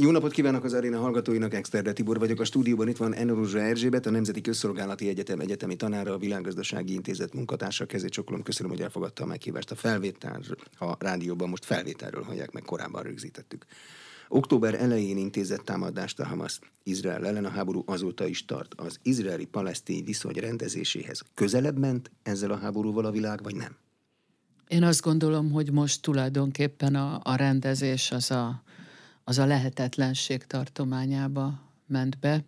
Jó 0.00 0.10
napot 0.10 0.32
kívánok 0.32 0.64
az 0.64 0.72
aréna 0.72 0.98
hallgatóinak, 0.98 1.54
Exterde 1.54 1.92
Tibor 1.92 2.18
vagyok. 2.18 2.40
A 2.40 2.44
stúdióban 2.44 2.88
itt 2.88 2.96
van 2.96 3.14
Enoruzsa 3.14 3.58
Erzsébet, 3.58 4.06
a 4.06 4.10
Nemzeti 4.10 4.40
Közszolgálati 4.40 5.08
Egyetem 5.08 5.40
egyetemi 5.40 5.76
tanára, 5.76 6.12
a 6.12 6.18
Világgazdasági 6.18 6.92
Intézet 6.92 7.34
munkatársa. 7.34 7.86
Kezét 7.86 8.10
csokolom, 8.10 8.42
köszönöm, 8.42 8.70
hogy 8.70 8.80
elfogadta 8.80 9.22
a 9.22 9.26
meghívást 9.26 9.70
a 9.70 9.74
felvétel. 9.74 10.40
A 10.78 10.94
rádióban 10.98 11.48
most 11.48 11.64
felvételről 11.64 12.22
hallják, 12.22 12.50
meg 12.50 12.62
korábban 12.62 13.02
rögzítettük. 13.02 13.64
Október 14.28 14.74
elején 14.74 15.16
intézett 15.16 15.64
támadást 15.64 16.20
a 16.20 16.26
Hamas 16.26 16.58
Izrael 16.82 17.26
ellen 17.26 17.44
a 17.44 17.50
háború 17.50 17.82
azóta 17.86 18.26
is 18.26 18.44
tart. 18.44 18.74
Az 18.76 18.98
izraeli-palesztin 19.02 20.04
viszony 20.04 20.34
rendezéséhez 20.34 21.22
közelebb 21.34 21.78
ment 21.78 22.10
ezzel 22.22 22.50
a 22.50 22.56
háborúval 22.56 23.04
a 23.04 23.10
világ, 23.10 23.42
vagy 23.42 23.54
nem? 23.54 23.76
Én 24.68 24.82
azt 24.82 25.02
gondolom, 25.02 25.50
hogy 25.50 25.72
most 25.72 26.02
tulajdonképpen 26.02 26.94
a, 26.94 27.20
a 27.22 27.34
rendezés 27.34 28.10
az 28.10 28.30
a, 28.30 28.62
az 29.28 29.38
a 29.38 29.46
lehetetlenség 29.46 30.46
tartományába 30.46 31.60
ment 31.86 32.18
be. 32.18 32.44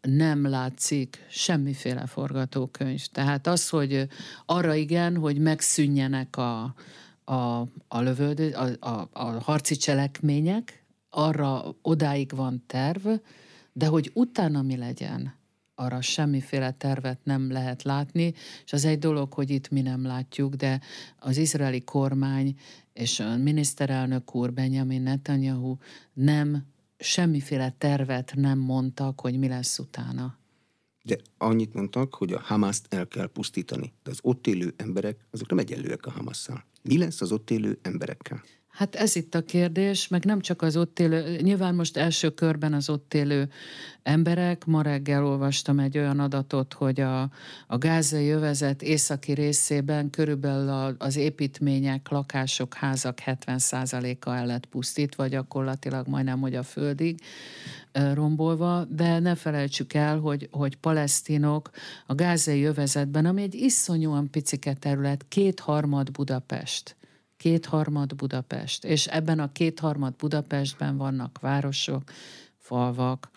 Nem 0.00 0.48
látszik 0.48 1.26
semmiféle 1.30 2.06
forgatókönyv. 2.06 3.06
Tehát 3.06 3.46
az, 3.46 3.68
hogy 3.68 4.08
arra 4.46 4.74
igen, 4.74 5.16
hogy 5.16 5.38
megszűnjenek 5.38 6.36
a, 6.36 6.74
a, 7.24 7.60
a 7.88 8.00
lövöldő, 8.00 8.50
a, 8.50 8.88
a, 8.88 9.08
a 9.12 9.24
harci 9.24 9.76
cselekmények, 9.76 10.84
arra 11.10 11.76
odáig 11.82 12.30
van 12.34 12.64
terv, 12.66 13.08
de 13.72 13.86
hogy 13.86 14.10
utána 14.14 14.62
mi 14.62 14.76
legyen, 14.76 15.34
arra 15.74 16.00
semmiféle 16.00 16.70
tervet 16.70 17.18
nem 17.24 17.52
lehet 17.52 17.82
látni, 17.82 18.34
és 18.64 18.72
az 18.72 18.84
egy 18.84 18.98
dolog, 18.98 19.32
hogy 19.32 19.50
itt 19.50 19.70
mi 19.70 19.80
nem 19.80 20.06
látjuk, 20.06 20.54
de 20.54 20.80
az 21.18 21.36
izraeli 21.36 21.80
kormány 21.80 22.58
és 22.92 23.20
a 23.20 23.36
miniszterelnök 23.36 24.34
úr 24.34 24.52
Benjamin 24.52 25.02
Netanyahu 25.02 25.76
nem 26.12 26.66
semmiféle 26.98 27.74
tervet 27.78 28.32
nem 28.36 28.58
mondtak, 28.58 29.20
hogy 29.20 29.38
mi 29.38 29.48
lesz 29.48 29.78
utána. 29.78 30.38
De 31.02 31.18
annyit 31.38 31.74
mondtak, 31.74 32.14
hogy 32.14 32.32
a 32.32 32.40
Hamaszt 32.40 32.94
el 32.94 33.08
kell 33.08 33.26
pusztítani, 33.26 33.92
de 34.02 34.10
az 34.10 34.18
ott 34.22 34.46
élő 34.46 34.74
emberek 34.76 35.26
azok 35.30 35.48
nem 35.48 35.58
egyenlőek 35.58 36.06
a 36.06 36.10
Hamasszal. 36.10 36.64
Mi 36.82 36.98
lesz 36.98 37.20
az 37.20 37.32
ott 37.32 37.50
élő 37.50 37.78
emberekkel? 37.82 38.42
Hát 38.72 38.94
ez 38.94 39.16
itt 39.16 39.34
a 39.34 39.44
kérdés, 39.44 40.08
meg 40.08 40.24
nem 40.24 40.40
csak 40.40 40.62
az 40.62 40.76
ott 40.76 40.98
élő, 40.98 41.40
nyilván 41.40 41.74
most 41.74 41.96
első 41.96 42.30
körben 42.30 42.72
az 42.72 42.88
ott 42.88 43.14
élő 43.14 43.50
emberek. 44.02 44.64
Ma 44.64 44.82
reggel 44.82 45.26
olvastam 45.26 45.78
egy 45.78 45.98
olyan 45.98 46.20
adatot, 46.20 46.72
hogy 46.72 47.00
a, 47.00 47.20
a 47.66 47.78
gázai 47.78 48.30
övezet 48.30 48.82
északi 48.82 49.32
részében 49.32 50.10
körülbelül 50.10 50.94
az 50.98 51.16
építmények, 51.16 52.08
lakások, 52.08 52.74
házak 52.74 53.18
70%-a 53.26 54.30
el 54.30 54.46
lett 54.46 54.66
pusztítva, 54.66 55.26
gyakorlatilag 55.26 56.06
majdnem, 56.08 56.40
hogy 56.40 56.54
a 56.54 56.62
földig 56.62 57.20
rombolva, 58.14 58.84
de 58.84 59.18
ne 59.18 59.34
felejtsük 59.34 59.94
el, 59.94 60.18
hogy, 60.18 60.48
hogy 60.50 60.76
palesztinok 60.76 61.70
a 62.06 62.14
gázai 62.14 62.64
övezetben, 62.64 63.26
ami 63.26 63.42
egy 63.42 63.54
iszonyúan 63.54 64.30
picike 64.30 64.74
terület, 64.74 65.24
kétharmad 65.28 66.10
Budapest, 66.10 66.96
kétharmad 67.42 68.14
Budapest, 68.14 68.84
és 68.84 69.06
ebben 69.06 69.38
a 69.38 69.52
kétharmad 69.52 70.16
Budapestben 70.16 70.96
vannak 70.96 71.40
városok, 71.40 72.02
falvak, 72.58 73.30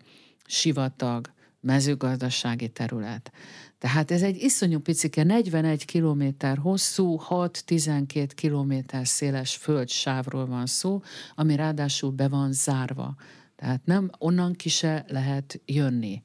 sivatag, 0.45 1.34
mezőgazdasági 1.59 2.70
terület. 2.70 3.31
Tehát 3.78 4.11
ez 4.11 4.22
egy 4.22 4.42
iszonyú 4.42 4.80
picike, 4.80 5.23
41 5.23 5.86
kilométer 5.86 6.58
hosszú, 6.58 7.20
6-12 7.30 8.30
kilométer 8.36 9.08
széles 9.08 9.56
földsávról 9.56 10.45
van 10.45 10.66
szó, 10.66 11.02
ami 11.36 11.56
ráadásul 11.56 12.11
be 12.11 12.28
van 12.28 12.53
zárva. 12.53 13.16
Tehát 13.56 13.86
nem 13.86 14.09
onnan 14.17 14.53
ki 14.53 14.70
se 14.70 15.06
lehet 15.08 15.61
jönni. 15.66 16.22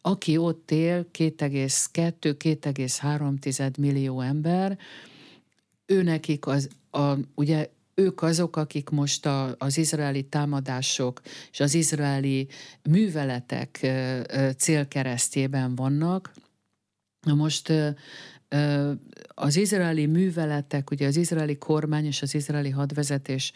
Aki 0.00 0.36
ott 0.36 0.70
él, 0.70 1.06
2,2-2,3 1.12 3.78
millió 3.78 4.20
ember, 4.20 4.78
ő 5.86 6.02
nekik 6.02 6.46
az, 6.46 6.68
a, 6.94 7.18
ugye 7.34 7.70
ők 7.94 8.22
azok, 8.22 8.56
akik 8.56 8.88
most 8.88 9.26
a, 9.26 9.54
az 9.58 9.78
izraeli 9.78 10.22
támadások 10.22 11.20
és 11.50 11.60
az 11.60 11.74
izraeli 11.74 12.48
műveletek 12.82 13.86
célkeresztjében 14.56 15.74
vannak. 15.74 16.32
Na 17.20 17.34
most 17.34 17.72
az 19.26 19.56
izraeli 19.56 20.06
műveletek, 20.06 20.90
ugye 20.90 21.06
az 21.06 21.16
izraeli 21.16 21.58
kormány 21.58 22.04
és 22.04 22.22
az 22.22 22.34
izraeli 22.34 22.70
hadvezetés 22.70 23.52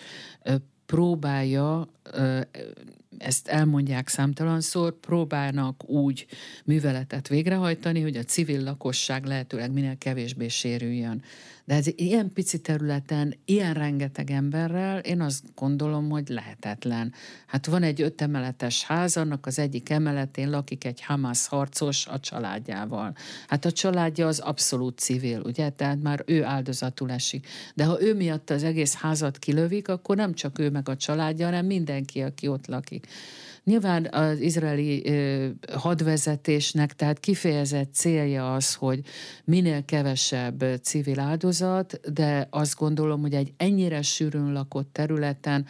próbálja, 0.86 1.88
ezt 3.18 3.48
elmondják 3.48 4.08
számtalanszor, 4.08 5.00
próbálnak 5.00 5.88
úgy 5.88 6.26
műveletet 6.64 7.28
végrehajtani, 7.28 8.00
hogy 8.00 8.16
a 8.16 8.22
civil 8.22 8.62
lakosság 8.62 9.24
lehetőleg 9.24 9.72
minél 9.72 9.98
kevésbé 9.98 10.48
sérüljön. 10.48 11.22
De 11.68 11.74
ez 11.74 11.86
ilyen 11.96 12.32
pici 12.32 12.60
területen, 12.60 13.34
ilyen 13.44 13.74
rengeteg 13.74 14.30
emberrel, 14.30 14.98
én 14.98 15.20
azt 15.20 15.44
gondolom, 15.54 16.10
hogy 16.10 16.28
lehetetlen. 16.28 17.12
Hát 17.46 17.66
van 17.66 17.82
egy 17.82 18.02
ötemeletes 18.02 18.84
ház, 18.84 19.16
annak 19.16 19.46
az 19.46 19.58
egyik 19.58 19.90
emeletén 19.90 20.50
lakik 20.50 20.84
egy 20.84 21.02
Hamas 21.02 21.46
harcos 21.46 22.06
a 22.06 22.20
családjával. 22.20 23.14
Hát 23.48 23.64
a 23.64 23.72
családja 23.72 24.26
az 24.26 24.38
abszolút 24.38 24.98
civil, 24.98 25.40
ugye? 25.40 25.70
Tehát 25.70 26.02
már 26.02 26.22
ő 26.26 26.44
áldozatul 26.44 27.10
esik. 27.10 27.46
De 27.74 27.84
ha 27.84 28.02
ő 28.02 28.14
miatt 28.14 28.50
az 28.50 28.62
egész 28.62 28.94
házat 28.94 29.38
kilövik, 29.38 29.88
akkor 29.88 30.16
nem 30.16 30.34
csak 30.34 30.58
ő 30.58 30.70
meg 30.70 30.88
a 30.88 30.96
családja, 30.96 31.44
hanem 31.44 31.66
mindenki, 31.66 32.20
aki 32.20 32.48
ott 32.48 32.66
lakik. 32.66 33.06
Nyilván 33.64 34.08
az 34.10 34.40
izraeli 34.40 35.12
hadvezetésnek, 35.72 36.92
tehát 36.92 37.20
kifejezett 37.20 37.94
célja 37.94 38.54
az, 38.54 38.74
hogy 38.74 39.00
minél 39.44 39.84
kevesebb 39.84 40.64
civil 40.82 41.20
áldozat, 41.20 42.00
de 42.12 42.46
azt 42.50 42.76
gondolom, 42.76 43.20
hogy 43.20 43.34
egy 43.34 43.52
ennyire 43.56 44.02
sűrűn 44.02 44.52
lakott 44.52 44.92
területen 44.92 45.66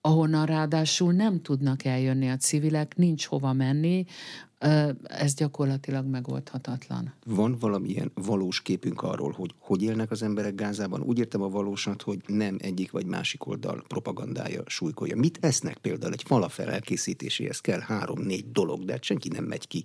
ahonnan 0.00 0.46
ráadásul 0.46 1.12
nem 1.12 1.42
tudnak 1.42 1.84
eljönni 1.84 2.30
a 2.30 2.36
civilek, 2.36 2.96
nincs 2.96 3.26
hova 3.26 3.52
menni, 3.52 4.04
ez 5.02 5.34
gyakorlatilag 5.34 6.06
megoldhatatlan. 6.06 7.14
Van 7.24 7.56
valamilyen 7.60 8.10
valós 8.14 8.62
képünk 8.62 9.02
arról, 9.02 9.32
hogy 9.32 9.54
hogy 9.58 9.82
élnek 9.82 10.10
az 10.10 10.22
emberek 10.22 10.54
Gázában? 10.54 11.02
Úgy 11.02 11.18
értem 11.18 11.42
a 11.42 11.48
valósat, 11.48 12.02
hogy 12.02 12.18
nem 12.26 12.56
egyik 12.60 12.90
vagy 12.90 13.06
másik 13.06 13.46
oldal 13.46 13.84
propagandája 13.88 14.62
súlykolja. 14.66 15.16
Mit 15.16 15.38
esznek 15.40 15.76
például 15.76 16.12
egy 16.12 16.22
falafel 16.26 16.70
elkészítéséhez 16.70 17.60
kell 17.60 17.80
három-négy 17.80 18.52
dolog, 18.52 18.84
de 18.84 18.92
hát 18.92 19.02
senki 19.02 19.28
nem 19.28 19.44
megy 19.44 19.68
ki 19.68 19.84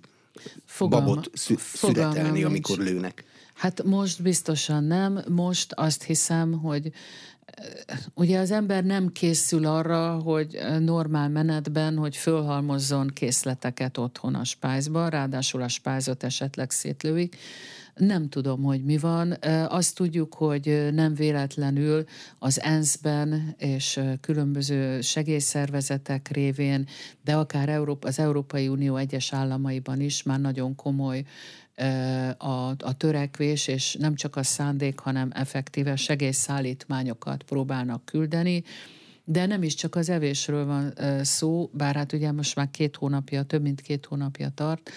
Fogalma, 0.64 1.06
babot 1.06 1.30
szü- 1.32 1.60
születelni, 1.60 2.44
amikor 2.44 2.78
lőnek. 2.78 3.24
Hát 3.54 3.82
most 3.82 4.22
biztosan 4.22 4.84
nem. 4.84 5.20
Most 5.28 5.72
azt 5.72 6.02
hiszem, 6.02 6.52
hogy 6.52 6.92
ugye 8.14 8.38
az 8.38 8.50
ember 8.50 8.84
nem 8.84 9.12
készül 9.12 9.66
arra, 9.66 10.18
hogy 10.18 10.58
normál 10.80 11.28
menetben, 11.28 11.96
hogy 11.96 12.16
fölhalmozzon 12.16 13.10
készleteket 13.14 13.98
otthon 13.98 14.34
a 14.34 14.44
spájzba, 14.44 15.08
ráadásul 15.08 15.62
a 15.62 15.68
spájzot 15.68 16.22
esetleg 16.22 16.70
szétlőik. 16.70 17.36
Nem 17.94 18.28
tudom, 18.28 18.62
hogy 18.62 18.84
mi 18.84 18.98
van. 18.98 19.36
Azt 19.68 19.94
tudjuk, 19.94 20.34
hogy 20.34 20.88
nem 20.92 21.14
véletlenül 21.14 22.04
az 22.38 22.60
ENSZ-ben 22.60 23.54
és 23.58 24.00
különböző 24.20 25.00
segélyszervezetek 25.00 26.28
révén, 26.28 26.86
de 27.24 27.34
akár 27.34 27.68
Európa, 27.68 28.08
az 28.08 28.18
Európai 28.18 28.68
Unió 28.68 28.96
egyes 28.96 29.32
államaiban 29.32 30.00
is 30.00 30.22
már 30.22 30.40
nagyon 30.40 30.74
komoly 30.74 31.24
a, 32.36 32.68
a 32.68 32.96
törekvés, 32.96 33.66
és 33.66 33.96
nem 33.98 34.14
csak 34.14 34.36
a 34.36 34.42
szándék, 34.42 34.98
hanem 34.98 35.30
effektíve 35.34 35.96
segélyszállítmányokat 35.96 37.42
próbálnak 37.42 38.04
küldeni, 38.04 38.64
de 39.24 39.46
nem 39.46 39.62
is 39.62 39.74
csak 39.74 39.94
az 39.94 40.08
evésről 40.08 40.64
van 40.66 40.94
szó, 41.22 41.70
bár 41.72 41.94
hát 41.94 42.12
ugye 42.12 42.32
most 42.32 42.56
már 42.56 42.70
két 42.70 42.96
hónapja, 42.96 43.42
több 43.42 43.62
mint 43.62 43.80
két 43.80 44.06
hónapja 44.06 44.48
tart, 44.54 44.90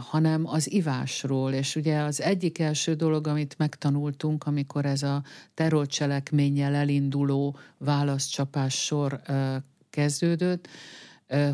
hanem 0.00 0.46
az 0.46 0.72
ivásról. 0.72 1.52
És 1.52 1.76
ugye 1.76 1.98
az 1.98 2.20
egyik 2.20 2.58
első 2.58 2.94
dolog, 2.94 3.26
amit 3.26 3.54
megtanultunk, 3.58 4.44
amikor 4.46 4.84
ez 4.84 5.02
a 5.02 5.22
terrorcselekménnyel 5.54 6.74
elinduló 6.74 7.56
válaszcsapás 7.78 8.74
sor 8.74 9.20
kezdődött, 9.90 10.68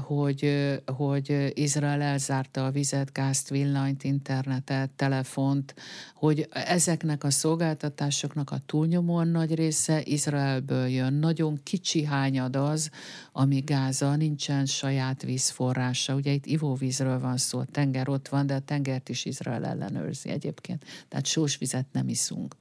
hogy, 0.07 0.73
hogy 0.97 1.53
Izrael 1.55 2.03
elzárta 2.03 2.67
a 2.67 2.71
vizet, 2.71 3.13
gázt, 3.13 3.49
villanyt, 3.49 4.05
internetet, 4.05 4.91
telefont, 4.91 5.75
hogy 6.15 6.49
ezeknek 6.51 7.25
a 7.25 7.31
szolgáltatásoknak 7.31 8.51
a 8.51 8.59
túlnyomóan 8.67 9.29
nagy 9.29 9.55
része 9.55 10.03
Izraelből 10.05 10.87
jön. 10.87 11.13
Nagyon 11.13 11.61
kicsi 11.63 12.05
hányad 12.05 12.57
az, 12.57 12.91
ami 13.33 13.61
Gáza, 13.61 14.17
nincsen 14.17 14.67
saját 14.67 15.23
vízforrása. 15.23 16.15
Ugye 16.15 16.33
itt 16.33 16.47
ivóvízről 16.47 17.21
van 17.21 17.37
szó, 17.37 17.59
a 17.59 17.65
tenger 17.65 18.09
ott 18.09 18.29
van, 18.29 18.47
de 18.47 18.55
a 18.55 18.61
tengert 18.61 19.09
is 19.09 19.25
Izrael 19.25 19.65
ellenőrzi 19.65 20.29
egyébként. 20.29 20.85
Tehát 21.09 21.27
sós 21.27 21.59
vizet 21.59 21.87
nem 21.93 22.09
iszunk. 22.09 22.57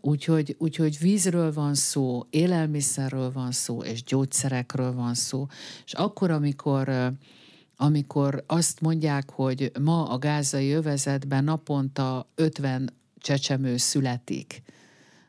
Úgyhogy, 0.00 0.56
úgyhogy 0.58 0.98
vízről 0.98 1.52
van 1.52 1.74
szó, 1.74 2.26
élelmiszerről 2.30 3.32
van 3.32 3.52
szó, 3.52 3.82
és 3.82 4.02
gyógyszerekről 4.02 4.92
van 4.92 5.14
szó. 5.14 5.46
És 5.84 5.92
akkor, 5.92 6.30
amikor 6.34 7.12
amikor 7.76 8.44
azt 8.46 8.80
mondják, 8.80 9.30
hogy 9.30 9.72
ma 9.80 10.08
a 10.08 10.18
gázai 10.18 10.70
övezetben 10.70 11.44
naponta 11.44 12.30
50 12.34 12.92
csecsemő 13.18 13.76
születik, 13.76 14.62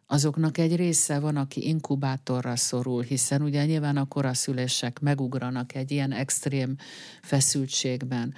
azoknak 0.07 0.57
egy 0.57 0.75
része 0.75 1.19
van, 1.19 1.35
aki 1.35 1.67
inkubátorra 1.67 2.55
szorul, 2.55 3.01
hiszen 3.01 3.41
ugye 3.41 3.65
nyilván 3.65 3.97
a 3.97 4.07
koraszülések 4.07 4.99
megugranak 4.99 5.75
egy 5.75 5.91
ilyen 5.91 6.11
extrém 6.11 6.75
feszültségben. 7.21 8.33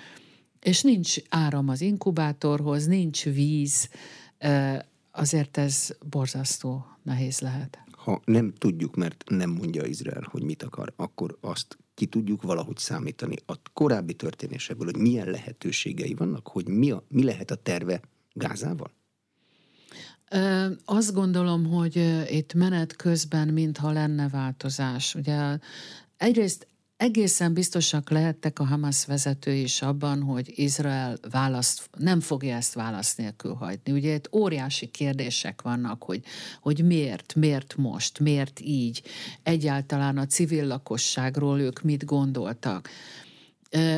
És 0.59 0.81
nincs 0.81 1.15
áram 1.29 1.69
az 1.69 1.81
inkubátorhoz, 1.81 2.85
nincs 2.85 3.23
víz, 3.23 3.89
azért 5.11 5.57
ez 5.57 5.89
borzasztó 6.09 6.85
nehéz 7.03 7.39
lehet. 7.39 7.79
Ha 7.91 8.21
nem 8.25 8.53
tudjuk, 8.57 8.95
mert 8.95 9.23
nem 9.27 9.49
mondja 9.49 9.85
Izrael, 9.85 10.27
hogy 10.31 10.43
mit 10.43 10.63
akar, 10.63 10.93
akkor 10.95 11.37
azt 11.41 11.77
ki 11.97 12.05
tudjuk 12.05 12.41
valahogy 12.41 12.77
számítani 12.77 13.35
a 13.45 13.53
korábbi 13.73 14.13
történésekből, 14.13 14.85
hogy 14.91 15.01
milyen 15.01 15.29
lehetőségei 15.29 16.13
vannak, 16.13 16.47
hogy 16.47 16.67
mi, 16.67 16.91
a, 16.91 17.03
mi 17.07 17.23
lehet 17.23 17.51
a 17.51 17.55
terve 17.55 18.01
Gázával? 18.33 18.91
Azt 20.85 21.13
gondolom, 21.13 21.65
hogy 21.65 22.25
itt 22.29 22.53
menet 22.53 22.95
közben 22.95 23.47
mintha 23.47 23.91
lenne 23.91 24.29
változás. 24.29 25.15
Ugye 25.15 25.57
egyrészt 26.17 26.67
egészen 26.97 27.53
biztosak 27.53 28.09
lehettek 28.09 28.59
a 28.59 28.65
Hamas 28.65 29.05
vezetői 29.05 29.61
is 29.61 29.81
abban, 29.81 30.21
hogy 30.21 30.51
Izrael 30.55 31.17
választ, 31.31 31.89
nem 31.97 32.19
fogja 32.19 32.55
ezt 32.55 32.73
választ 32.73 33.17
nélkül 33.17 33.53
hagyni. 33.53 33.91
Ugye 33.91 34.13
itt 34.13 34.29
óriási 34.31 34.87
kérdések 34.87 35.61
vannak, 35.61 36.03
hogy, 36.03 36.21
hogy 36.61 36.85
miért, 36.85 37.35
miért 37.35 37.75
most, 37.77 38.19
miért 38.19 38.59
így, 38.59 39.01
egyáltalán 39.43 40.17
a 40.17 40.25
civil 40.25 40.67
lakosságról 40.67 41.59
ők 41.59 41.81
mit 41.81 42.05
gondoltak. 42.05 42.89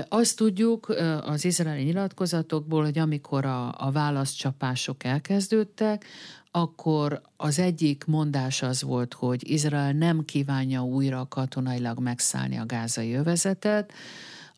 Azt 0.07 0.35
tudjuk 0.35 0.89
az 1.21 1.45
izraeli 1.45 1.83
nyilatkozatokból, 1.83 2.83
hogy 2.83 2.97
amikor 2.97 3.45
a, 3.45 3.87
a 3.87 3.91
válaszcsapások 3.91 5.03
elkezdődtek, 5.03 6.05
akkor 6.51 7.21
az 7.37 7.59
egyik 7.59 8.05
mondás 8.05 8.61
az 8.61 8.81
volt, 8.81 9.13
hogy 9.13 9.49
Izrael 9.49 9.91
nem 9.91 10.25
kívánja 10.25 10.83
újra 10.83 11.27
katonailag 11.27 11.99
megszállni 11.99 12.57
a 12.57 12.65
gázai 12.65 13.13
övezetet, 13.13 13.93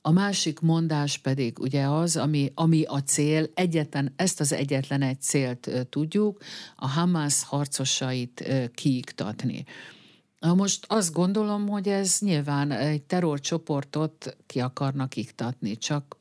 a 0.04 0.12
másik 0.12 0.60
mondás 0.60 1.18
pedig 1.18 1.60
ugye 1.60 1.86
az, 1.86 2.18
ami, 2.18 2.52
ami 2.56 2.84
a 2.84 3.04
cél, 3.04 3.50
egyetlen, 3.54 4.14
ezt 4.16 4.40
az 4.40 4.54
egyetlen 4.54 5.02
egy 5.02 5.22
célt 5.22 5.70
tudjuk, 5.90 6.44
a 6.76 6.88
Hamas 6.88 7.44
harcosait 7.44 8.50
kiiktatni. 8.74 9.66
Na 10.40 10.54
most 10.54 10.86
azt 10.88 11.14
gondolom, 11.14 11.68
hogy 11.68 11.88
ez 11.88 12.18
nyilván 12.20 12.72
egy 12.72 13.02
terrorcsoportot 13.02 14.38
ki 14.46 14.60
akarnak 14.60 15.16
iktatni, 15.16 15.78
csak 15.78 16.18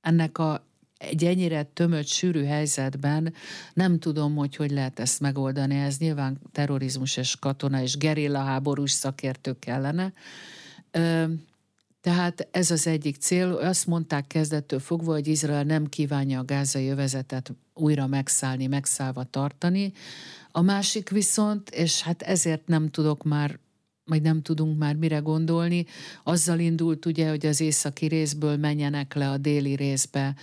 ennek 0.00 0.38
a 0.38 0.66
egy 0.98 1.24
ennyire 1.24 1.62
tömött, 1.62 2.06
sűrű 2.06 2.44
helyzetben 2.44 3.34
nem 3.74 3.98
tudom, 3.98 4.36
hogy 4.36 4.56
hogy 4.56 4.70
lehet 4.70 5.00
ezt 5.00 5.20
megoldani. 5.20 5.74
Ez 5.74 5.98
nyilván 5.98 6.40
terrorizmus 6.52 7.16
és 7.16 7.36
katona 7.36 7.82
és 7.82 7.96
gerilla 7.96 8.38
háborús 8.38 8.90
szakértők 8.90 9.58
kellene. 9.58 10.12
Tehát 12.00 12.48
ez 12.50 12.70
az 12.70 12.86
egyik 12.86 13.16
cél. 13.16 13.52
Azt 13.52 13.86
mondták 13.86 14.26
kezdettől 14.26 14.80
fogva, 14.80 15.12
hogy 15.12 15.26
Izrael 15.26 15.64
nem 15.64 15.86
kívánja 15.86 16.38
a 16.40 16.44
gázai 16.44 16.88
övezetet 16.88 17.52
újra 17.74 18.06
megszállni, 18.06 18.66
megszállva 18.66 19.24
tartani. 19.24 19.92
A 20.50 20.60
másik 20.60 21.10
viszont, 21.10 21.70
és 21.70 22.02
hát 22.02 22.22
ezért 22.22 22.66
nem 22.66 22.90
tudok 22.90 23.22
már 23.24 23.58
majd 24.06 24.22
nem 24.22 24.42
tudunk 24.42 24.78
már 24.78 24.96
mire 24.96 25.18
gondolni. 25.18 25.86
Azzal 26.22 26.58
indult 26.58 27.06
ugye, 27.06 27.28
hogy 27.28 27.46
az 27.46 27.60
északi 27.60 28.06
részből 28.06 28.56
menjenek 28.56 29.14
le 29.14 29.30
a 29.30 29.36
déli 29.36 29.74
részbe 29.74 30.34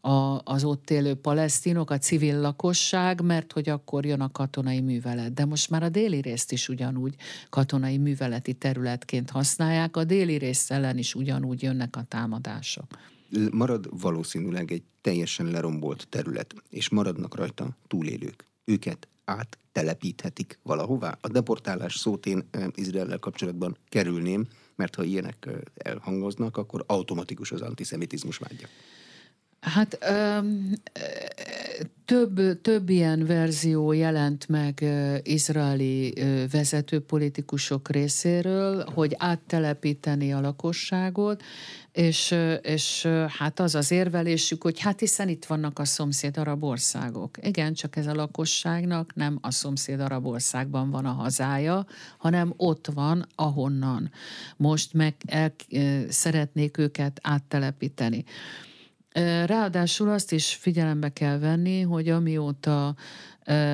a, 0.00 0.40
az 0.44 0.64
ott 0.64 0.90
élő 0.90 1.14
palesztinok, 1.14 1.90
a 1.90 1.98
civil 1.98 2.40
lakosság, 2.40 3.20
mert 3.20 3.52
hogy 3.52 3.68
akkor 3.68 4.06
jön 4.06 4.20
a 4.20 4.30
katonai 4.30 4.80
művelet. 4.80 5.32
De 5.32 5.44
most 5.44 5.70
már 5.70 5.82
a 5.82 5.88
déli 5.88 6.20
részt 6.20 6.52
is 6.52 6.68
ugyanúgy 6.68 7.14
katonai 7.50 7.98
műveleti 7.98 8.52
területként 8.52 9.30
használják, 9.30 9.96
a 9.96 10.04
déli 10.04 10.36
rész 10.36 10.70
ellen 10.70 10.98
is 10.98 11.14
ugyanúgy 11.14 11.62
jönnek 11.62 11.96
a 11.96 12.02
támadások. 12.08 12.86
Marad 13.52 14.00
valószínűleg 14.00 14.72
egy 14.72 14.82
teljesen 15.00 15.46
lerombolt 15.46 16.06
terület, 16.08 16.54
és 16.70 16.88
maradnak 16.88 17.34
rajta 17.34 17.76
túlélők. 17.86 18.46
Őket 18.64 19.08
áttelepíthetik 19.72 20.58
valahová. 20.62 21.18
A 21.20 21.28
deportálás 21.28 21.94
szót 21.94 22.26
én 22.26 22.48
Izraellel 22.74 23.18
kapcsolatban 23.18 23.76
kerülném, 23.88 24.46
mert 24.76 24.94
ha 24.94 25.02
ilyenek 25.02 25.48
elhangoznak, 25.74 26.56
akkor 26.56 26.84
automatikus 26.86 27.52
az 27.52 27.60
antiszemitizmus 27.60 28.36
vágya. 28.36 28.66
Hát 29.62 29.98
ö, 30.00 30.38
több, 32.04 32.60
több 32.60 32.88
ilyen 32.88 33.26
verzió 33.26 33.92
jelent 33.92 34.48
meg 34.48 34.84
izraeli 35.22 36.14
vezető 36.50 37.00
politikusok 37.00 37.90
részéről, 37.90 38.84
hogy 38.94 39.14
áttelepíteni 39.18 40.32
a 40.32 40.40
lakosságot, 40.40 41.42
és, 41.92 42.34
és 42.62 43.08
hát 43.38 43.60
az 43.60 43.74
az 43.74 43.90
érvelésük, 43.90 44.62
hogy 44.62 44.80
hát 44.80 45.00
hiszen 45.00 45.28
itt 45.28 45.44
vannak 45.44 45.78
a 45.78 45.84
szomszéd 45.84 46.36
arab 46.36 46.64
országok. 46.64 47.38
Igen, 47.42 47.74
csak 47.74 47.96
ez 47.96 48.06
a 48.06 48.14
lakosságnak 48.14 49.14
nem 49.14 49.38
a 49.40 49.50
szomszéd 49.50 50.00
arab 50.00 50.26
országban 50.26 50.90
van 50.90 51.04
a 51.04 51.12
hazája, 51.12 51.86
hanem 52.18 52.52
ott 52.56 52.86
van, 52.94 53.26
ahonnan 53.34 54.10
most 54.56 54.92
meg 54.92 55.14
el, 55.26 55.52
szeretnék 56.08 56.78
őket 56.78 57.18
áttelepíteni. 57.22 58.24
Ráadásul 59.46 60.08
azt 60.08 60.32
is 60.32 60.54
figyelembe 60.54 61.08
kell 61.08 61.38
venni, 61.38 61.80
hogy 61.80 62.08
amióta 62.08 62.94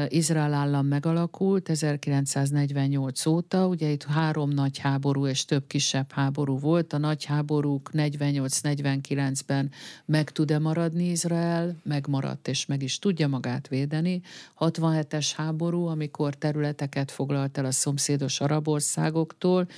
Izrael 0.09 0.53
állam 0.53 0.87
megalakult 0.87 1.69
1948 1.69 3.27
óta, 3.27 3.67
ugye 3.67 3.89
itt 3.89 4.05
három 4.05 4.51
nagy 4.51 4.79
háború 4.79 5.27
és 5.27 5.45
több 5.45 5.67
kisebb 5.67 6.13
háború 6.13 6.59
volt. 6.59 6.93
A 6.93 6.99
nagy 6.99 7.25
háborúk 7.25 7.91
48-49-ben 7.93 9.71
meg 10.05 10.31
tud-e 10.31 10.59
maradni 10.59 11.05
Izrael? 11.05 11.77
Megmaradt 11.83 12.49
és 12.49 12.67
meg 12.67 12.83
is 12.83 12.99
tudja 12.99 13.29
magát 13.29 13.69
védeni. 13.69 14.21
67-es 14.59 15.31
háború, 15.37 15.87
amikor 15.87 16.35
területeket 16.35 17.11
foglalt 17.11 17.59
el 17.59 17.65
a 17.65 17.71
szomszédos 17.71 18.41
arab 18.41 18.69
országoktól, 18.69 19.69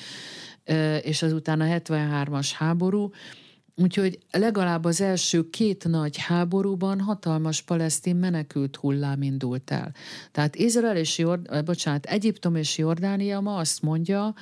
és 1.03 1.23
azután 1.23 1.61
a 1.61 1.65
73-as 1.65 2.51
háború, 2.55 3.11
Úgyhogy 3.75 4.19
legalább 4.31 4.85
az 4.85 5.01
első 5.01 5.51
két 5.51 5.89
nagy 5.89 6.17
háborúban 6.17 7.01
hatalmas 7.01 7.63
palesztin 7.63 8.17
menekült 8.17 8.77
hullám 8.77 9.23
indult 9.23 9.71
el. 9.71 9.95
Tehát 10.33 10.57
Izrael 10.57 10.97
és 10.97 11.19
Jord, 11.19 11.65
bocsánat, 11.65 12.07
Egyiptom 12.07 12.55
és 12.55 12.79
Jordánia 12.79 13.41
ma 13.41 13.57
azt 13.57 13.83
mondja, 13.83 14.35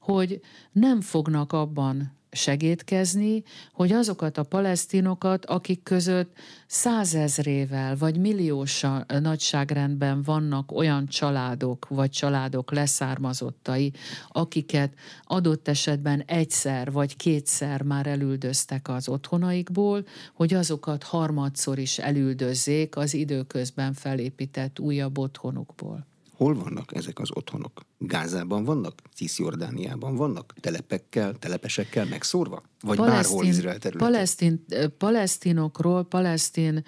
hogy 0.00 0.40
nem 0.72 1.00
fognak 1.00 1.52
abban 1.52 2.15
segítkezni, 2.30 3.42
hogy 3.72 3.92
azokat 3.92 4.38
a 4.38 4.42
palesztinokat, 4.42 5.46
akik 5.46 5.82
között 5.82 6.36
százezrével 6.66 7.96
vagy 7.96 8.18
milliós 8.18 8.84
nagyságrendben 9.06 10.22
vannak 10.22 10.72
olyan 10.72 11.06
családok 11.06 11.88
vagy 11.88 12.10
családok 12.10 12.72
leszármazottai, 12.72 13.92
akiket 14.28 14.94
adott 15.24 15.68
esetben 15.68 16.22
egyszer 16.26 16.92
vagy 16.92 17.16
kétszer 17.16 17.82
már 17.82 18.06
elüldöztek 18.06 18.88
az 18.88 19.08
otthonaikból, 19.08 20.04
hogy 20.34 20.54
azokat 20.54 21.02
harmadszor 21.02 21.78
is 21.78 21.98
elüldözzék 21.98 22.96
az 22.96 23.14
időközben 23.14 23.92
felépített 23.92 24.78
újabb 24.78 25.18
otthonukból. 25.18 26.06
Hol 26.36 26.54
vannak 26.54 26.94
ezek 26.94 27.18
az 27.18 27.28
otthonok? 27.32 27.80
Gázában 27.98 28.64
vannak? 28.64 29.02
Cisjordániában 29.14 30.16
vannak? 30.16 30.54
Telepekkel, 30.60 31.34
telepesekkel 31.34 32.04
megszórva? 32.04 32.62
Vagy 32.80 32.96
palesztin, 32.96 33.36
bárhol 33.36 33.44
Izrael 33.44 33.78
területén? 33.78 34.08
Palesztin, 34.08 34.64
palesztinokról, 34.98 36.04
palesztin, 36.04 36.84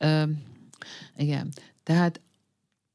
uh, 0.00 0.28
igen, 1.16 1.48
tehát 1.82 2.20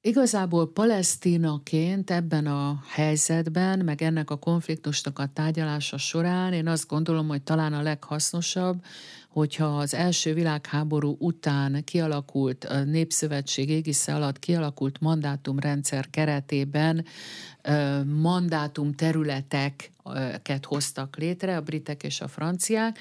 Igazából 0.02 0.74
palesztinaként 0.74 2.12
ebben 2.12 2.46
a 2.46 2.84
helyzetben, 2.88 3.80
meg 3.80 4.02
ennek 4.02 4.30
a 4.30 4.36
konfliktusnak 4.36 5.20
a 5.20 5.30
tárgyalása 5.34 5.98
során 5.98 6.54
én 6.54 6.68
azt 6.68 6.88
gondolom, 6.88 7.28
hogy 7.28 7.42
talán 7.42 7.74
a 7.74 7.82
leghasznosabb, 7.82 8.84
hogyha 9.28 9.66
az 9.66 9.94
első 9.94 10.34
világháború 10.34 11.16
után 11.20 11.84
kialakult, 11.84 12.86
Népszövetség 12.86 13.70
égisze 13.70 14.16
alatt 14.16 14.40
kialakult 14.40 15.00
mandátumrendszer 15.00 16.10
keretében 16.10 17.06
mandátum 18.06 18.94
területeket 18.94 20.66
hoztak 20.66 21.18
létre, 21.18 21.56
a 21.56 21.62
britek 21.62 22.04
és 22.04 22.22
a 22.22 22.28
franciák, 22.28 23.00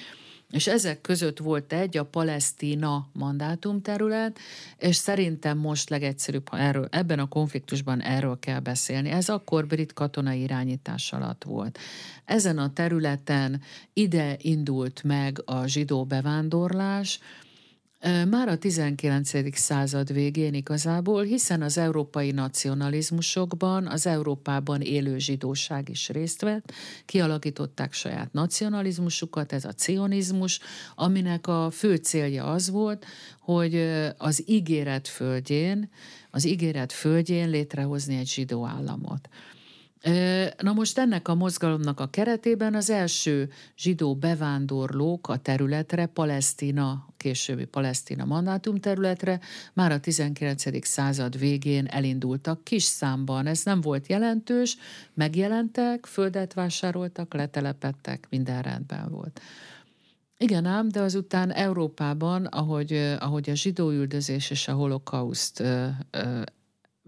és 0.50 0.67
ezek 0.67 1.00
között 1.00 1.38
volt 1.38 1.73
egy, 1.73 1.97
a 1.97 2.05
Palesztina 2.05 3.09
mandátumterület, 3.12 4.38
és 4.79 4.97
szerintem 4.97 5.59
most 5.59 5.91
legegyszerűbb, 5.91 6.49
ha 6.49 6.59
erről, 6.59 6.88
ebben 6.91 7.19
a 7.19 7.29
konfliktusban 7.29 8.00
erről 8.03 8.38
kell 8.38 8.61
beszélni. 8.61 9.11
Ez 9.11 9.29
akkor 9.29 9.67
brit 9.67 9.93
katonai 9.93 10.41
irányítás 10.41 11.12
alatt 11.12 11.45
volt. 11.45 11.79
Ezen 12.25 12.59
a 12.59 12.73
területen 12.73 13.62
ide 13.93 14.37
indult 14.41 15.03
meg 15.03 15.43
a 15.45 15.67
zsidó 15.67 16.05
bevándorlás, 16.05 17.21
már 18.30 18.48
a 18.48 18.58
19. 18.58 19.56
század 19.58 20.12
végén 20.12 20.54
igazából, 20.54 21.22
hiszen 21.22 21.62
az 21.62 21.78
európai 21.78 22.30
nacionalizmusokban 22.30 23.86
az 23.86 24.06
Európában 24.06 24.80
élő 24.80 25.18
zsidóság 25.18 25.88
is 25.88 26.08
részt 26.08 26.40
vett, 26.40 26.72
kialakították 27.04 27.92
saját 27.92 28.32
nacionalizmusukat, 28.32 29.52
ez 29.52 29.64
a 29.64 29.72
cionizmus, 29.72 30.60
aminek 30.94 31.46
a 31.46 31.70
fő 31.70 31.96
célja 31.96 32.44
az 32.44 32.70
volt, 32.70 33.04
hogy 33.40 33.88
az 34.16 34.42
ígéret 34.46 35.08
földjén, 35.08 35.90
az 36.30 36.46
ígéret 36.46 36.92
földjén 36.92 37.50
létrehozni 37.50 38.16
egy 38.16 38.28
zsidó 38.28 38.66
államot. 38.66 39.28
Na 40.59 40.73
most 40.73 40.99
ennek 40.99 41.29
a 41.29 41.35
mozgalomnak 41.35 42.00
a 42.00 42.07
keretében 42.07 42.75
az 42.75 42.91
első 42.91 43.50
zsidó 43.76 44.15
bevándorlók 44.15 45.29
a 45.29 45.37
területre, 45.37 46.07
Palesztina, 46.07 47.07
későbbi 47.17 47.65
Palesztina 47.65 48.25
mandátum 48.25 48.76
területre 48.76 49.41
már 49.73 49.93
a 49.93 50.00
19. 50.00 50.87
század 50.87 51.38
végén 51.38 51.87
elindultak 51.87 52.65
kis 52.65 52.83
számban. 52.83 53.47
Ez 53.47 53.62
nem 53.65 53.81
volt 53.81 54.07
jelentős, 54.07 54.76
megjelentek, 55.15 56.07
földet 56.07 56.55
vásároltak, 56.55 57.35
letelepettek, 57.35 58.26
minden 58.31 58.62
rendben 58.62 59.09
volt. 59.11 59.41
Igen 60.38 60.65
ám, 60.65 60.88
de 60.88 61.00
azután 61.00 61.53
Európában, 61.53 62.45
ahogy, 62.45 62.93
ahogy 63.19 63.50
a 63.50 63.55
zsidóüldözés 63.55 64.50
és 64.50 64.69
a 64.69 64.73
holokauszt 64.73 65.62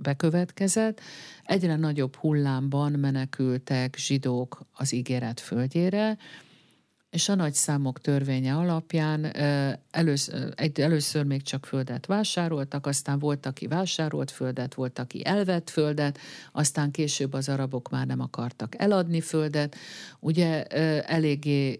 bekövetkezett, 0.03 1.01
egyre 1.45 1.77
nagyobb 1.77 2.17
hullámban 2.17 2.93
menekültek 2.93 3.97
zsidók 3.97 4.61
az 4.73 4.93
ígéret 4.93 5.41
földjére, 5.41 6.17
és 7.11 7.29
a 7.29 7.35
nagy 7.35 7.55
számok 7.55 8.01
törvénye 8.01 8.55
alapján 8.57 9.25
először, 9.91 10.55
először 10.75 11.25
még 11.25 11.43
csak 11.43 11.67
földet 11.67 12.07
vásároltak, 12.07 12.87
aztán 12.87 13.19
volt, 13.19 13.47
aki 13.47 13.67
vásárolt 13.67 14.31
földet, 14.31 14.75
volt, 14.75 14.99
aki 14.99 15.25
elvett 15.25 15.71
földet, 15.71 16.19
aztán 16.53 16.91
később 16.91 17.33
az 17.33 17.49
arabok 17.49 17.91
már 17.91 18.07
nem 18.07 18.21
akartak 18.21 18.75
eladni 18.79 19.21
földet. 19.21 19.77
Ugye 20.21 20.65
eléggé 21.03 21.79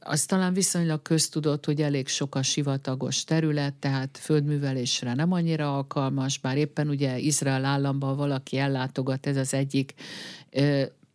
az 0.00 0.24
talán 0.24 0.52
viszonylag 0.52 1.02
köztudott, 1.02 1.64
hogy 1.64 1.82
elég 1.82 2.08
sok 2.08 2.34
a 2.34 2.42
sivatagos 2.42 3.24
terület, 3.24 3.74
tehát 3.74 4.18
földművelésre 4.20 5.14
nem 5.14 5.32
annyira 5.32 5.76
alkalmas, 5.76 6.38
bár 6.38 6.56
éppen 6.56 6.88
ugye 6.88 7.18
Izrael 7.18 7.64
államban 7.64 8.16
valaki 8.16 8.56
ellátogat, 8.56 9.26
ez 9.26 9.36
az 9.36 9.54
egyik 9.54 9.94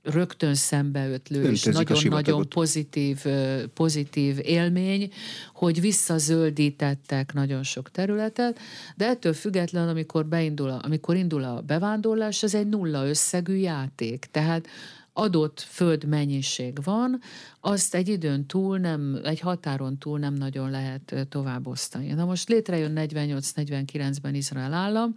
rögtön 0.04 0.56
szembeötlő 0.56 1.52
és 1.52 1.64
nagyon-nagyon 1.64 2.50
pozitív, 2.50 3.26
pozitív 3.74 4.40
élmény, 4.42 5.12
hogy 5.54 5.82
visszazöldítettek 5.82 7.34
nagyon 7.34 7.64
sok 7.64 7.92
területet, 7.92 8.60
de 8.96 9.08
ettől 9.08 9.34
függetlenül, 9.34 9.90
amikor, 9.90 10.26
beindul 10.26 10.70
a, 10.70 10.80
amikor 10.84 11.16
indul 11.16 11.44
a 11.44 11.62
bevándorlás, 11.62 12.44
az 12.44 12.56
egy 12.56 12.68
nulla 12.68 13.08
összegű 13.08 13.56
játék. 13.56 14.28
Tehát 14.32 14.68
adott 15.14 15.60
földmennyiség 15.60 16.84
van, 16.84 17.22
azt 17.60 17.96
egy 17.96 18.08
időn 18.08 18.46
túl 18.46 18.78
nem, 18.78 19.20
egy 19.24 19.40
határon 19.40 19.98
túl 19.98 20.20
nem 20.20 20.34
nagyon 20.34 20.70
lehet 20.70 21.28
tovább 21.30 21.68
osztani. 21.68 22.14
Na 22.14 22.26
most 22.26 22.50
létrejön 22.50 22.94
48-49-ben 22.96 24.36
Izrael 24.36 24.74
állam, 24.74 25.16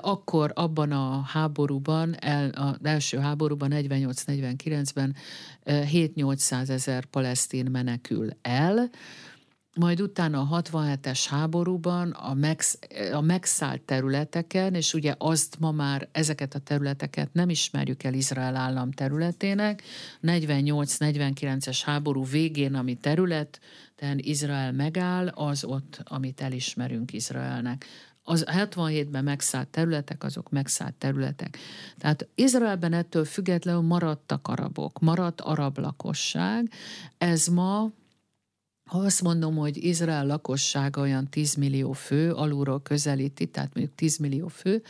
akkor 0.00 0.52
abban 0.54 0.92
a 0.92 1.20
háborúban, 1.20 2.16
el, 2.20 2.50
az 2.50 2.76
első 2.82 3.18
háborúban, 3.18 3.70
48-49-ben 3.74 5.16
7-800 5.64 6.68
ezer 6.68 7.04
palesztin 7.04 7.70
menekül 7.70 8.28
el, 8.42 8.90
majd 9.78 10.00
utána 10.00 10.40
a 10.40 10.62
67-es 10.62 11.24
háborúban 11.28 12.10
a, 12.10 12.34
megsz, 12.34 12.78
a 13.12 13.20
megszállt 13.20 13.82
területeken, 13.82 14.74
és 14.74 14.94
ugye 14.94 15.14
azt 15.18 15.56
ma 15.58 15.70
már 15.70 16.08
ezeket 16.12 16.54
a 16.54 16.58
területeket 16.58 17.32
nem 17.32 17.48
ismerjük 17.48 18.02
el 18.02 18.14
Izrael 18.14 18.56
állam 18.56 18.92
területének, 18.92 19.82
48-49-es 20.22 21.80
háború 21.84 22.24
végén, 22.24 22.74
ami 22.74 22.94
terület, 22.94 23.60
tehát 23.94 24.20
Izrael 24.20 24.72
megáll, 24.72 25.28
az 25.28 25.64
ott, 25.64 26.00
amit 26.04 26.40
elismerünk 26.40 27.12
Izraelnek. 27.12 27.86
Az 28.22 28.44
77-ben 28.50 29.24
megszállt 29.24 29.68
területek, 29.68 30.24
azok 30.24 30.50
megszállt 30.50 30.94
területek. 30.94 31.58
Tehát 31.98 32.28
Izraelben 32.34 32.92
ettől 32.92 33.24
függetlenül 33.24 33.80
maradtak 33.80 34.48
arabok, 34.48 34.98
maradt 35.00 35.40
arab 35.40 35.78
lakosság. 35.78 36.70
Ez 37.18 37.46
ma 37.46 37.90
ha 38.88 38.98
azt 38.98 39.22
mondom, 39.22 39.56
hogy 39.56 39.84
Izrael 39.84 40.26
lakossága 40.26 41.00
olyan 41.00 41.28
10 41.30 41.54
millió 41.54 41.92
fő, 41.92 42.32
alulról 42.32 42.82
közelíti, 42.82 43.46
tehát 43.46 43.74
mondjuk 43.74 43.96
10 43.96 44.16
millió 44.16 44.48
fő, 44.48 44.82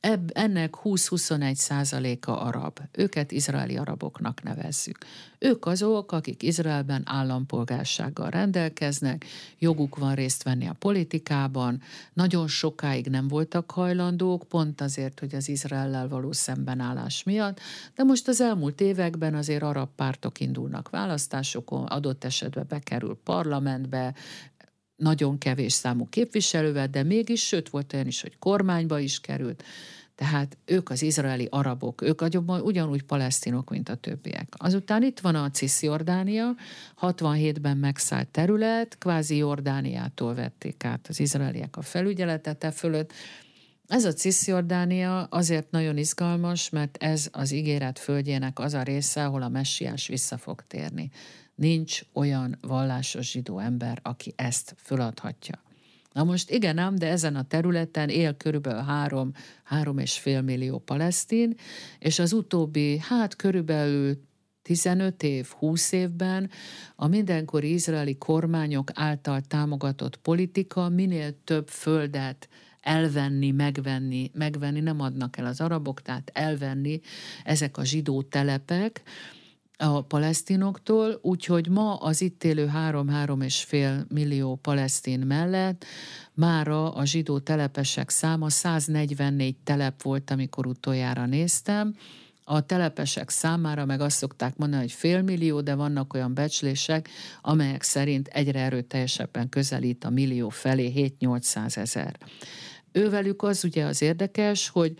Ebb, 0.00 0.30
ennek 0.34 0.74
20-21 0.84 1.54
százaléka 1.54 2.40
arab. 2.40 2.78
Őket 2.92 3.32
izraeli 3.32 3.76
araboknak 3.76 4.42
nevezzük. 4.42 4.98
Ők 5.38 5.66
azok, 5.66 6.12
akik 6.12 6.42
Izraelben 6.42 7.02
állampolgársággal 7.04 8.30
rendelkeznek, 8.30 9.24
joguk 9.58 9.96
van 9.96 10.14
részt 10.14 10.42
venni 10.42 10.66
a 10.66 10.76
politikában, 10.78 11.82
nagyon 12.12 12.48
sokáig 12.48 13.06
nem 13.06 13.28
voltak 13.28 13.70
hajlandók, 13.70 14.44
pont 14.48 14.80
azért, 14.80 15.20
hogy 15.20 15.34
az 15.34 15.48
Izraellel 15.48 16.08
való 16.08 16.32
szembenállás 16.32 17.22
miatt, 17.22 17.60
de 17.94 18.02
most 18.02 18.28
az 18.28 18.40
elmúlt 18.40 18.80
években 18.80 19.34
azért 19.34 19.62
arab 19.62 19.88
pártok 19.96 20.40
indulnak 20.40 20.90
választásokon, 20.90 21.86
adott 21.86 22.24
esetben 22.24 22.66
bekerül 22.68 23.18
parlamentbe, 23.24 24.14
nagyon 25.00 25.38
kevés 25.38 25.72
számú 25.72 26.08
képviselővel, 26.08 26.86
de 26.88 27.02
mégis, 27.02 27.46
sőt 27.46 27.68
volt 27.68 27.92
olyan 27.92 28.06
is, 28.06 28.20
hogy 28.20 28.38
kormányba 28.38 28.98
is 28.98 29.20
került. 29.20 29.64
Tehát 30.14 30.56
ők 30.64 30.90
az 30.90 31.02
izraeli 31.02 31.48
arabok, 31.50 32.02
ők 32.02 32.22
ugyanúgy 32.46 33.02
palesztinok, 33.02 33.70
mint 33.70 33.88
a 33.88 33.94
többiek. 33.94 34.54
Azután 34.56 35.02
itt 35.02 35.20
van 35.20 35.34
a 35.34 35.50
Cisjordánia, 35.50 36.54
67-ben 37.00 37.76
megszállt 37.76 38.28
terület, 38.28 38.98
kvázi 38.98 39.36
Jordániától 39.36 40.34
vették 40.34 40.84
át 40.84 41.06
az 41.08 41.20
izraeliek 41.20 41.76
a 41.76 41.82
felügyeletet 41.82 42.64
e 42.64 42.70
fölött. 42.70 43.12
Ez 43.86 44.04
a 44.04 44.12
Cisjordánia 44.12 45.24
azért 45.24 45.70
nagyon 45.70 45.96
izgalmas, 45.96 46.70
mert 46.70 46.96
ez 46.96 47.28
az 47.32 47.52
ígéret 47.52 47.98
földjének 47.98 48.58
az 48.58 48.74
a 48.74 48.82
része, 48.82 49.24
ahol 49.24 49.42
a 49.42 49.48
messiás 49.48 50.06
vissza 50.06 50.36
fog 50.36 50.62
térni. 50.66 51.10
Nincs 51.60 52.00
olyan 52.12 52.58
vallásos 52.60 53.30
zsidó 53.30 53.58
ember, 53.58 53.98
aki 54.02 54.32
ezt 54.36 54.74
föladhatja. 54.76 55.62
Na 56.12 56.24
most 56.24 56.50
igen 56.50 56.78
ám, 56.78 56.94
de 56.94 57.06
ezen 57.06 57.36
a 57.36 57.46
területen 57.46 58.08
él 58.08 58.36
körülbelül 58.36 58.80
három, 58.80 59.32
három 59.64 59.98
és 59.98 60.18
fél 60.18 60.40
millió 60.40 60.78
palesztin, 60.78 61.54
és 61.98 62.18
az 62.18 62.32
utóbbi, 62.32 62.98
hát 62.98 63.36
körülbelül 63.36 64.22
15 64.62 65.22
év, 65.22 65.48
20 65.48 65.92
évben 65.92 66.50
a 66.96 67.06
mindenkori 67.06 67.72
izraeli 67.72 68.18
kormányok 68.18 68.90
által 68.94 69.40
támogatott 69.40 70.16
politika 70.16 70.88
minél 70.88 71.44
több 71.44 71.68
földet 71.68 72.48
elvenni, 72.80 73.50
megvenni, 73.50 74.30
megvenni, 74.34 74.80
nem 74.80 75.00
adnak 75.00 75.36
el 75.36 75.46
az 75.46 75.60
arabok, 75.60 76.02
tehát 76.02 76.30
elvenni 76.34 77.00
ezek 77.44 77.76
a 77.76 77.84
zsidó 77.84 78.22
telepek, 78.22 79.02
a 79.80 80.00
palesztinoktól, 80.02 81.18
úgyhogy 81.22 81.68
ma 81.68 81.94
az 81.94 82.20
itt 82.20 82.44
élő 82.44 82.70
3-3 82.74 83.44
és 83.44 83.62
fél 83.62 84.06
millió 84.08 84.54
palesztin 84.54 85.20
mellett 85.20 85.84
mára 86.34 86.92
a 86.92 87.04
zsidó 87.04 87.38
telepesek 87.38 88.10
száma 88.10 88.50
144 88.50 89.56
telep 89.64 90.02
volt, 90.02 90.30
amikor 90.30 90.66
utoljára 90.66 91.26
néztem, 91.26 91.94
a 92.44 92.60
telepesek 92.60 93.30
számára 93.30 93.84
meg 93.84 94.00
azt 94.00 94.16
szokták 94.16 94.56
mondani, 94.56 94.82
hogy 94.82 94.92
fél 94.92 95.22
millió, 95.22 95.60
de 95.60 95.74
vannak 95.74 96.14
olyan 96.14 96.34
becslések, 96.34 97.08
amelyek 97.42 97.82
szerint 97.82 98.28
egyre 98.28 98.60
erőteljesebben 98.60 99.48
közelít 99.48 100.04
a 100.04 100.10
millió 100.10 100.48
felé 100.48 101.14
7-800 101.20 101.76
ezer. 101.76 102.18
ővelük 102.92 103.42
az 103.42 103.64
ugye 103.64 103.84
az 103.84 104.02
érdekes, 104.02 104.68
hogy 104.68 104.94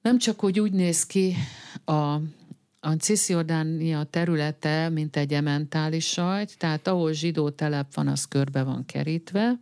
nem 0.00 0.18
csak, 0.18 0.40
hogy 0.40 0.60
úgy 0.60 0.72
néz 0.72 1.06
ki 1.06 1.34
a, 1.84 2.20
a 2.88 2.96
Cisziordánia 2.96 4.04
területe, 4.04 4.88
mint 4.88 5.16
egy 5.16 5.32
ementális 5.32 6.06
sajt, 6.06 6.58
tehát 6.58 6.86
ahol 6.86 7.12
zsidó 7.12 7.50
telep 7.50 7.94
van, 7.94 8.08
az 8.08 8.24
körbe 8.24 8.62
van 8.62 8.84
kerítve, 8.86 9.60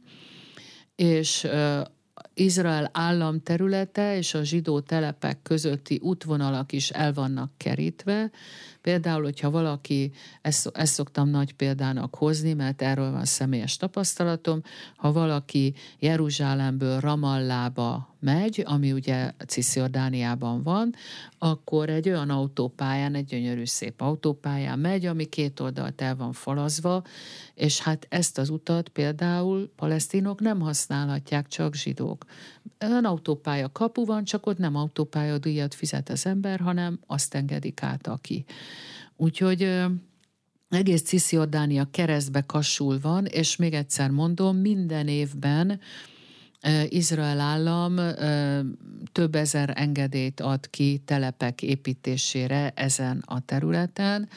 és 0.97 1.47
Izrael 2.35 2.91
állam 2.93 3.41
területe 3.43 4.17
és 4.17 4.35
a 4.35 4.45
zsidó 4.45 4.81
telepek 4.81 5.43
közötti 5.43 5.99
útvonalak 6.03 6.73
is 6.73 6.91
el 6.91 7.13
vannak 7.13 7.51
kerítve. 7.57 8.31
Például, 8.87 9.23
hogyha 9.23 9.51
valaki, 9.51 10.13
ezt, 10.43 10.71
ezt 10.75 10.93
szoktam 10.93 11.29
nagy 11.29 11.53
példának 11.53 12.15
hozni, 12.15 12.53
mert 12.53 12.83
erről 12.83 13.11
van 13.11 13.25
személyes 13.25 13.77
tapasztalatom, 13.77 14.63
ha 14.97 15.13
valaki 15.13 15.75
Jeruzsálemből 15.99 17.01
Ramallába 17.01 18.17
megy, 18.21 18.63
ami 18.67 18.93
ugye 18.93 19.33
Cisziordániában 19.47 20.63
van, 20.63 20.95
akkor 21.39 21.89
egy 21.91 22.09
olyan 22.09 22.31
autópályán, 22.31 23.15
egy 23.15 23.25
gyönyörű 23.25 23.65
szép 23.65 24.01
autópályán 24.01 24.79
megy, 24.79 25.07
ami 25.07 25.25
két 25.25 25.61
oldalt 25.61 26.01
el 26.01 26.17
van 26.17 26.33
falazva, 26.33 27.03
és 27.55 27.81
hát 27.81 28.07
ezt 28.09 28.39
az 28.39 28.49
utat 28.49 28.89
például 28.89 29.73
palesztinok 29.77 30.41
nem 30.41 30.61
használhatják, 30.61 31.49
csak 31.49 31.75
zsidók. 31.75 32.25
Olyan 32.81 33.05
autópálya 33.05 33.73
kapu 33.73 34.05
van, 34.05 34.25
csak 34.25 34.47
ott 34.47 34.59
nem 34.59 34.77
autópálya 34.77 35.39
díjat 35.39 35.75
fizet 35.75 36.09
az 36.09 36.27
ember, 36.27 36.61
hanem 36.61 37.01
azt 37.07 37.35
engedik 37.35 37.83
át, 37.83 38.07
aki. 38.07 38.45
Úgyhogy 39.17 39.85
egész 40.69 41.03
Cisziordánia 41.03 41.89
keresztbe 41.91 42.41
kasul 42.41 43.01
van, 43.01 43.25
és 43.25 43.57
még 43.57 43.73
egyszer 43.73 44.11
mondom, 44.11 44.57
minden 44.57 45.09
évben 45.09 45.81
Izrael 46.89 47.41
állam 47.41 47.97
több 49.13 49.35
ezer 49.35 49.73
engedélyt 49.75 50.41
ad 50.41 50.71
ki 50.71 51.03
telepek 51.05 51.63
építésére 51.63 52.73
ezen 52.75 53.23
a 53.27 53.41
területen. 53.45 54.29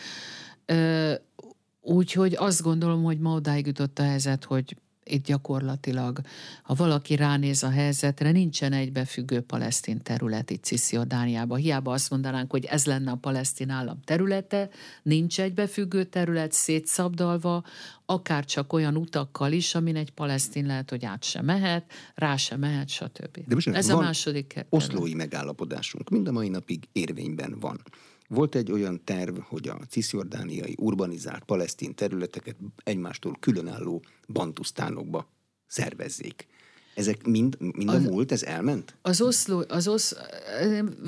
Úgyhogy 1.81 2.36
azt 2.36 2.62
gondolom, 2.62 3.03
hogy 3.03 3.19
ma 3.19 3.33
odáig 3.33 3.65
jutott 3.65 4.00
a 4.00 4.03
helyzet, 4.03 4.43
hogy 4.43 4.75
itt 5.12 5.25
gyakorlatilag, 5.25 6.20
ha 6.63 6.74
valaki 6.74 7.16
ránéz 7.16 7.63
a 7.63 7.70
helyzetre, 7.70 8.32
nincsen 8.32 8.74
egybefüggő 8.74 9.42
palesztin 9.42 10.01
terület 10.01 10.50
itt 10.50 10.63
Cisziordániában. 10.63 11.60
Hiába 11.60 11.92
azt 11.92 12.10
mondanánk, 12.10 12.51
hogy 12.51 12.66
ez 12.66 12.86
lenne 12.86 13.12
a 13.12 13.16
palesztin 13.16 13.70
állam 13.70 14.00
területe, 14.04 14.70
nincs 15.04 15.39
egybefüggő 15.39 16.04
terület 16.04 16.51
szétszabdalva, 16.51 17.63
akár 18.06 18.46
csak 18.46 18.74
olyan 18.74 18.96
utakkal 18.96 19.51
is, 19.51 19.75
amin 19.75 19.96
egy 19.96 20.12
palesztin 20.12 20.66
lehet, 20.66 20.89
hogy 20.89 21.06
át 21.06 21.24
sem 21.24 21.46
mehet, 21.46 21.92
rá 22.16 22.36
sem 22.36 22.60
mehet, 22.60 22.89
stb. 22.89 23.38
De 23.48 23.54
most 23.54 23.68
ez 23.68 23.89
a 23.89 23.98
második. 23.98 24.66
Oszlói 24.70 25.13
megállapodásunk 25.13 26.10
mind 26.10 26.28
a 26.28 26.32
mai 26.32 26.50
napig 26.50 26.88
érvényben 26.92 27.60
van. 27.60 27.82
Volt 28.29 28.55
egy 28.55 28.71
olyan 28.71 29.03
terv, 29.03 29.38
hogy 29.38 29.67
a 29.67 29.77
cisziordániai 29.89 30.75
urbanizált 30.79 31.43
palesztin 31.43 31.95
területeket 31.95 32.55
egymástól 32.83 33.38
különálló 33.39 34.03
bantusztánokba 34.27 35.29
szervezzék. 35.67 36.48
Ezek 36.95 37.25
mind, 37.25 37.57
mind 37.59 37.89
a 37.89 37.93
az, 37.93 38.03
múlt, 38.03 38.31
ez 38.31 38.43
elment? 38.43 38.95
Az 39.01 39.21
Oszló, 39.21 39.63
az 39.67 39.88
Osz, 39.88 40.15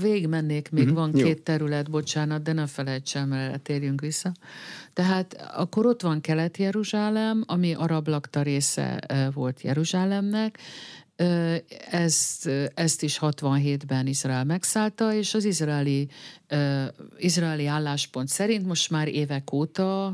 végigmennék, 0.01 0.69
még 0.71 0.83
uh-huh, 0.83 0.97
van 0.97 1.17
jó. 1.17 1.25
két 1.25 1.41
terület, 1.41 1.89
bocsánat, 1.89 2.41
de 2.41 2.53
ne 2.53 2.67
felejtsem, 2.67 3.27
mert 3.27 3.61
térjünk 3.61 4.01
vissza. 4.01 4.31
Tehát 4.93 5.51
akkor 5.53 5.85
ott 5.85 6.01
van 6.01 6.21
Kelet-Jeruzsálem, 6.21 7.43
ami 7.47 7.73
arab 7.73 8.07
lakta 8.07 8.41
része 8.41 8.99
volt 9.33 9.61
Jeruzsálemnek, 9.61 10.59
ezt, 11.89 12.49
ezt 12.73 13.03
is 13.03 13.17
67-ben 13.21 14.07
Izrael 14.07 14.43
megszállta, 14.43 15.13
és 15.13 15.33
az 15.33 15.43
izraeli, 15.43 16.07
izraeli 17.17 17.65
álláspont 17.65 18.27
szerint 18.27 18.65
most 18.65 18.89
már 18.89 19.07
évek 19.07 19.53
óta, 19.53 20.13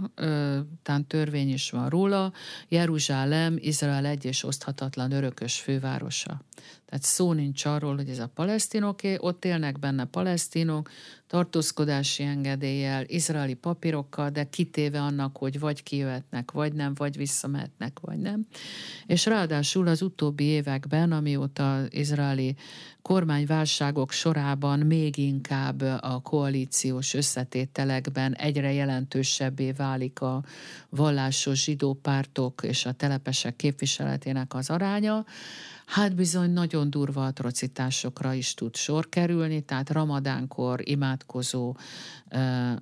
talán 0.83 1.07
törvény 1.07 1.53
is 1.53 1.69
van 1.69 1.89
róla, 1.89 2.33
Jeruzsálem 2.67 3.55
Izrael 3.59 4.05
egy 4.05 4.25
és 4.25 4.43
oszthatatlan 4.43 5.11
örökös 5.11 5.59
fővárosa. 5.59 6.41
Tehát 6.89 7.03
szó 7.03 7.33
nincs 7.33 7.65
arról, 7.65 7.95
hogy 7.95 8.09
ez 8.09 8.19
a 8.19 8.31
palesztinoké, 8.33 9.17
ott 9.19 9.45
élnek 9.45 9.79
benne 9.79 10.05
palesztinok, 10.05 10.89
tartózkodási 11.27 12.23
engedéllyel, 12.23 13.03
izraeli 13.07 13.53
papírokkal, 13.53 14.29
de 14.29 14.49
kitéve 14.49 15.01
annak, 15.01 15.37
hogy 15.37 15.59
vagy 15.59 15.83
kijöhetnek, 15.83 16.51
vagy 16.51 16.73
nem, 16.73 16.93
vagy 16.93 17.17
visszamehetnek, 17.17 17.99
vagy 18.01 18.19
nem. 18.19 18.47
És 19.05 19.25
ráadásul 19.25 19.87
az 19.87 20.01
utóbbi 20.01 20.43
években, 20.43 21.11
amióta 21.11 21.75
az 21.75 21.87
izraeli 21.89 22.55
kormányválságok 23.01 24.11
sorában 24.11 24.79
még 24.79 25.17
inkább 25.17 25.81
a 25.81 26.19
koalíciós 26.23 27.13
összetételekben 27.13 28.35
egyre 28.35 28.73
jelentősebbé 28.73 29.71
válik 29.71 30.21
a 30.21 30.43
vallásos 30.89 31.63
zsidó 31.63 31.93
pártok 31.93 32.61
és 32.63 32.85
a 32.85 32.91
telepesek 32.91 33.55
képviseletének 33.55 34.53
az 34.53 34.69
aránya, 34.69 35.25
hát 35.87 36.15
bizony 36.15 36.49
nagyon 36.49 36.89
durva 36.89 37.25
atrocitásokra 37.25 38.33
is 38.33 38.53
tud 38.53 38.75
sor 38.75 39.09
kerülni, 39.09 39.61
tehát 39.61 39.89
ramadánkor 39.89 40.79
imádkozó 40.83 41.75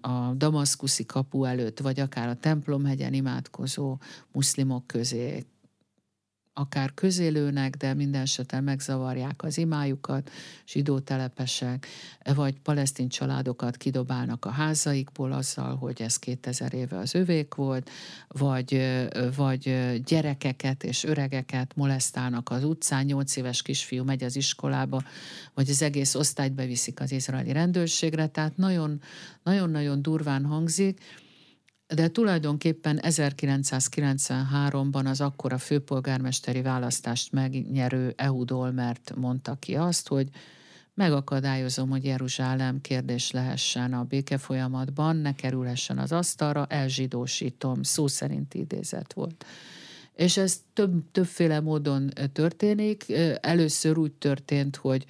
a 0.01 0.33
damaszkuszi 0.35 1.05
kapu 1.05 1.43
előtt, 1.43 1.79
vagy 1.79 1.99
akár 1.99 2.27
a 2.27 2.35
templomhegyen 2.35 3.13
imádkozó 3.13 3.97
muszlimok 4.31 4.87
közé 4.87 5.45
akár 6.57 6.93
közélőnek, 6.93 7.75
de 7.75 7.93
minden 7.93 8.21
esetben 8.21 8.63
megzavarják 8.63 9.43
az 9.43 9.57
imájukat, 9.57 10.31
zsidó 10.67 10.99
telepesek, 10.99 11.87
vagy 12.35 12.59
palesztin 12.59 13.09
családokat 13.09 13.77
kidobálnak 13.77 14.45
a 14.45 14.49
házaikból 14.49 15.31
azzal, 15.31 15.75
hogy 15.75 16.01
ez 16.01 16.17
2000 16.17 16.73
éve 16.73 16.97
az 16.97 17.15
övék 17.15 17.55
volt, 17.55 17.89
vagy, 18.27 18.81
vagy 19.35 19.91
gyerekeket 20.05 20.83
és 20.83 21.03
öregeket 21.03 21.75
molesztálnak 21.75 22.49
az 22.49 22.63
utcán, 22.63 23.05
8 23.05 23.35
éves 23.35 23.61
kisfiú 23.61 24.03
megy 24.03 24.23
az 24.23 24.35
iskolába, 24.35 25.03
vagy 25.53 25.69
az 25.69 25.81
egész 25.81 26.15
osztályt 26.15 26.53
beviszik 26.53 26.99
az 26.99 27.11
izraeli 27.11 27.51
rendőrségre, 27.51 28.27
tehát 28.27 28.57
nagyon-nagyon 29.43 30.01
durván 30.01 30.45
hangzik, 30.45 30.99
de 31.88 32.08
tulajdonképpen 32.08 33.00
1993-ban 33.02 35.06
az 35.06 35.21
akkora 35.21 35.58
főpolgármesteri 35.58 36.62
választást 36.62 37.32
megnyerő 37.32 38.13
Ehud 38.15 38.52
Olmert 38.52 39.13
mondta 39.15 39.56
ki 39.60 39.76
azt, 39.76 40.08
hogy 40.08 40.30
megakadályozom, 40.93 41.89
hogy 41.89 42.06
Jeruzsálem 42.06 42.82
kérdés 42.82 43.32
lehessen 43.32 43.93
a 43.93 44.04
béke 44.04 44.38
folyamatban, 44.38 45.15
ne 45.15 45.36
kerülhessen 45.36 45.98
az 45.98 46.12
asztalra, 46.12 46.65
elzsidósítom, 46.69 47.84
szó 47.84 48.08
szerint 48.08 48.54
idézet 48.54 49.13
volt. 49.13 49.45
És 50.13 50.38
ez 50.38 50.62
több, 50.74 51.12
többféle 51.12 51.60
módon 51.60 52.10
történik. 52.34 53.06
Először 53.41 53.98
úgy 53.98 54.12
történt, 54.12 54.76
hogy 54.76 55.06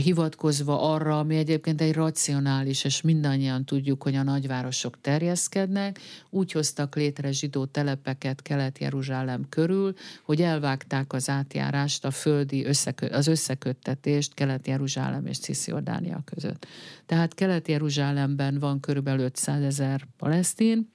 hivatkozva 0.00 0.92
arra, 0.92 1.18
ami 1.18 1.36
egyébként 1.36 1.80
egy 1.80 1.92
racionális, 1.92 2.84
és 2.84 3.00
mindannyian 3.00 3.64
tudjuk, 3.64 4.02
hogy 4.02 4.14
a 4.14 4.22
nagyvárosok 4.22 5.00
terjeszkednek, 5.00 6.00
úgy 6.30 6.52
hoztak 6.52 6.96
létre 6.96 7.32
zsidó 7.32 7.64
telepeket 7.64 8.42
Kelet-Jeruzsálem 8.42 9.48
körül, 9.48 9.94
hogy 10.24 10.42
elvágták 10.42 11.12
az 11.12 11.28
átjárást, 11.28 12.04
a 12.04 12.10
földi 12.10 12.64
összekö- 12.64 13.12
az 13.12 13.26
összeköttetést 13.26 14.34
Kelet-Jeruzsálem 14.34 15.26
és 15.26 15.38
Cisziordánia 15.38 16.22
között. 16.24 16.66
Tehát 17.06 17.34
Kelet-Jeruzsálemben 17.34 18.58
van 18.58 18.80
körülbelül 18.80 19.24
500 19.24 19.62
ezer 19.62 20.06
palesztin, 20.16 20.92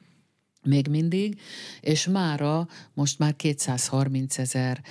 még 0.63 0.87
mindig, 0.87 1.39
és 1.81 2.07
mára 2.07 2.67
most 2.93 3.19
már 3.19 3.35
230 3.35 4.37
ezer 4.37 4.81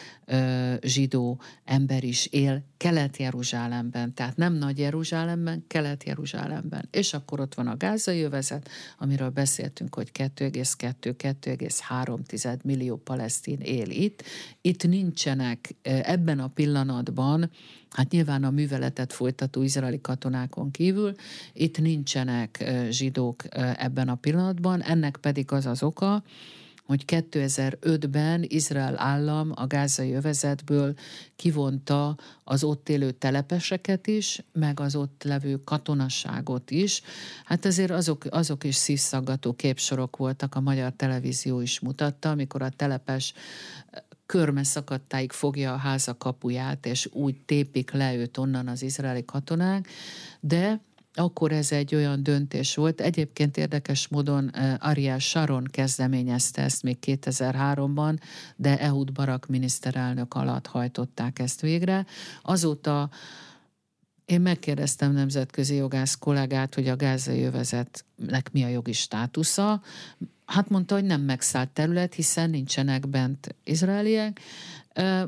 zsidó 0.80 1.40
ember 1.64 2.04
is 2.04 2.26
él 2.26 2.64
Kelet-Jeruzsálemben, 2.78 4.14
tehát 4.14 4.36
nem 4.36 4.54
Nagy-Jeruzsálemben, 4.54 5.64
Kelet-Jeruzsálemben. 5.66 6.88
És 6.90 7.14
akkor 7.14 7.40
ott 7.40 7.54
van 7.54 7.66
a 7.66 7.76
gázai 7.76 8.22
övezet, 8.22 8.68
amiről 8.98 9.30
beszéltünk, 9.30 9.94
hogy 9.94 10.10
2,2-2,3 10.12 12.62
millió 12.62 12.96
palesztin 12.96 13.60
él 13.60 13.90
itt. 13.90 14.22
Itt 14.60 14.86
nincsenek 14.86 15.74
ebben 15.82 16.38
a 16.38 16.48
pillanatban 16.48 17.50
Hát 17.90 18.10
nyilván 18.10 18.44
a 18.44 18.50
műveletet 18.50 19.12
folytató 19.12 19.62
izraeli 19.62 20.00
katonákon 20.00 20.70
kívül 20.70 21.14
itt 21.52 21.78
nincsenek 21.78 22.64
zsidók 22.90 23.42
ebben 23.76 24.08
a 24.08 24.14
pillanatban, 24.14 24.82
ennek 24.82 25.16
pedig 25.16 25.52
az 25.52 25.66
az 25.66 25.82
oka, 25.82 26.22
hogy 26.88 27.04
2005-ben 27.06 28.44
Izrael 28.46 28.98
állam 28.98 29.52
a 29.54 29.66
gázai 29.66 30.14
övezetből 30.14 30.94
kivonta 31.36 32.16
az 32.44 32.64
ott 32.64 32.88
élő 32.88 33.10
telepeseket 33.10 34.06
is, 34.06 34.42
meg 34.52 34.80
az 34.80 34.96
ott 34.96 35.22
levő 35.24 35.64
katonasságot 35.64 36.70
is. 36.70 37.02
Hát 37.44 37.64
azért 37.64 37.90
azok, 37.90 38.24
azok 38.30 38.64
is 38.64 38.74
szívszaggató 38.74 39.52
képsorok 39.52 40.16
voltak, 40.16 40.54
a 40.54 40.60
magyar 40.60 40.92
televízió 40.96 41.60
is 41.60 41.80
mutatta, 41.80 42.30
amikor 42.30 42.62
a 42.62 42.70
telepes 42.76 43.32
körme 44.26 44.64
szakadtáig 44.64 45.32
fogja 45.32 45.72
a 45.72 45.76
háza 45.76 46.16
kapuját, 46.16 46.86
és 46.86 47.08
úgy 47.12 47.36
tépik 47.46 47.90
le 47.90 48.14
őt 48.14 48.38
onnan 48.38 48.68
az 48.68 48.82
izraeli 48.82 49.24
katonák, 49.24 49.88
de 50.40 50.80
akkor 51.14 51.52
ez 51.52 51.72
egy 51.72 51.94
olyan 51.94 52.22
döntés 52.22 52.74
volt. 52.74 53.00
Egyébként 53.00 53.56
érdekes 53.56 54.08
módon 54.08 54.48
Ariel 54.78 55.18
Sharon 55.18 55.64
kezdeményezte 55.64 56.62
ezt 56.62 56.82
még 56.82 56.98
2003-ban, 57.06 58.18
de 58.56 58.78
Ehud 58.78 59.12
Barak 59.12 59.46
miniszterelnök 59.46 60.34
alatt 60.34 60.66
hajtották 60.66 61.38
ezt 61.38 61.60
végre. 61.60 62.06
Azóta 62.42 63.10
én 64.24 64.40
megkérdeztem 64.40 65.12
nemzetközi 65.12 65.74
jogász 65.74 66.14
kollégát, 66.14 66.74
hogy 66.74 66.88
a 66.88 66.96
gázai 66.96 67.42
övezetnek 67.42 68.52
mi 68.52 68.64
a 68.64 68.68
jogi 68.68 68.92
státusza. 68.92 69.82
Hát 70.48 70.68
mondta, 70.68 70.94
hogy 70.94 71.04
nem 71.04 71.20
megszállt 71.20 71.68
terület, 71.68 72.14
hiszen 72.14 72.50
nincsenek 72.50 73.08
bent 73.08 73.54
izraeliek. 73.64 74.40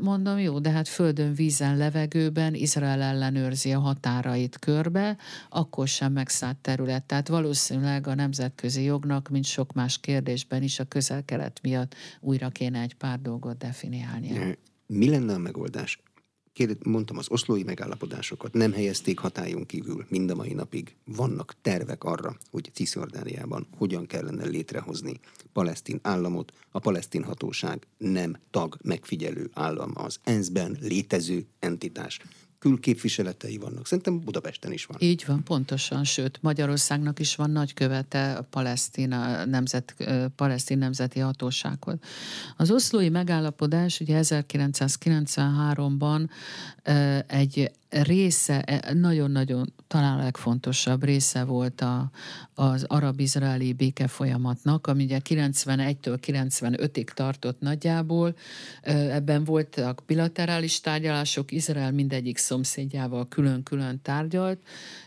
Mondom, 0.01 0.39
jó, 0.39 0.59
de 0.59 0.71
hát 0.71 0.89
földön, 0.89 1.35
vízen, 1.35 1.77
levegőben 1.77 2.55
Izrael 2.55 3.03
ellenőrzi 3.03 3.73
a 3.73 3.79
határait 3.79 4.59
körbe, 4.59 5.17
akkor 5.51 5.89
sem 5.89 6.13
megszállt 6.13 6.57
terület. 6.57 7.05
Tehát 7.05 7.29
valószínűleg 7.29 8.07
a 8.07 8.15
nemzetközi 8.15 8.83
jognak, 8.83 9.29
mint 9.29 9.45
sok 9.45 9.73
más 9.73 9.99
kérdésben 9.99 10.63
is 10.63 10.79
a 10.79 10.85
közel-kelet 10.85 11.59
miatt 11.63 11.95
újra 12.21 12.49
kéne 12.49 12.81
egy 12.81 12.95
pár 12.95 13.21
dolgot 13.21 13.59
definiálni. 13.59 14.57
Mi 14.87 15.09
lenne 15.09 15.33
a 15.33 15.39
megoldás? 15.39 16.03
Mondtam, 16.85 17.19
az 17.19 17.31
oszlói 17.31 17.63
megállapodásokat 17.63 18.53
nem 18.53 18.73
helyezték 18.73 19.19
hatályon 19.19 19.67
kívül 19.67 20.07
mind 20.09 20.31
a 20.31 20.35
mai 20.35 20.53
napig. 20.53 20.97
Vannak 21.05 21.55
tervek 21.63 22.05
arra, 22.05 22.37
hogy 22.51 22.71
Cisjordániában 22.73 23.67
hogyan 23.77 24.07
kellene 24.07 24.45
létrehozni 24.45 25.21
palesztin 25.53 25.99
államot. 26.03 26.53
A 26.71 26.79
palesztin 26.79 27.25
hatóság 27.25 27.87
nem 27.99 28.37
tag 28.51 28.77
megfigyelő 28.83 29.51
állam 29.53 29.93
az 29.95 30.19
ENSZ-ben 30.25 30.79
létező 30.81 31.47
entitás 31.59 32.21
külképviseletei 32.61 33.59
vannak. 33.59 33.87
Szerintem 33.87 34.21
Budapesten 34.21 34.73
is 34.73 34.85
van. 34.85 34.97
Így 35.01 35.25
van, 35.27 35.45
pontosan, 35.45 36.05
sőt, 36.05 36.39
Magyarországnak 36.43 37.21
is 37.21 37.37
van 37.37 37.51
nagykövete 37.51 38.33
a 38.33 38.43
palesztin, 38.43 39.13
a 39.13 39.45
nemzet, 39.45 39.95
palesztin 40.37 40.79
nemzeti 40.79 41.21
hatósághoz. 41.21 41.97
Az 42.57 42.71
oszlói 42.71 43.09
megállapodás 43.09 44.01
ugye 44.01 44.21
1993-ban 44.23 46.29
egy 47.27 47.71
része, 47.91 48.63
e, 48.63 48.93
nagyon-nagyon 48.93 49.73
talán 49.87 50.19
a 50.19 50.23
legfontosabb 50.23 51.05
része 51.05 51.45
volt 51.45 51.81
a, 51.81 52.11
az 52.55 52.85
arab-izraeli 52.89 53.73
béke 53.73 54.07
folyamatnak, 54.07 54.87
ami 54.87 55.05
ugye 55.05 55.21
91-től 55.29 56.19
95-ig 56.27 57.05
tartott 57.05 57.61
nagyjából. 57.61 58.35
Ebben 58.83 59.45
voltak 59.45 60.03
bilaterális 60.07 60.81
tárgyalások, 60.81 61.53
Izrael 61.53 61.93
mindegyik 61.93 62.39
szomszédjával 62.39 63.29
külön-külön 63.29 64.01
tárgyalt, 64.03 64.59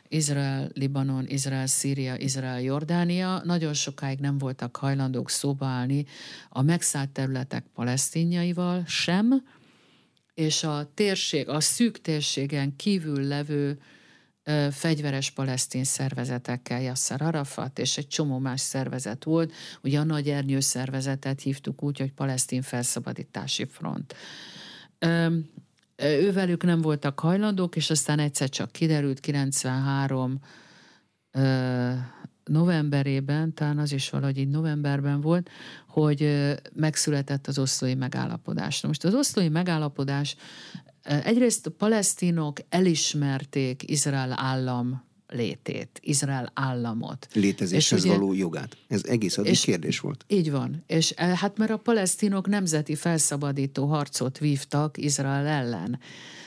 Izrael, 0.08 0.70
Libanon, 0.74 1.26
Izrael, 1.28 1.68
Szíria, 1.68 2.16
Izrael, 2.16 2.62
Jordánia. 2.62 3.42
Nagyon 3.44 3.74
sokáig 3.74 4.20
nem 4.20 4.38
voltak 4.38 4.76
hajlandók 4.76 5.30
szóba 5.30 5.66
állni 5.66 6.06
a 6.50 6.62
megszállt 6.62 7.10
területek 7.10 7.64
palesztinjaival 7.76 8.84
sem, 8.86 9.44
és 10.34 10.63
a 10.63 10.91
térség, 10.93 11.50
a 11.50 11.60
szűk 11.60 12.02
térségen 12.02 12.76
kívül 12.76 13.28
levő 13.28 13.80
ö, 14.43 14.67
fegyveres 14.72 15.32
palesztin 15.32 15.84
szervezetekkel, 15.84 16.82
Yasser 16.82 17.22
Arafat, 17.22 17.80
és 17.80 17.98
egy 17.98 18.08
csomó 18.08 18.38
más 18.38 18.62
szervezet 18.62 19.24
volt. 19.24 19.54
Ugye 19.82 20.00
a 20.00 20.04
nagy 20.04 20.30
ernyő 20.30 20.60
szervezetet 20.60 21.41
hívtuk 21.41 21.84
úgy, 21.84 22.00
hogy 22.00 22.12
Palesztin 22.12 22.62
Felszabadítási 22.62 23.65
Front. 23.65 24.15
Ö, 25.00 25.38
ővelük 25.98 26.63
nem 26.63 26.82
voltak 26.82 27.19
hajlandók, 27.19 27.76
és 27.76 27.89
aztán 27.89 28.19
egyszer 28.19 28.50
csak 28.50 28.72
kiderült 28.72 29.19
93 29.19 30.39
ö, 31.32 31.91
novemberében, 32.46 33.54
talán 33.54 33.78
az 33.78 33.92
is 33.92 34.10
valahogy 34.10 34.38
így 34.38 34.50
novemberben 34.50 35.22
volt, 35.22 35.50
hogy 35.88 36.48
megszületett 36.74 37.48
az 37.48 37.60
oszlói 37.60 37.96
megállapodás. 37.96 38.82
Most 38.82 39.04
az 39.04 39.14
oszlói 39.14 39.50
megállapodás 39.50 40.36
egyrészt 41.04 41.66
a 41.66 41.72
palesztinok 41.72 42.60
elismerték 42.70 43.90
Izrael 43.90 44.34
állam 44.36 45.04
létét, 45.28 46.00
Izrael 46.02 46.52
államot. 46.54 47.28
Létezéshez 47.34 48.04
ugye, 48.04 48.14
való 48.14 48.34
jogát. 48.34 48.78
Ez 48.88 49.04
egész 49.06 49.38
addig 49.38 49.60
kérdés 49.60 50.00
volt. 50.00 50.26
Így 50.28 50.52
van. 50.52 50.84
És 50.88 51.14
hát 51.14 51.58
mert 51.58 51.72
a 51.72 51.78
palesztinok 51.78 52.48
nemzeti 52.48 52.96
felszabadító 52.96 53.86
harcot 53.86 54.38
vívtak 54.38 54.98
Izrael 54.98 55.46
ellen. 55.46 56.00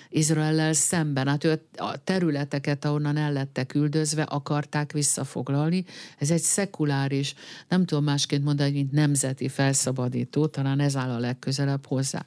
Izraellel 0.08 0.72
szemben. 0.72 1.28
Hát 1.28 1.44
ő 1.44 1.60
a 1.76 2.04
területeket, 2.04 2.84
ahonnan 2.84 3.16
el 3.16 3.32
lettek 3.32 3.74
üldözve, 3.74 4.22
akarták 4.22 4.92
visszafoglalni. 4.92 5.84
Ez 6.18 6.30
egy 6.30 6.42
szekuláris, 6.42 7.34
nem 7.68 7.84
tudom 7.84 8.04
másként 8.04 8.44
mondani, 8.44 8.70
mint 8.70 8.92
nemzeti 8.92 9.48
felszabadító, 9.48 10.46
talán 10.46 10.80
ez 10.80 10.96
áll 10.96 11.10
a 11.10 11.18
legközelebb 11.18 11.86
hozzá. 11.86 12.26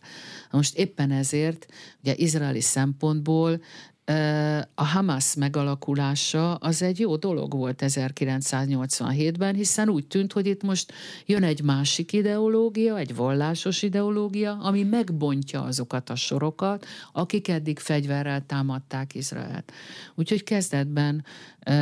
Most 0.52 0.78
éppen 0.78 1.12
ezért, 1.12 1.68
ugye 2.02 2.13
izraeli 2.15 2.62
szempontból 2.62 3.62
a 4.76 4.84
Hamas 4.84 5.36
megalakulása 5.36 6.56
az 6.56 6.82
egy 6.82 7.00
jó 7.00 7.15
dolog 7.15 7.54
volt 7.54 7.84
1987-ben, 7.86 9.56
hiszen 9.56 9.89
úgy 9.89 10.08
tűnt, 10.08 10.34
hogy 10.34 10.45
itt 10.45 10.63
most 10.63 10.93
jön 11.26 11.43
egy 11.43 11.62
másik 11.62 12.13
ideológia, 12.13 12.98
egy 12.98 13.15
vallásos 13.15 13.82
ideológia, 13.82 14.58
ami 14.62 14.84
megbontja 14.84 15.62
azokat 15.63 16.10
a 16.10 16.15
sorokat, 16.15 16.86
akik 17.13 17.48
eddig 17.48 17.80
fegyverrel 17.80 18.45
támadták 18.45 19.15
Izraelt. 19.15 19.72
Úgyhogy 20.15 20.43
kezdetben 20.43 21.24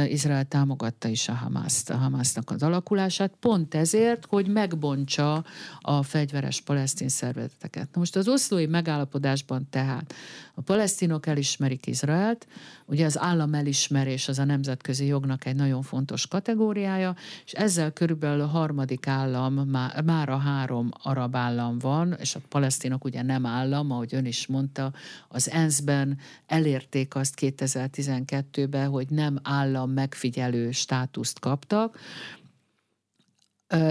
Izrael 0.08 0.46
támogatta 0.46 1.08
is 1.08 1.30
a 1.30 1.34
Hamaszt, 1.34 1.90
a 1.90 1.98
Hamasnak 1.98 2.52
az 2.52 2.64
alakulását, 2.64 3.34
pont 3.40 3.76
ezért, 3.76 4.26
hogy 4.26 4.48
megbontsa 4.48 5.46
a 5.80 6.04
fegyveres 6.04 6.62
palesztin 6.62 7.10
szervezeteket. 7.10 7.96
Most 7.96 8.16
az 8.16 8.28
oszlói 8.28 8.66
megállapodásban 8.66 9.68
tehát 9.70 10.14
a 10.56 10.62
palesztinok 10.62 11.28
elismerik 11.28 11.86
Izraelt, 12.18 12.48
ugye 12.86 13.06
az 13.06 13.20
állam 13.20 13.54
elismerés 13.54 14.28
az 14.28 14.40
a 14.40 14.44
nemzetközi 14.44 15.06
jognak 15.06 15.46
egy 15.46 15.56
nagyon 15.56 15.82
fontos 15.82 16.28
kategóriája, 16.28 17.16
és 17.46 17.52
ezzel 17.52 17.92
körülbelül 17.92 18.42
a 18.42 18.46
harmadik 18.46 19.08
állam, 19.08 19.54
már, 19.54 20.04
már 20.04 20.30
a 20.30 20.38
három 20.38 20.90
arab 21.04 21.36
állam 21.36 21.80
van, 21.80 22.16
és 22.20 22.36
a 22.36 22.40
palesztinok 22.50 23.04
ugye 23.04 23.22
nem 23.22 23.46
állam, 23.46 23.92
ahogy 23.92 24.16
ön 24.16 24.26
is 24.26 24.48
mondta, 24.48 24.94
az 25.28 25.50
ENSZ-ben 25.50 26.18
elérték 26.46 27.16
azt 27.16 27.34
2012-ben, 27.42 28.90
hogy 28.90 29.10
nem 29.10 29.40
állam 29.44 29.92
megfigyelő 29.92 30.72
státuszt 30.72 31.40
kaptak, 31.40 32.00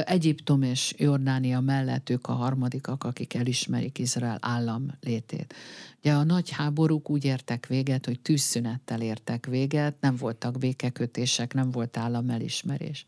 Egyiptom 0.05 0.63
és 0.63 0.95
Jordánia 0.97 1.61
mellett 1.61 2.11
ők 2.11 2.27
a 2.27 2.33
harmadikak, 2.33 3.05
akik 3.05 3.35
elismerik 3.35 3.99
Izrael 3.99 4.39
állam 4.41 4.87
létét. 5.01 5.55
Ugye 5.99 6.13
a 6.13 6.25
nagy 6.25 6.51
háborúk 6.51 7.11
úgy 7.11 7.25
értek 7.25 7.67
véget, 7.67 8.07
hogy 8.07 8.21
tűzszünettel 8.21 9.01
értek 9.01 9.47
véget, 9.47 10.01
nem 10.01 10.17
voltak 10.17 10.59
békekötések, 10.59 11.55
nem 11.55 11.71
volt 11.71 11.97
államelismerés. 11.97 13.07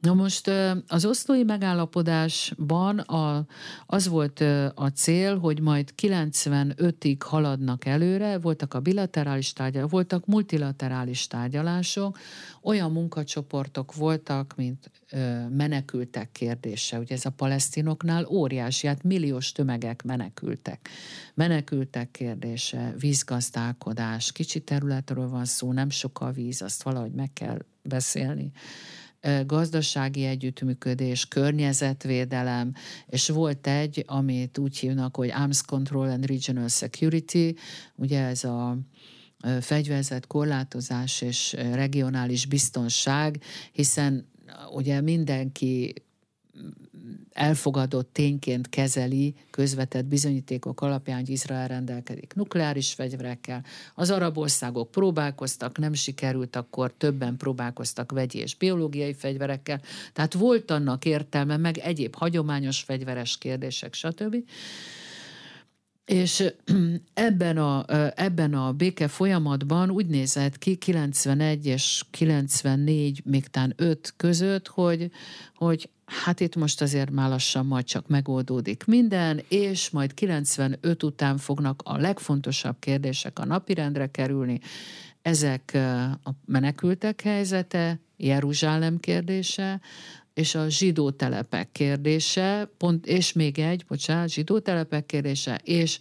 Na 0.00 0.14
most 0.14 0.50
az 0.86 1.04
oszlói 1.04 1.42
megállapodásban 1.42 2.98
a, 2.98 3.46
az 3.86 4.08
volt 4.08 4.40
a 4.74 4.88
cél, 4.94 5.38
hogy 5.38 5.60
majd 5.60 5.94
95-ig 6.02 7.16
haladnak 7.18 7.84
előre, 7.84 8.38
voltak 8.38 8.74
a 8.74 8.80
bilaterális 8.80 9.52
tárgyalások, 9.52 9.90
voltak 9.90 10.26
multilaterális 10.26 11.26
tárgyalások, 11.26 12.18
olyan 12.62 12.92
munkacsoportok 12.92 13.94
voltak, 13.94 14.54
mint 14.56 14.90
menekültek 15.50 16.32
kérdése. 16.32 16.98
Ugye 16.98 17.14
ez 17.14 17.24
a 17.24 17.30
palesztinoknál 17.30 18.26
óriási, 18.26 18.86
hát 18.86 19.02
milliós 19.02 19.52
tömegek 19.52 20.02
menekültek. 20.02 20.88
Menekültek 21.34 22.10
kérdése, 22.10 22.94
vízgazdálkodás, 22.98 24.32
kicsi 24.32 24.60
területről 24.60 25.28
van 25.28 25.44
szó, 25.44 25.72
nem 25.72 25.90
sok 25.90 26.20
a 26.20 26.30
víz, 26.30 26.62
azt 26.62 26.82
valahogy 26.82 27.12
meg 27.12 27.32
kell 27.32 27.58
beszélni 27.82 28.52
gazdasági 29.46 30.24
együttműködés, 30.24 31.26
környezetvédelem, 31.28 32.72
és 33.06 33.28
volt 33.28 33.66
egy, 33.66 34.04
amit 34.06 34.58
úgy 34.58 34.78
hívnak, 34.78 35.16
hogy 35.16 35.30
Arms 35.30 35.62
Control 35.62 36.08
and 36.08 36.26
Regional 36.26 36.68
Security, 36.68 37.54
ugye 37.94 38.20
ez 38.20 38.44
a 38.44 38.78
fegyverzet 39.60 40.26
korlátozás 40.26 41.20
és 41.20 41.56
regionális 41.72 42.46
biztonság, 42.46 43.42
hiszen 43.72 44.28
ugye 44.72 45.00
mindenki 45.00 45.94
elfogadott 47.32 48.12
tényként 48.12 48.68
kezeli 48.68 49.34
közvetett 49.50 50.04
bizonyítékok 50.04 50.80
alapján, 50.80 51.18
hogy 51.18 51.28
Izrael 51.28 51.68
rendelkezik 51.68 52.34
nukleáris 52.34 52.92
fegyverekkel. 52.92 53.64
Az 53.94 54.10
arab 54.10 54.38
országok 54.38 54.90
próbálkoztak, 54.90 55.78
nem 55.78 55.92
sikerült, 55.92 56.56
akkor 56.56 56.92
többen 56.92 57.36
próbálkoztak 57.36 58.12
vegyi 58.12 58.38
és 58.38 58.56
biológiai 58.56 59.14
fegyverekkel. 59.14 59.80
Tehát 60.12 60.34
volt 60.34 60.70
annak 60.70 61.04
értelme, 61.04 61.56
meg 61.56 61.78
egyéb 61.78 62.14
hagyományos 62.14 62.80
fegyveres 62.80 63.38
kérdések, 63.38 63.94
stb. 63.94 64.36
És 66.04 66.44
ebben 67.14 67.56
a, 67.58 67.84
ebben 68.14 68.54
a 68.54 68.72
béke 68.72 69.08
folyamatban 69.08 69.90
úgy 69.90 70.06
nézett 70.06 70.58
ki 70.58 70.76
91 70.76 71.66
és 71.66 72.02
94, 72.10 73.22
még 73.24 73.46
tán 73.46 73.72
5 73.76 74.14
között, 74.16 74.68
hogy, 74.68 75.10
hogy 75.54 75.88
hát 76.10 76.40
itt 76.40 76.56
most 76.56 76.80
azért 76.80 77.10
már 77.10 77.28
lassan 77.28 77.66
majd 77.66 77.84
csak 77.84 78.08
megoldódik 78.08 78.84
minden, 78.84 79.42
és 79.48 79.90
majd 79.90 80.14
95 80.14 81.02
után 81.02 81.38
fognak 81.38 81.82
a 81.84 81.96
legfontosabb 81.96 82.76
kérdések 82.78 83.38
a 83.38 83.44
napirendre 83.44 84.10
kerülni. 84.10 84.60
Ezek 85.22 85.78
a 86.24 86.30
menekültek 86.46 87.20
helyzete, 87.20 88.00
Jeruzsálem 88.16 88.98
kérdése, 88.98 89.80
és 90.34 90.54
a 90.54 90.68
zsidó 90.68 91.10
telepek 91.10 91.72
kérdése, 91.72 92.70
pont, 92.76 93.06
és 93.06 93.32
még 93.32 93.58
egy, 93.58 93.84
bocsánat, 93.88 94.28
zsidó 94.28 94.58
telepek 94.58 95.06
kérdése, 95.06 95.60
és 95.64 95.98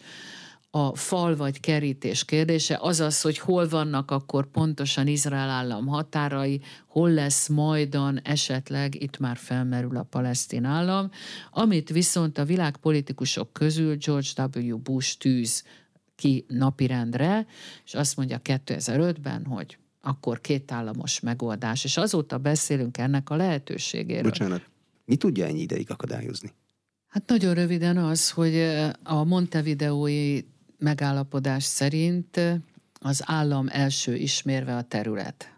a 0.72 0.96
fal 0.96 1.36
vagy 1.36 1.60
kerítés 1.60 2.26
kérdése, 2.26 2.78
azaz, 2.82 3.22
hogy 3.22 3.38
hol 3.38 3.68
vannak 3.68 4.12
akkor 4.12 4.52
pontosan 4.52 5.08
Izrael 5.08 5.50
állam 5.50 5.88
határai, 5.88 6.62
hol 6.88 7.12
lesz 7.12 7.48
majdan 7.48 8.20
esetleg, 8.24 9.02
itt 9.02 9.18
már 9.18 9.38
felmerül 9.38 9.98
a 9.98 10.04
palesztin 10.04 10.64
állam, 10.64 11.12
amit 11.52 11.90
viszont 11.90 12.38
a 12.38 12.46
világpolitikusok 12.46 13.54
közül 13.54 13.96
George 13.96 14.50
W. 14.54 14.78
Bush 14.78 15.18
tűz 15.18 15.64
ki 16.16 16.46
napirendre, 16.48 17.46
és 17.86 17.94
azt 17.94 18.18
mondja 18.18 18.42
2005-ben, 18.44 19.46
hogy 19.46 19.78
akkor 20.02 20.42
kétállamos 20.42 21.20
megoldás, 21.20 21.84
és 21.84 21.98
azóta 21.98 22.38
beszélünk 22.38 22.98
ennek 22.98 23.30
a 23.30 23.36
lehetőségéről. 23.36 24.24
Bocsánat, 24.30 24.70
mi 25.06 25.16
tudja 25.16 25.46
ennyi 25.46 25.62
ideig 25.62 25.92
akadályozni? 25.92 26.54
Hát 27.08 27.24
nagyon 27.28 27.54
röviden 27.54 27.98
az, 27.98 28.30
hogy 28.30 28.56
a 29.04 29.24
Montevideói 29.24 30.42
megállapodás 30.80 31.64
szerint 31.64 32.40
az 33.00 33.22
állam 33.26 33.68
első 33.72 34.16
ismérve 34.16 34.76
a 34.76 34.82
terület. 34.82 35.54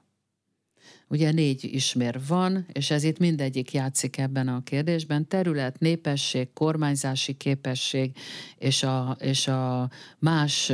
Ugye 1.12 1.32
négy 1.32 1.64
ismér 1.64 2.20
van, 2.28 2.66
és 2.72 2.92
ez 2.92 3.04
itt 3.04 3.18
mindegyik 3.18 3.74
játszik 3.74 4.18
ebben 4.18 4.48
a 4.48 4.64
kérdésben. 4.64 5.28
Terület, 5.28 5.80
népesség, 5.80 6.54
kormányzási 6.54 7.34
képesség, 7.34 8.18
és 8.58 8.84
a, 8.84 9.18
és 9.20 9.48
a 9.48 9.90
más 10.20 10.68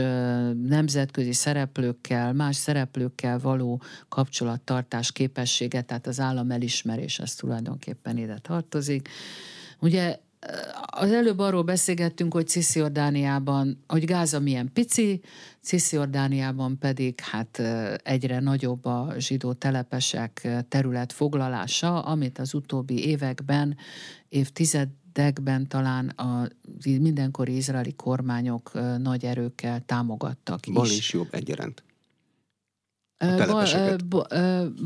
nemzetközi 0.64 1.34
szereplőkkel, 1.34 2.34
más 2.34 2.56
szereplőkkel 2.56 3.40
való 3.40 3.82
kapcsolattartás 4.10 5.12
képessége, 5.12 5.82
tehát 5.82 6.08
az 6.08 6.20
állam 6.20 6.52
elismerés, 6.52 7.20
ez 7.20 7.36
tulajdonképpen 7.36 8.18
ide 8.18 8.38
tartozik. 8.42 9.10
Ugye 9.80 10.20
az 10.86 11.12
előbb 11.12 11.40
arról 11.40 11.64
beszélgettünk, 11.64 12.34
hogy 12.34 12.48
Cisziordániában, 12.48 13.84
hogy 13.88 14.06
Gáza 14.06 14.40
milyen 14.40 14.70
pici, 14.74 15.22
Cisziordániában 15.62 16.78
pedig 16.80 17.20
hát 17.20 17.62
egyre 18.04 18.40
nagyobb 18.40 18.86
a 18.86 19.14
zsidó 19.18 19.54
telepesek 19.54 20.48
terület 20.68 21.14
foglalása, 21.14 22.02
amit 22.02 22.40
az 22.40 22.54
utóbbi 22.54 23.08
években, 23.08 23.78
évtizedekben 24.30 25.68
talán 25.68 26.08
a 26.08 26.48
mindenkori 26.84 27.56
izraeli 27.56 27.94
kormányok 27.94 28.72
nagy 28.98 29.26
erőkkel 29.26 29.82
támogattak 29.86 30.68
is. 30.68 30.74
Bal 30.74 30.86
és 30.88 31.14
jobb 31.14 31.28
egyaránt. 31.32 31.84
Bal, 33.20 33.98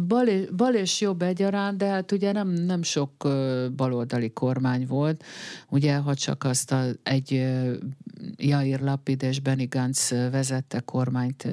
bal, 0.08 0.28
bal 0.56 0.74
és 0.74 1.02
jobb 1.02 1.22
egyaránt, 1.22 1.78
de 1.78 1.86
hát 1.86 2.12
ugye 2.12 2.32
nem, 2.32 2.48
nem 2.50 2.84
sok 2.84 3.28
baloldali 3.76 4.34
kormány 4.34 4.86
volt. 4.88 5.24
Ugye, 5.70 5.96
ha 5.96 6.16
csak 6.16 6.44
azt 6.44 6.72
a, 6.72 6.84
egy 7.04 7.32
Jair 8.36 8.80
Lapid 8.80 9.24
és 9.24 9.40
Benny 9.40 9.68
Gantz 9.70 10.10
vezette 10.10 10.80
kormányt, 10.80 11.48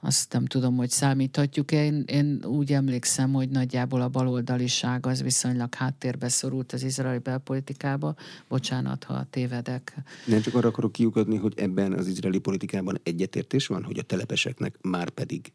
azt 0.00 0.32
nem 0.32 0.46
tudom, 0.46 0.76
hogy 0.76 0.90
számíthatjuk. 0.90 1.72
Én, 1.72 2.04
én 2.06 2.44
úgy 2.44 2.72
emlékszem, 2.72 3.32
hogy 3.32 3.48
nagyjából 3.48 4.00
a 4.00 4.08
baloldaliság 4.08 5.06
az 5.06 5.22
viszonylag 5.22 5.74
háttérbe 5.74 6.28
szorult 6.28 6.72
az 6.72 6.82
izraeli 6.82 7.18
belpolitikába. 7.18 8.14
Bocsánat, 8.48 9.04
ha 9.04 9.26
tévedek. 9.30 9.94
Nem 10.26 10.40
csak 10.40 10.54
arra 10.54 10.68
akarok 10.68 10.92
kiukadni, 10.92 11.36
hogy 11.36 11.52
ebben 11.56 11.92
az 11.92 12.06
izraeli 12.06 12.38
politikában 12.38 13.00
egyetértés 13.02 13.66
van, 13.66 13.82
hogy 13.84 13.98
a 13.98 14.02
telepeseknek 14.02 14.78
már 14.82 15.10
pedig 15.10 15.52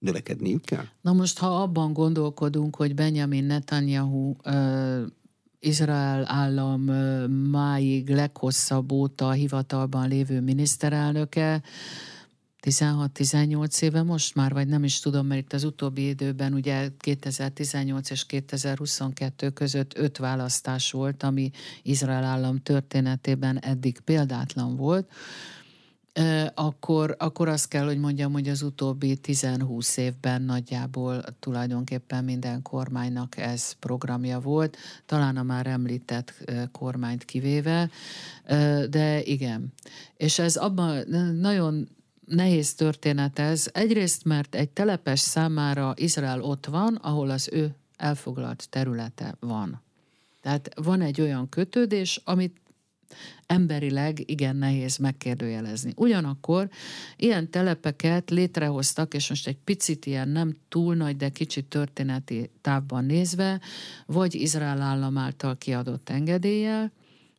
növekedniük 0.00 0.64
kell? 0.64 0.84
Na 1.00 1.12
most, 1.12 1.38
ha 1.38 1.62
abban 1.62 1.92
gondolkodunk, 1.92 2.76
hogy 2.76 2.94
Benjamin 2.94 3.44
Netanyahu 3.44 4.34
uh, 4.44 5.00
Izrael 5.58 6.24
állam 6.26 6.88
uh, 6.88 7.28
máig 7.28 8.08
leghosszabb 8.08 8.92
óta 8.92 9.30
hivatalban 9.30 10.08
lévő 10.08 10.40
miniszterelnöke, 10.40 11.62
16-18 12.62 13.82
éve 13.82 14.02
most 14.02 14.34
már, 14.34 14.52
vagy 14.52 14.68
nem 14.68 14.84
is 14.84 15.00
tudom, 15.00 15.26
mert 15.26 15.40
itt 15.40 15.52
az 15.52 15.64
utóbbi 15.64 16.08
időben 16.08 16.52
ugye 16.52 16.88
2018 16.98 18.10
és 18.10 18.26
2022 18.26 19.50
között 19.50 19.96
öt 19.96 20.16
választás 20.16 20.90
volt, 20.90 21.22
ami 21.22 21.50
Izrael 21.82 22.24
állam 22.24 22.56
történetében 22.56 23.58
eddig 23.58 24.00
példátlan 24.00 24.76
volt 24.76 25.10
akkor, 26.54 27.14
akkor 27.18 27.48
azt 27.48 27.68
kell, 27.68 27.84
hogy 27.84 27.98
mondjam, 27.98 28.32
hogy 28.32 28.48
az 28.48 28.62
utóbbi 28.62 29.18
10-20 29.22 29.96
évben 29.96 30.42
nagyjából 30.42 31.22
tulajdonképpen 31.40 32.24
minden 32.24 32.62
kormánynak 32.62 33.36
ez 33.36 33.72
programja 33.72 34.40
volt, 34.40 34.76
talán 35.06 35.36
a 35.36 35.42
már 35.42 35.66
említett 35.66 36.34
kormányt 36.72 37.24
kivéve, 37.24 37.90
de 38.90 39.22
igen. 39.22 39.72
És 40.16 40.38
ez 40.38 40.56
abban 40.56 41.04
nagyon 41.40 41.88
nehéz 42.26 42.74
történet 42.74 43.38
ez. 43.38 43.66
Egyrészt, 43.72 44.24
mert 44.24 44.54
egy 44.54 44.70
telepes 44.70 45.20
számára 45.20 45.92
Izrael 45.96 46.42
ott 46.42 46.66
van, 46.66 46.94
ahol 46.94 47.30
az 47.30 47.48
ő 47.52 47.74
elfoglalt 47.96 48.66
területe 48.70 49.34
van. 49.40 49.82
Tehát 50.42 50.70
van 50.74 51.00
egy 51.00 51.20
olyan 51.20 51.48
kötődés, 51.48 52.20
amit 52.24 52.60
emberileg 53.46 54.30
igen 54.30 54.56
nehéz 54.56 54.96
megkérdőjelezni. 54.96 55.92
Ugyanakkor 55.96 56.68
ilyen 57.16 57.50
telepeket 57.50 58.30
létrehoztak, 58.30 59.14
és 59.14 59.28
most 59.28 59.46
egy 59.46 59.58
picit 59.64 60.06
ilyen 60.06 60.28
nem 60.28 60.56
túl 60.68 60.94
nagy, 60.94 61.16
de 61.16 61.28
kicsit 61.28 61.64
történeti 61.64 62.50
távban 62.60 63.04
nézve, 63.04 63.60
vagy 64.06 64.34
Izrael 64.34 64.80
állam 64.80 65.18
által 65.18 65.58
kiadott 65.58 66.08
engedéllyel, 66.08 66.92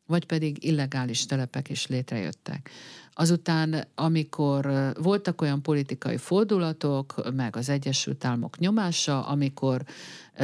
vagy 0.06 0.26
pedig 0.26 0.64
illegális 0.66 1.26
telepek 1.26 1.70
is 1.70 1.88
létrejöttek. 1.88 2.70
Azután, 3.14 3.88
amikor 3.96 4.92
voltak 5.02 5.42
olyan 5.42 5.62
politikai 5.62 6.18
fordulatok, 6.18 7.34
meg 7.34 7.56
az 7.56 7.70
Egyesült 7.70 8.26
Államok 8.26 8.58
nyomása, 8.58 9.26
amikor 9.26 9.84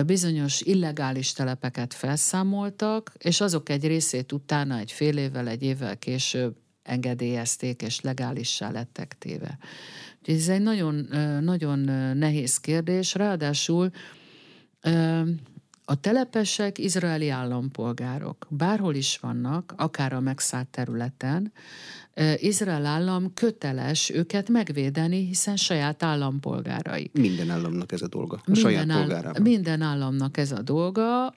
bizonyos 0.06 0.62
illegális 0.62 1.32
telepeket 1.32 1.94
felszámoltak, 1.94 3.14
és 3.18 3.42
azok 3.42 3.70
egy 3.70 3.88
részét 3.88 4.32
utána 4.32 4.78
egy 4.78 4.92
fél 4.92 5.18
évvel, 5.18 5.48
egy 5.48 5.64
évvel 5.64 5.98
később 5.98 6.56
engedélyezték, 6.84 7.82
és 7.82 8.02
legálissá 8.02 8.72
lettek 8.72 9.16
téve. 9.20 9.58
Úgyhogy 10.20 10.36
ez 10.36 10.48
egy 10.48 10.62
nagyon, 10.62 11.08
nagyon 11.44 11.80
nehéz 12.18 12.58
kérdés, 12.58 13.14
ráadásul 13.14 13.92
a 15.90 16.00
telepesek 16.00 16.78
izraeli 16.78 17.30
állampolgárok, 17.30 18.48
bárhol 18.50 18.96
is 18.96 19.18
vannak, 19.22 19.74
akár 19.78 20.14
a 20.14 20.20
megszállt 20.20 20.68
területen, 20.68 21.52
Izrael 22.36 22.86
állam 22.86 23.34
köteles 23.34 24.10
őket 24.10 24.50
megvédeni, 24.50 25.26
hiszen 25.26 25.56
saját 25.56 26.04
állampolgárai. 26.04 27.10
Minden 27.14 27.50
államnak 27.50 27.92
ez 27.92 28.02
a 28.02 28.08
dolga. 28.08 28.36
A 28.36 28.42
minden 28.46 28.72
saját 28.72 28.90
áll, 28.90 29.34
Minden 29.42 29.82
államnak 29.82 30.38
ez 30.38 30.52
a 30.52 30.62
dolga. 30.62 31.34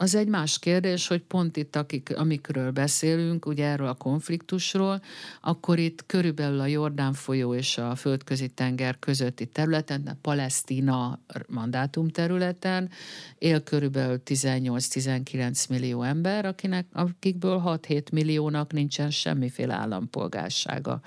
Az 0.00 0.14
egy 0.14 0.28
más 0.28 0.58
kérdés, 0.58 1.06
hogy 1.06 1.20
pont 1.20 1.56
itt, 1.56 1.76
akik, 1.76 2.16
amikről 2.16 2.70
beszélünk, 2.70 3.46
ugye 3.46 3.66
erről 3.66 3.86
a 3.86 3.94
konfliktusról, 3.94 5.02
akkor 5.40 5.78
itt 5.78 6.06
körülbelül 6.06 6.60
a 6.60 6.66
Jordán 6.66 7.12
folyó 7.12 7.54
és 7.54 7.78
a 7.78 7.94
földközi 7.94 8.48
tenger 8.48 8.98
közötti 8.98 9.46
területen, 9.46 10.06
a 10.06 10.16
Palesztina 10.20 11.18
mandátum 11.48 12.08
területen 12.08 12.90
él 13.38 13.62
körülbelül 13.62 14.22
18-19 14.26 15.68
millió 15.68 16.02
ember, 16.02 16.44
akinek, 16.44 16.86
akikből 16.92 17.62
6-7 17.66 18.12
milliónak 18.12 18.72
nincsen 18.72 19.10
semmiféle 19.10 19.74
állampolgársága. 19.74 21.00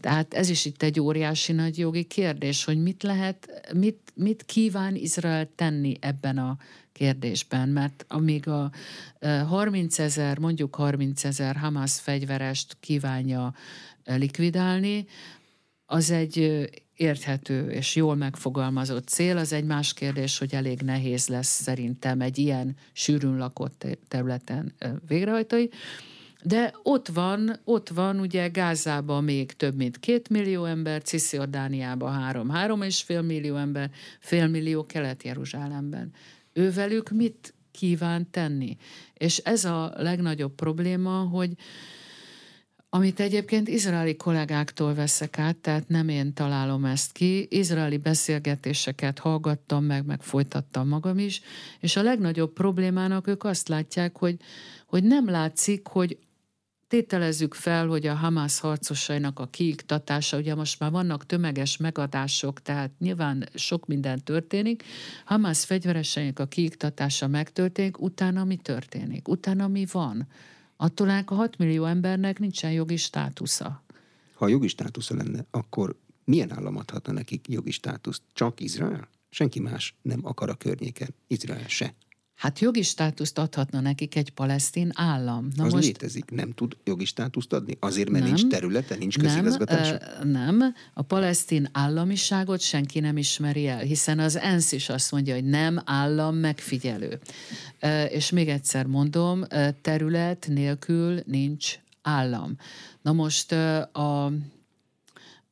Tehát 0.00 0.34
ez 0.34 0.48
is 0.48 0.64
itt 0.64 0.82
egy 0.82 1.00
óriási 1.00 1.52
nagy 1.52 1.78
jogi 1.78 2.04
kérdés, 2.04 2.64
hogy 2.64 2.82
mit 2.82 3.02
lehet, 3.02 3.68
mit, 3.74 4.12
mit 4.14 4.44
kíván 4.44 4.94
Izrael 4.94 5.48
tenni 5.54 5.96
ebben 6.00 6.38
a 6.38 6.56
kérdésben, 6.92 7.68
mert 7.68 8.04
amíg 8.08 8.48
a 8.48 8.70
30 9.48 9.98
ezer, 9.98 10.38
mondjuk 10.38 10.74
30 10.74 11.24
ezer 11.24 11.56
Hamas 11.56 12.00
fegyverest 12.00 12.76
kívánja 12.80 13.54
likvidálni, 14.04 15.06
az 15.86 16.10
egy 16.10 16.68
érthető 16.96 17.70
és 17.70 17.96
jól 17.96 18.14
megfogalmazott 18.14 19.08
cél, 19.08 19.36
az 19.36 19.52
egy 19.52 19.64
más 19.64 19.94
kérdés, 19.94 20.38
hogy 20.38 20.54
elég 20.54 20.80
nehéz 20.80 21.28
lesz 21.28 21.62
szerintem 21.62 22.20
egy 22.20 22.38
ilyen 22.38 22.76
sűrűn 22.92 23.36
lakott 23.36 23.86
területen 24.08 24.74
végrehajtani. 25.06 25.68
De 26.44 26.74
ott 26.82 27.08
van, 27.08 27.60
ott 27.64 27.88
van 27.88 28.20
ugye 28.20 28.48
Gázában 28.48 29.24
még 29.24 29.52
több 29.52 29.76
mint 29.76 29.98
két 29.98 30.28
millió 30.28 30.64
ember, 30.64 31.02
Cisziordániában 31.02 32.12
három, 32.12 32.48
három 32.48 32.82
és 32.82 33.02
fél 33.02 33.22
millió 33.22 33.56
ember, 33.56 33.90
fél 34.20 34.48
millió 34.48 34.86
Kelet-Jeruzsálemben. 34.86 36.12
Ővelük 36.52 37.10
mit 37.10 37.54
kíván 37.70 38.30
tenni? 38.30 38.76
És 39.14 39.38
ez 39.38 39.64
a 39.64 39.92
legnagyobb 39.96 40.54
probléma, 40.54 41.18
hogy 41.18 41.50
amit 42.94 43.20
egyébként 43.20 43.68
izraeli 43.68 44.16
kollégáktól 44.16 44.94
veszek 44.94 45.38
át, 45.38 45.56
tehát 45.56 45.88
nem 45.88 46.08
én 46.08 46.34
találom 46.34 46.84
ezt 46.84 47.12
ki, 47.12 47.46
izraeli 47.50 47.96
beszélgetéseket 47.96 49.18
hallgattam 49.18 49.84
meg, 49.84 50.04
meg 50.04 50.22
folytattam 50.22 50.88
magam 50.88 51.18
is, 51.18 51.40
és 51.80 51.96
a 51.96 52.02
legnagyobb 52.02 52.52
problémának 52.52 53.26
ők 53.26 53.44
azt 53.44 53.68
látják, 53.68 54.16
hogy, 54.16 54.36
hogy 54.86 55.04
nem 55.04 55.30
látszik, 55.30 55.86
hogy 55.86 56.18
tételezzük 56.92 57.54
fel, 57.54 57.86
hogy 57.86 58.06
a 58.06 58.14
Hamász 58.14 58.58
harcosainak 58.58 59.38
a 59.38 59.46
kiiktatása, 59.46 60.36
ugye 60.36 60.54
most 60.54 60.78
már 60.80 60.90
vannak 60.90 61.26
tömeges 61.26 61.76
megadások, 61.76 62.62
tehát 62.62 62.90
nyilván 62.98 63.48
sok 63.54 63.86
minden 63.86 64.24
történik, 64.24 64.82
Hamász 65.24 65.64
fegyvereseinek 65.64 66.38
a 66.38 66.46
kiiktatása 66.46 67.26
megtörténik, 67.26 68.00
utána 68.00 68.44
mi 68.44 68.56
történik? 68.56 69.28
Utána 69.28 69.68
mi 69.68 69.86
van? 69.92 70.28
Attól 70.76 71.08
a 71.08 71.34
6 71.34 71.58
millió 71.58 71.84
embernek 71.84 72.38
nincsen 72.38 72.72
jogi 72.72 72.96
státusza. 72.96 73.82
Ha 74.34 74.48
jogi 74.48 74.68
státusza 74.68 75.14
lenne, 75.14 75.44
akkor 75.50 75.96
milyen 76.24 76.52
állam 76.52 76.76
adhatna 76.76 77.12
nekik 77.12 77.48
jogi 77.48 77.70
státuszt? 77.70 78.22
Csak 78.32 78.60
Izrael? 78.60 79.08
Senki 79.30 79.60
más 79.60 79.94
nem 80.02 80.20
akar 80.22 80.48
a 80.48 80.54
környéken. 80.54 81.14
Izrael 81.26 81.68
se. 81.68 81.94
Hát 82.42 82.58
jogi 82.58 82.82
státuszt 82.82 83.38
adhatna 83.38 83.80
nekik 83.80 84.16
egy 84.16 84.30
palesztin 84.30 84.90
állam. 84.94 85.48
Na 85.56 85.64
az 85.64 85.72
most... 85.72 85.84
létezik, 85.84 86.30
nem 86.30 86.52
tud 86.52 86.76
jogi 86.84 87.04
státuszt 87.04 87.52
adni? 87.52 87.76
Azért, 87.80 88.10
mert 88.10 88.24
nem, 88.24 88.34
nincs 88.34 88.46
területe, 88.46 88.94
nincs 88.94 89.18
közigazgatása? 89.18 89.98
Nem, 90.22 90.56
nem, 90.56 90.74
a 90.94 91.02
palesztin 91.02 91.68
államiságot 91.72 92.60
senki 92.60 93.00
nem 93.00 93.16
ismeri 93.16 93.66
el, 93.66 93.78
hiszen 93.78 94.18
az 94.18 94.36
ENSZ 94.36 94.72
is 94.72 94.88
azt 94.88 95.12
mondja, 95.12 95.34
hogy 95.34 95.44
nem 95.44 95.82
állam 95.84 96.36
megfigyelő. 96.36 97.18
És 98.08 98.30
még 98.30 98.48
egyszer 98.48 98.86
mondom, 98.86 99.44
terület 99.82 100.46
nélkül 100.48 101.22
nincs 101.26 101.78
állam. 102.02 102.56
Na 103.02 103.12
most 103.12 103.52
a 103.92 104.32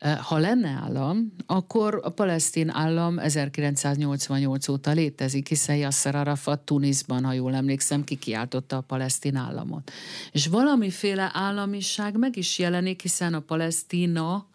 ha 0.00 0.38
lenne 0.38 0.68
állam, 0.68 1.32
akkor 1.46 2.00
a 2.02 2.08
palesztin 2.08 2.68
állam 2.68 3.18
1988 3.18 4.68
óta 4.68 4.90
létezik, 4.90 5.48
hiszen 5.48 5.76
Yasser 5.76 6.14
Arafat 6.14 6.60
Tunisban, 6.60 7.24
ha 7.24 7.32
jól 7.32 7.54
emlékszem, 7.54 8.04
kikiáltotta 8.04 8.76
a 8.76 8.80
palesztin 8.80 9.36
államot. 9.36 9.90
És 10.32 10.46
valamiféle 10.46 11.30
államiság 11.32 12.18
meg 12.18 12.36
is 12.36 12.58
jelenik, 12.58 13.02
hiszen 13.02 13.34
a 13.34 13.40
Palesztina 13.40 14.46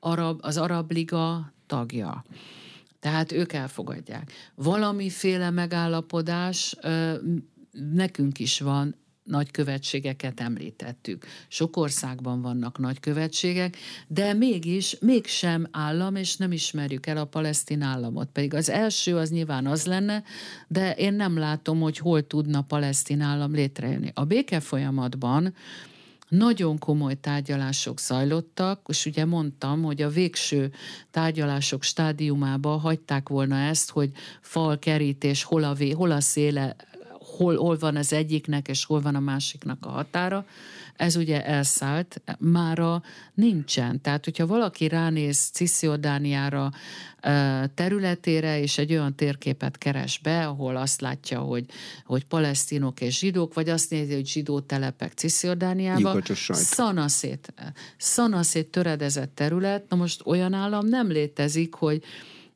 Arab, 0.00 0.38
az 0.42 0.56
Arab 0.56 0.90
Liga 0.90 1.52
tagja. 1.66 2.24
Tehát 3.00 3.32
ők 3.32 3.52
elfogadják. 3.52 4.32
Valamiféle 4.54 5.50
megállapodás 5.50 6.76
nekünk 7.70 8.38
is 8.38 8.60
van 8.60 8.94
nagykövetségeket 9.30 10.40
említettük. 10.40 11.26
Sok 11.48 11.76
országban 11.76 12.42
vannak 12.42 12.78
nagykövetségek, 12.78 13.76
de 14.08 14.32
mégis, 14.32 14.96
mégsem 15.00 15.66
állam, 15.70 16.16
és 16.16 16.36
nem 16.36 16.52
ismerjük 16.52 17.06
el 17.06 17.16
a 17.16 17.24
palesztin 17.24 17.82
államot. 17.82 18.28
Pedig 18.32 18.54
az 18.54 18.68
első 18.68 19.16
az 19.16 19.30
nyilván 19.30 19.66
az 19.66 19.86
lenne, 19.86 20.22
de 20.68 20.94
én 20.94 21.14
nem 21.14 21.38
látom, 21.38 21.80
hogy 21.80 21.98
hol 21.98 22.26
tudna 22.26 22.62
palesztin 22.62 23.20
állam 23.20 23.52
létrejönni. 23.52 24.10
A 24.14 24.24
béke 24.24 24.60
folyamatban 24.60 25.54
nagyon 26.30 26.78
komoly 26.78 27.14
tárgyalások 27.20 28.00
zajlottak, 28.00 28.80
és 28.88 29.06
ugye 29.06 29.24
mondtam, 29.24 29.82
hogy 29.82 30.02
a 30.02 30.08
végső 30.08 30.72
tárgyalások 31.10 31.82
stádiumába 31.82 32.76
hagyták 32.76 33.28
volna 33.28 33.56
ezt, 33.56 33.90
hogy 33.90 34.10
fal 34.40 34.78
kerítés, 34.78 35.42
hol 35.42 35.64
a, 35.64 35.74
vé, 35.74 35.90
hol 35.90 36.10
a 36.10 36.20
széle 36.20 36.76
hol, 37.40 37.56
hol 37.56 37.76
van 37.78 37.96
az 37.96 38.12
egyiknek, 38.12 38.68
és 38.68 38.84
hol 38.84 39.00
van 39.00 39.14
a 39.14 39.20
másiknak 39.20 39.86
a 39.86 39.88
határa. 39.88 40.46
Ez 40.96 41.16
ugye 41.16 41.44
elszállt, 41.44 42.22
mára 42.38 43.02
nincsen. 43.34 44.00
Tehát, 44.00 44.24
hogyha 44.24 44.46
valaki 44.46 44.88
ránéz 44.88 45.50
Cisziordániára 45.52 46.70
területére, 47.74 48.60
és 48.60 48.78
egy 48.78 48.92
olyan 48.92 49.14
térképet 49.14 49.78
keres 49.78 50.18
be, 50.18 50.46
ahol 50.46 50.76
azt 50.76 51.00
látja, 51.00 51.40
hogy, 51.40 51.64
hogy 52.04 52.24
palesztinok 52.24 53.00
és 53.00 53.18
zsidók, 53.18 53.54
vagy 53.54 53.68
azt 53.68 53.90
nézi, 53.90 54.14
hogy 54.14 54.26
zsidó 54.26 54.60
telepek 54.60 55.12
Cisziordániában, 55.12 56.22
szanaszét, 56.50 57.54
szanaszét 57.96 58.70
töredezett 58.70 59.34
terület, 59.34 59.88
na 59.88 59.96
most 59.96 60.22
olyan 60.24 60.52
állam 60.52 60.86
nem 60.86 61.10
létezik, 61.10 61.74
hogy 61.74 62.02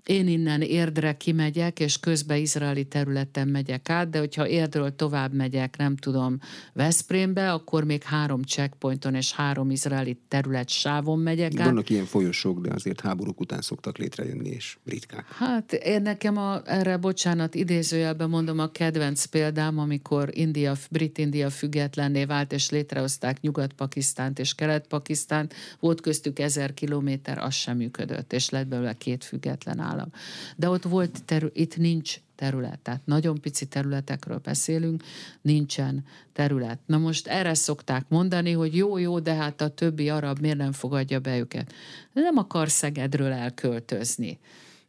én 0.05 0.29
innen 0.29 0.61
Érdre 0.61 1.17
kimegyek, 1.17 1.81
és 1.81 2.01
közben 2.01 2.37
izraeli 2.37 2.85
területen 2.85 3.49
megyek 3.49 3.89
át, 3.89 4.11
de 4.11 4.19
hogyha 4.19 4.49
Érdről 4.49 4.97
tovább 4.97 5.33
megyek, 5.33 5.77
nem 5.77 5.97
tudom, 5.97 6.39
Veszprémbe, 6.73 7.53
akkor 7.53 7.85
még 7.85 8.03
három 8.03 8.43
checkpointon 8.43 9.15
és 9.15 9.33
három 9.33 9.71
izraeli 9.71 10.19
terület 10.29 10.69
sávon 10.69 11.19
megyek 11.19 11.59
át. 11.59 11.67
Vannak 11.67 11.91
ilyen 11.91 12.05
folyosók, 12.05 12.61
de 12.61 12.75
azért 12.75 13.01
háborúk 13.01 13.41
után 13.41 13.61
szoktak 13.61 13.99
létrejönni, 13.99 14.49
és 14.49 14.77
ritkák. 14.85 15.27
Hát 15.33 15.73
én 15.73 16.03
nekem 16.03 16.37
a, 16.37 16.61
erre, 16.65 16.97
bocsánat, 16.97 17.55
idézőjelben 17.55 18.29
mondom 18.29 18.59
a 18.59 18.71
kedvenc 18.71 19.25
példám, 19.25 19.79
amikor 19.79 20.29
India, 20.33 20.75
Brit-India 20.91 21.51
függetlenné 21.51 22.25
vált, 22.25 22.53
és 22.53 22.71
létrehozták 22.71 23.41
Nyugat-Pakisztánt 23.41 24.39
és 24.39 24.55
Kelet-Pakisztánt, 24.55 25.55
volt 25.81 26.01
köztük 26.01 26.39
ezer 26.39 26.75
kilométer, 26.75 27.39
az 27.39 27.55
sem 27.55 27.77
működött, 27.77 28.33
és 28.33 28.51
lett 28.51 28.67
belőle 28.67 28.93
két 28.93 29.25
független 29.25 29.79
állam 29.79 29.94
állam. 29.95 30.11
De 30.57 30.69
ott 30.69 30.83
volt, 30.83 31.25
terü- 31.25 31.57
itt 31.57 31.77
nincs 31.77 32.17
terület. 32.35 32.79
Tehát 32.79 33.01
nagyon 33.05 33.41
pici 33.41 33.67
területekről 33.67 34.39
beszélünk, 34.39 35.03
nincsen 35.43 36.05
terület. 36.33 36.79
Na 36.87 36.99
most 36.99 37.27
erre 37.27 37.55
szokták 37.55 38.05
mondani, 38.09 38.53
hogy 38.53 38.77
jó, 38.77 38.99
jó, 38.99 39.19
de 39.19 39.35
hát 39.35 39.61
a 39.61 39.69
többi 39.69 40.09
arab 40.09 40.39
miért 40.39 40.57
nem 40.57 40.73
fogadja 40.73 41.21
be 41.21 41.39
őket. 41.39 41.73
Nem 42.13 42.37
akar 42.37 42.71
Szegedről 42.71 43.33
elköltözni. 43.33 44.39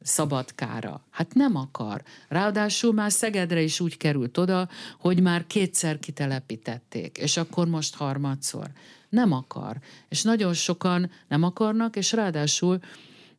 Szabadkára. 0.02 1.06
Hát 1.10 1.34
nem 1.34 1.56
akar. 1.56 2.04
Ráadásul 2.28 2.94
már 2.94 3.12
Szegedre 3.12 3.62
is 3.62 3.80
úgy 3.80 3.98
került 3.98 4.38
oda, 4.38 4.70
hogy 5.00 5.22
már 5.22 5.48
kétszer 5.48 6.00
kitelepítették, 6.00 7.18
és 7.18 7.38
akkor 7.38 7.68
most 7.68 7.96
harmadszor. 7.96 8.72
Nem 9.10 9.32
akar. 9.32 9.78
És 10.10 10.22
nagyon 10.22 10.54
sokan 10.54 11.12
nem 11.28 11.44
akarnak, 11.44 11.96
és 11.96 12.12
ráadásul 12.12 12.80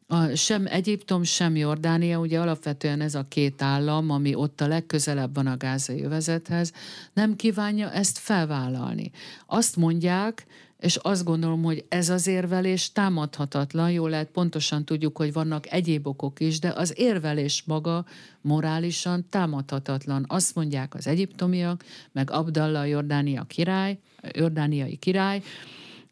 a, 0.06 0.34
sem 0.34 0.66
Egyiptom, 0.66 1.22
sem 1.22 1.56
Jordánia, 1.56 2.18
ugye 2.18 2.40
alapvetően 2.40 3.00
ez 3.00 3.14
a 3.14 3.26
két 3.28 3.62
állam, 3.62 4.10
ami 4.10 4.34
ott 4.34 4.60
a 4.60 4.66
legközelebb 4.66 5.34
van 5.34 5.46
a 5.46 5.56
gázai 5.56 6.02
övezethez, 6.02 6.72
nem 7.12 7.36
kívánja 7.36 7.90
ezt 7.90 8.18
felvállalni. 8.18 9.10
Azt 9.46 9.76
mondják, 9.76 10.46
és 10.80 10.96
azt 10.96 11.24
gondolom, 11.24 11.62
hogy 11.62 11.84
ez 11.88 12.08
az 12.08 12.26
érvelés 12.26 12.92
támadhatatlan, 12.92 13.90
jól 13.90 14.10
lehet, 14.10 14.30
pontosan 14.30 14.84
tudjuk, 14.84 15.16
hogy 15.16 15.32
vannak 15.32 15.72
egyéb 15.72 16.06
okok 16.06 16.40
is, 16.40 16.58
de 16.58 16.68
az 16.68 16.92
érvelés 16.96 17.62
maga 17.66 18.04
morálisan 18.40 19.26
támadhatatlan. 19.30 20.24
Azt 20.28 20.54
mondják 20.54 20.94
az 20.94 21.06
egyiptomiak, 21.06 21.84
meg 22.12 22.30
Abdallah, 22.30 22.88
Jordánia 22.88 23.44
király, 23.44 23.98
jordániai 24.32 24.96
király, 24.96 25.42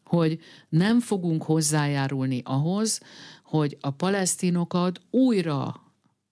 hogy 0.05 0.39
nem 0.69 0.99
fogunk 0.99 1.43
hozzájárulni 1.43 2.41
ahhoz, 2.43 3.01
hogy 3.45 3.77
a 3.81 3.89
palesztinokat 3.89 5.01
újra, 5.09 5.83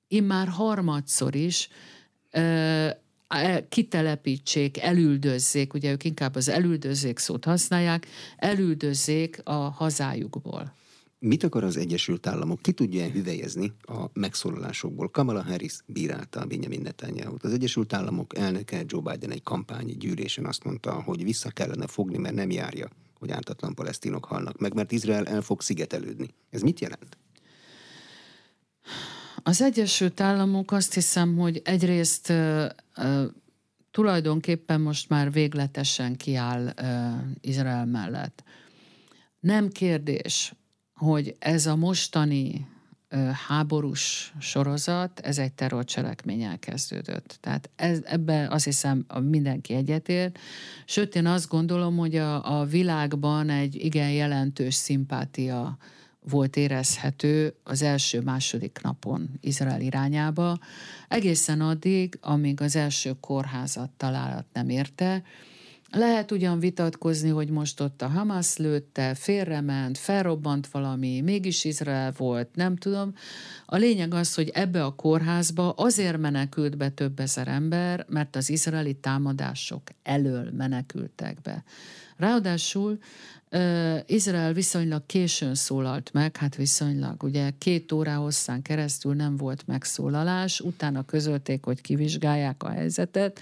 immár 0.07 0.47
harmadszor 0.47 1.35
is 1.35 1.69
kitelepítsék, 3.69 4.77
elüldözzék, 4.77 5.73
ugye 5.73 5.91
ők 5.91 6.03
inkább 6.03 6.35
az 6.35 6.49
elüldözzék 6.49 7.19
szót 7.19 7.45
használják, 7.45 8.07
elüldözzék 8.37 9.41
a 9.43 9.53
hazájukból. 9.53 10.73
Mit 11.19 11.43
akar 11.43 11.63
az 11.63 11.77
Egyesült 11.77 12.27
Államok? 12.27 12.61
Ki 12.61 12.71
tudja 12.71 13.09
hüvelyezni 13.09 13.71
a 13.81 14.05
megszólalásokból? 14.13 15.09
Kamala 15.09 15.43
Harris 15.43 15.79
bírálta 15.85 16.39
a 16.39 16.45
Benjamin 16.45 16.81
netanyahu 16.81 17.35
Az 17.41 17.53
Egyesült 17.53 17.93
Államok 17.93 18.37
elnöke 18.37 18.83
Joe 18.87 19.01
Biden 19.01 19.31
egy 19.31 19.43
kampányi 19.43 19.93
gyűlésen 19.93 20.45
azt 20.45 20.63
mondta, 20.63 21.01
hogy 21.01 21.23
vissza 21.23 21.49
kellene 21.49 21.87
fogni, 21.87 22.17
mert 22.17 22.35
nem 22.35 22.51
járja 22.51 22.89
hogy 23.23 23.31
ártatlan 23.31 23.73
palesztinok 23.73 24.25
halnak 24.25 24.57
meg, 24.57 24.73
mert 24.73 24.91
Izrael 24.91 25.27
el 25.27 25.41
fog 25.41 25.61
szigetelődni. 25.61 26.27
Ez 26.49 26.61
mit 26.61 26.79
jelent? 26.79 27.17
Az 29.43 29.61
Egyesült 29.61 30.19
Államok 30.19 30.71
azt 30.71 30.93
hiszem, 30.93 31.37
hogy 31.37 31.61
egyrészt 31.63 32.29
uh, 32.29 32.65
uh, 32.97 33.23
tulajdonképpen 33.91 34.81
most 34.81 35.09
már 35.09 35.31
végletesen 35.31 36.15
kiáll 36.15 36.73
uh, 36.81 37.21
Izrael 37.41 37.85
mellett. 37.85 38.43
Nem 39.39 39.69
kérdés, 39.69 40.53
hogy 40.93 41.35
ez 41.39 41.65
a 41.65 41.75
mostani 41.75 42.67
háborús 43.47 44.33
sorozat, 44.39 45.19
ez 45.19 45.37
egy 45.37 45.53
terrorcselekmény 45.53 46.41
elkezdődött. 46.41 47.37
Tehát 47.41 47.69
ez, 47.75 47.99
ebbe 48.03 48.47
azt 48.49 48.65
hiszem 48.65 49.05
mindenki 49.21 49.73
egyetért. 49.73 50.39
Sőt, 50.85 51.15
én 51.15 51.25
azt 51.25 51.49
gondolom, 51.49 51.97
hogy 51.97 52.15
a, 52.15 52.59
a 52.59 52.65
világban 52.65 53.49
egy 53.49 53.75
igen 53.75 54.11
jelentős 54.11 54.75
szimpátia 54.75 55.77
volt 56.29 56.55
érezhető 56.55 57.55
az 57.63 57.81
első-második 57.81 58.79
napon 58.83 59.29
Izrael 59.41 59.81
irányába, 59.81 60.57
egészen 61.07 61.61
addig, 61.61 62.17
amíg 62.21 62.61
az 62.61 62.75
első 62.75 63.13
kórházat 63.19 63.89
találat 63.97 64.45
nem 64.53 64.69
érte, 64.69 65.23
lehet 65.95 66.31
ugyan 66.31 66.59
vitatkozni, 66.59 67.29
hogy 67.29 67.49
most 67.49 67.79
ott 67.79 68.01
a 68.01 68.07
Hamas 68.07 68.57
lőtte, 68.57 69.13
félrement, 69.15 69.97
felrobbant 69.97 70.67
valami, 70.67 71.21
mégis 71.21 71.63
Izrael 71.63 72.13
volt, 72.17 72.49
nem 72.55 72.75
tudom. 72.75 73.13
A 73.65 73.75
lényeg 73.75 74.13
az, 74.13 74.35
hogy 74.35 74.49
ebbe 74.53 74.83
a 74.83 74.95
kórházba 74.95 75.71
azért 75.71 76.17
menekült 76.17 76.77
be 76.77 76.89
több 76.89 77.19
ezer 77.19 77.47
ember, 77.47 78.05
mert 78.09 78.35
az 78.35 78.49
izraeli 78.49 78.93
támadások 78.93 79.81
elől 80.03 80.51
menekültek 80.51 81.41
be. 81.41 81.63
Ráadásul 82.17 82.97
Izrael 84.05 84.53
viszonylag 84.53 85.05
későn 85.05 85.55
szólalt 85.55 86.13
meg, 86.13 86.37
hát 86.37 86.55
viszonylag, 86.55 87.23
ugye 87.23 87.49
két 87.57 87.91
órá 87.91 88.15
hosszán 88.15 88.61
keresztül 88.61 89.13
nem 89.13 89.37
volt 89.37 89.67
megszólalás, 89.67 90.59
utána 90.59 91.05
közölték, 91.05 91.65
hogy 91.65 91.81
kivizsgálják 91.81 92.63
a 92.63 92.69
helyzetet. 92.69 93.39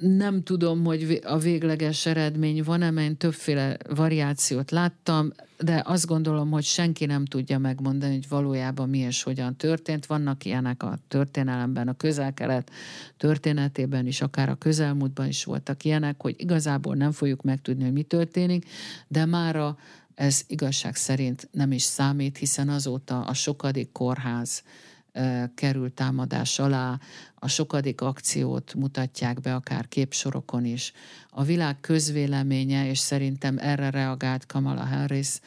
Nem 0.00 0.42
tudom, 0.42 0.84
hogy 0.84 1.20
a 1.24 1.38
végleges 1.38 2.06
eredmény 2.06 2.62
van-e, 2.62 2.90
mert 2.90 3.16
többféle 3.16 3.76
variációt 3.94 4.70
láttam, 4.70 5.32
de 5.58 5.82
azt 5.86 6.06
gondolom, 6.06 6.50
hogy 6.50 6.64
senki 6.64 7.06
nem 7.06 7.24
tudja 7.24 7.58
megmondani, 7.58 8.12
hogy 8.12 8.28
valójában 8.28 8.88
mi 8.88 8.98
és 8.98 9.22
hogyan 9.22 9.56
történt. 9.56 10.06
Vannak 10.06 10.44
ilyenek 10.44 10.82
a 10.82 10.98
történelemben, 11.08 11.88
a 11.88 11.96
közel-kelet 11.96 12.70
történetében 13.16 14.06
is, 14.06 14.20
akár 14.20 14.48
a 14.48 14.54
közelmúltban 14.54 15.26
is 15.26 15.44
voltak 15.44 15.84
ilyenek, 15.84 16.22
hogy 16.22 16.34
igazából 16.38 16.94
nem 16.94 17.12
fogjuk 17.12 17.42
megtudni, 17.42 17.84
hogy 17.84 17.92
mi 17.92 18.02
történik, 18.02 18.66
de 19.08 19.24
mára 19.24 19.76
ez 20.14 20.42
igazság 20.46 20.96
szerint 20.96 21.48
nem 21.52 21.72
is 21.72 21.82
számít, 21.82 22.36
hiszen 22.36 22.68
azóta 22.68 23.20
a 23.20 23.34
sokadik 23.34 23.92
kórház 23.92 24.62
került 25.54 25.92
támadás 25.92 26.58
alá, 26.58 26.98
a 27.34 27.48
sokadik 27.48 28.00
akciót 28.00 28.74
mutatják 28.74 29.40
be, 29.40 29.54
akár 29.54 29.88
képsorokon 29.88 30.64
is. 30.64 30.92
A 31.30 31.42
világ 31.42 31.80
közvéleménye, 31.80 32.88
és 32.88 32.98
szerintem 32.98 33.58
erre 33.58 33.90
reagált 33.90 34.46
Kamala 34.46 34.84
Harris, 34.84 35.40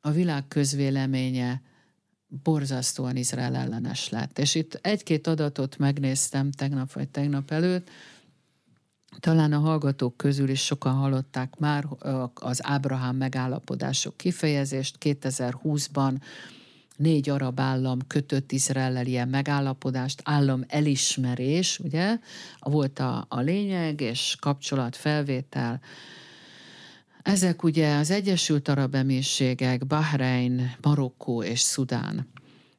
a 0.00 0.10
világ 0.10 0.48
közvéleménye 0.48 1.62
borzasztóan 2.42 3.16
Izrael 3.16 3.56
ellenes 3.56 4.08
lett. 4.08 4.38
És 4.38 4.54
itt 4.54 4.74
egy-két 4.74 5.26
adatot 5.26 5.78
megnéztem 5.78 6.50
tegnap 6.50 6.92
vagy 6.92 7.08
tegnap 7.08 7.50
előtt, 7.50 7.90
talán 9.20 9.52
a 9.52 9.58
hallgatók 9.58 10.16
közül 10.16 10.48
is 10.48 10.64
sokan 10.64 10.94
hallották 10.94 11.58
már 11.58 11.86
az 12.34 12.66
Ábrahám 12.66 13.16
megállapodások 13.16 14.16
kifejezést. 14.16 14.96
2020-ban 15.00 16.14
négy 16.96 17.28
arab 17.28 17.60
állam 17.60 17.98
kötött 18.06 18.52
Izrael 18.52 19.06
ilyen 19.06 19.28
megállapodást, 19.28 20.20
állam 20.24 20.64
elismerés, 20.68 21.78
ugye, 21.78 22.18
volt 22.60 22.98
a, 22.98 23.26
a 23.28 23.40
lényeg, 23.40 24.00
és 24.00 24.36
kapcsolatfelvétel. 24.40 25.80
Ezek 27.22 27.62
ugye 27.62 27.96
az 27.96 28.10
Egyesült 28.10 28.68
Arab 28.68 28.94
Emírségek, 28.94 29.86
Bahrein, 29.86 30.76
Marokkó 30.80 31.42
és 31.42 31.60
Szudán. 31.60 32.30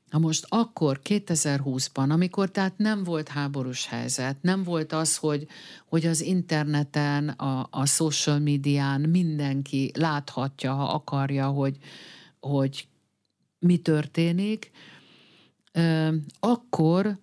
Na 0.10 0.20
most 0.20 0.46
akkor, 0.50 1.00
2020-ban, 1.04 2.10
amikor 2.10 2.52
tehát 2.52 2.78
nem 2.78 3.04
volt 3.04 3.28
háborús 3.28 3.88
helyzet, 3.88 4.38
nem 4.42 4.64
volt 4.64 4.92
az, 4.92 5.18
hogy, 5.18 5.48
hogy 5.86 6.06
az 6.06 6.22
interneten, 6.22 7.30
a, 7.30 7.68
a 7.72 7.86
social 7.86 8.40
médián 8.40 9.02
mindenki 9.02 9.92
láthatja, 9.96 10.74
ha 10.74 10.84
akarja, 10.84 11.48
hogy, 11.48 11.78
hogy 12.40 12.88
mi 13.64 13.78
történik, 13.78 14.72
akkor 16.40 17.18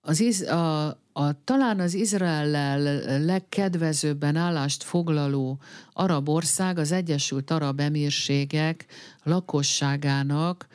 az 0.00 0.20
iz, 0.20 0.42
a, 0.42 0.86
a, 1.12 1.44
talán 1.44 1.80
az 1.80 1.94
Izraellel 1.94 2.80
legkedvezőbben 3.24 4.36
állást 4.36 4.82
foglaló 4.82 5.58
arab 5.92 6.28
ország 6.28 6.78
az 6.78 6.92
Egyesült 6.92 7.50
Arab 7.50 7.80
Emírségek 7.80 8.86
lakosságának 9.22 10.66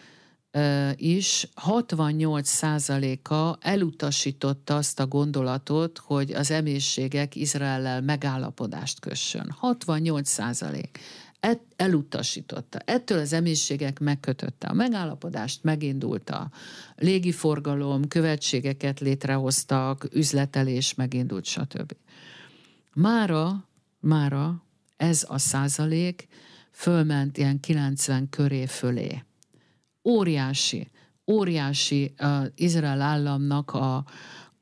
is 0.96 1.48
68%-a 1.68 3.58
elutasította 3.68 4.76
azt 4.76 5.00
a 5.00 5.08
gondolatot, 5.08 5.98
hogy 5.98 6.32
az 6.32 6.52
emírségek 6.52 7.36
Izraellel 7.36 8.02
megállapodást 8.02 9.00
kössön. 9.00 9.56
68% 9.62 10.84
elutasította. 11.76 12.80
Ettől 12.80 13.20
az 13.20 13.34
emírségek 13.34 14.00
megkötötte 14.00 14.68
a 14.68 14.74
megállapodást, 14.74 15.64
megindult 15.64 16.30
a 16.30 16.50
légiforgalom, 16.96 18.08
követségeket 18.08 19.00
létrehoztak, 19.00 20.08
üzletelés 20.12 20.94
megindult, 20.94 21.46
stb. 21.46 21.96
Mára, 22.94 23.68
mára 24.00 24.64
ez 24.98 25.26
a 25.28 25.38
százalék 25.38 26.28
fölment 26.72 27.38
ilyen 27.38 27.60
90 27.60 28.30
köré 28.30 28.66
fölé. 28.66 29.24
Óriási, 30.04 30.92
óriási 31.32 32.14
az 32.18 32.52
Izrael 32.56 33.02
államnak 33.02 33.72
a, 33.74 34.06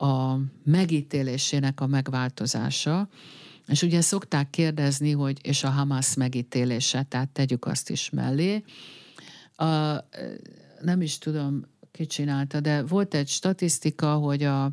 a 0.06 0.40
megítélésének 0.64 1.82
a 1.82 1.88
megváltozása, 1.88 3.10
és 3.68 3.82
ugye 3.82 4.02
szokták 4.02 4.50
kérdezni, 4.50 5.12
hogy 5.12 5.40
és 5.44 5.64
a 5.64 5.70
Hamas 5.70 6.14
megítélése, 6.14 7.04
tehát 7.04 7.30
tegyük 7.30 7.66
azt 7.66 7.90
is 7.90 8.10
mellé. 8.10 8.64
A, 9.56 9.66
nem 10.82 11.02
is 11.02 11.18
tudom, 11.18 11.66
ki 11.92 12.06
csinálta, 12.06 12.60
de 12.60 12.84
volt 12.84 13.14
egy 13.14 13.28
statisztika, 13.28 14.16
hogy 14.16 14.44
a, 14.44 14.72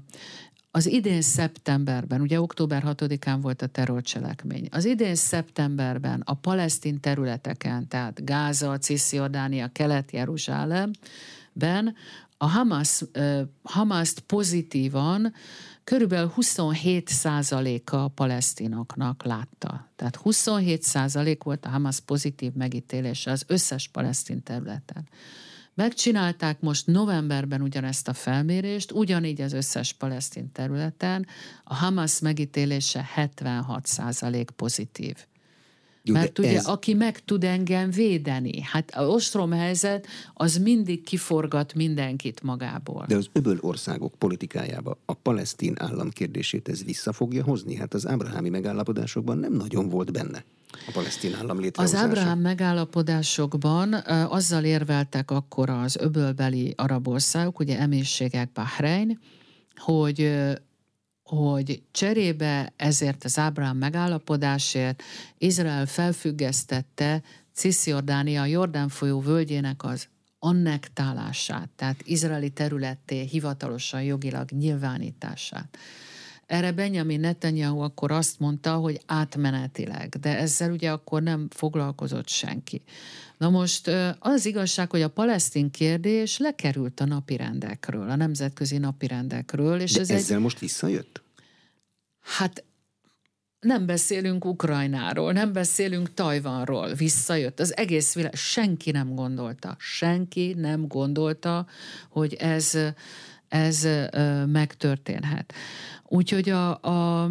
az 0.71 0.87
idén 0.87 1.23
szeptemberben, 1.23 2.21
ugye 2.21 2.41
október 2.41 2.83
6-án 2.87 3.39
volt 3.41 3.63
a 3.63 3.67
terrorcselekmény, 3.67 4.69
az 4.71 4.85
idén 4.85 5.15
szeptemberben 5.15 6.23
a 6.25 6.35
palesztin 6.35 7.01
területeken, 7.01 7.89
tehát 7.89 8.25
Gáza, 8.25 8.79
Cisziordánia, 8.79 9.69
Kelet-Jeruzsálemben 9.73 11.95
a 12.39 12.47
Hamas, 12.47 13.05
Hamaszt 13.63 14.21
pozitívan 14.21 15.35
körülbelül 15.85 16.29
27 16.29 17.09
százaléka 17.09 18.05
a 18.05 18.09
palesztinoknak 18.09 19.25
látta. 19.25 19.91
Tehát 19.97 20.17
27 20.17 20.83
százalék 20.83 21.43
volt 21.43 21.65
a 21.65 21.69
Hamas 21.69 22.01
pozitív 22.01 22.53
megítélése 22.53 23.31
az 23.31 23.45
összes 23.47 23.89
palesztin 23.89 24.43
területen. 24.43 25.09
Megcsinálták 25.75 26.61
most 26.61 26.87
novemberben 26.87 27.61
ugyanezt 27.61 28.09
a 28.09 28.13
felmérést, 28.13 28.93
ugyanígy 28.93 29.41
az 29.41 29.53
összes 29.53 29.93
palesztin 29.93 30.53
területen, 30.53 31.27
a 31.65 31.75
Hamas 31.75 32.19
megítélése 32.19 33.09
76 33.13 33.87
százalék 33.87 34.51
pozitív. 34.51 35.17
Jó, 36.03 36.15
Mert 36.15 36.39
ugye, 36.39 36.57
ez... 36.57 36.67
aki 36.67 36.95
meg 36.95 37.25
tud 37.25 37.45
engem 37.45 37.91
védeni, 37.91 38.61
hát 38.63 38.91
a 38.91 39.03
ostrom 39.03 39.53
helyzet 39.53 40.07
az 40.35 40.57
mindig 40.57 41.05
kiforgat 41.05 41.75
mindenkit 41.75 42.43
magából. 42.43 43.05
De 43.09 43.17
az 43.17 43.29
öböl 43.33 43.59
országok 43.61 44.15
politikájába 44.19 44.99
a 45.05 45.15
palesztin 45.15 45.75
állam 45.79 46.11
kérdését 46.11 46.69
ez 46.69 46.85
vissza 46.85 47.13
fogja 47.13 47.45
hozni? 47.45 47.77
Hát 47.77 47.95
az 47.95 48.07
ábrahámi 48.07 48.49
megállapodásokban 48.49 49.39
nem 49.39 49.53
nagyon 49.53 49.89
volt 49.89 50.13
benne 50.13 50.45
a 50.87 50.91
palesztin 50.93 51.35
állam 51.35 51.61
létrehozása. 51.61 52.03
Az 52.03 52.09
Ábrahám 52.09 52.39
megállapodásokban 52.39 53.93
azzal 54.29 54.65
érveltek 54.65 55.31
akkor 55.31 55.71
az 55.71 55.97
öbölbeli 55.97 56.75
arab 56.77 57.09
országok, 57.09 57.59
ugye 57.59 57.79
emészségek 57.79 58.53
Bahrein, 58.53 59.19
hogy 59.77 60.33
hogy 61.29 61.83
cserébe 61.91 62.73
ezért 62.77 63.25
az 63.25 63.39
Ábrahám 63.39 63.77
megállapodásért 63.77 65.03
Izrael 65.39 65.87
felfüggesztette 65.87 67.23
Cisziordánia 67.55 68.45
Jordán 68.45 68.89
folyó 68.89 69.21
völgyének 69.21 69.85
az 69.85 70.09
annektálását, 70.39 71.69
tehát 71.77 72.03
izraeli 72.05 72.51
területté 72.51 73.21
hivatalosan 73.25 74.03
jogilag 74.03 74.51
nyilvánítását. 74.51 75.79
Erre 76.49 76.73
Benjamin 76.73 77.21
Netanyahu 77.21 77.81
akkor 77.81 78.11
azt 78.11 78.39
mondta, 78.39 78.75
hogy 78.75 79.01
átmenetileg, 79.07 80.09
de 80.21 80.39
ezzel 80.39 80.73
ugye 80.73 80.91
akkor 80.91 81.23
nem 81.23 81.49
foglalkozott 81.51 82.29
senki. 82.29 82.83
Na 83.39 83.51
most 83.51 83.91
az 84.19 84.47
igazság, 84.47 84.91
hogy 84.91 85.03
a 85.03 85.09
palesztin 85.09 85.71
kérdés 85.71 86.39
lekerült 86.39 87.01
a 87.01 87.05
napirendekről, 87.05 88.11
a 88.11 88.17
nemzetközi 88.17 88.79
napirendekről. 88.79 89.81
És 89.81 89.93
de 89.93 90.01
ez 90.01 90.11
ezzel 90.11 90.37
egy... 90.37 90.43
most 90.43 90.59
visszajött? 90.59 91.23
Hát 92.21 92.65
nem 93.61 93.87
beszélünk 93.87 94.45
Ukrajnáról, 94.45 95.33
nem 95.33 95.53
beszélünk 95.53 96.15
Tajvanról, 96.15 96.95
visszajött. 96.95 97.61
Az 97.61 97.77
egész 97.77 98.15
világ, 98.15 98.35
senki 98.35 98.91
nem 98.91 99.15
gondolta, 99.15 99.77
senki 99.79 100.55
nem 100.57 100.87
gondolta, 100.87 101.67
hogy 102.09 102.35
ez, 102.35 102.79
ez 103.49 103.89
megtörténhet. 104.47 105.55
Úgyhogy 106.09 106.49
a, 106.49 106.71
a, 106.83 107.31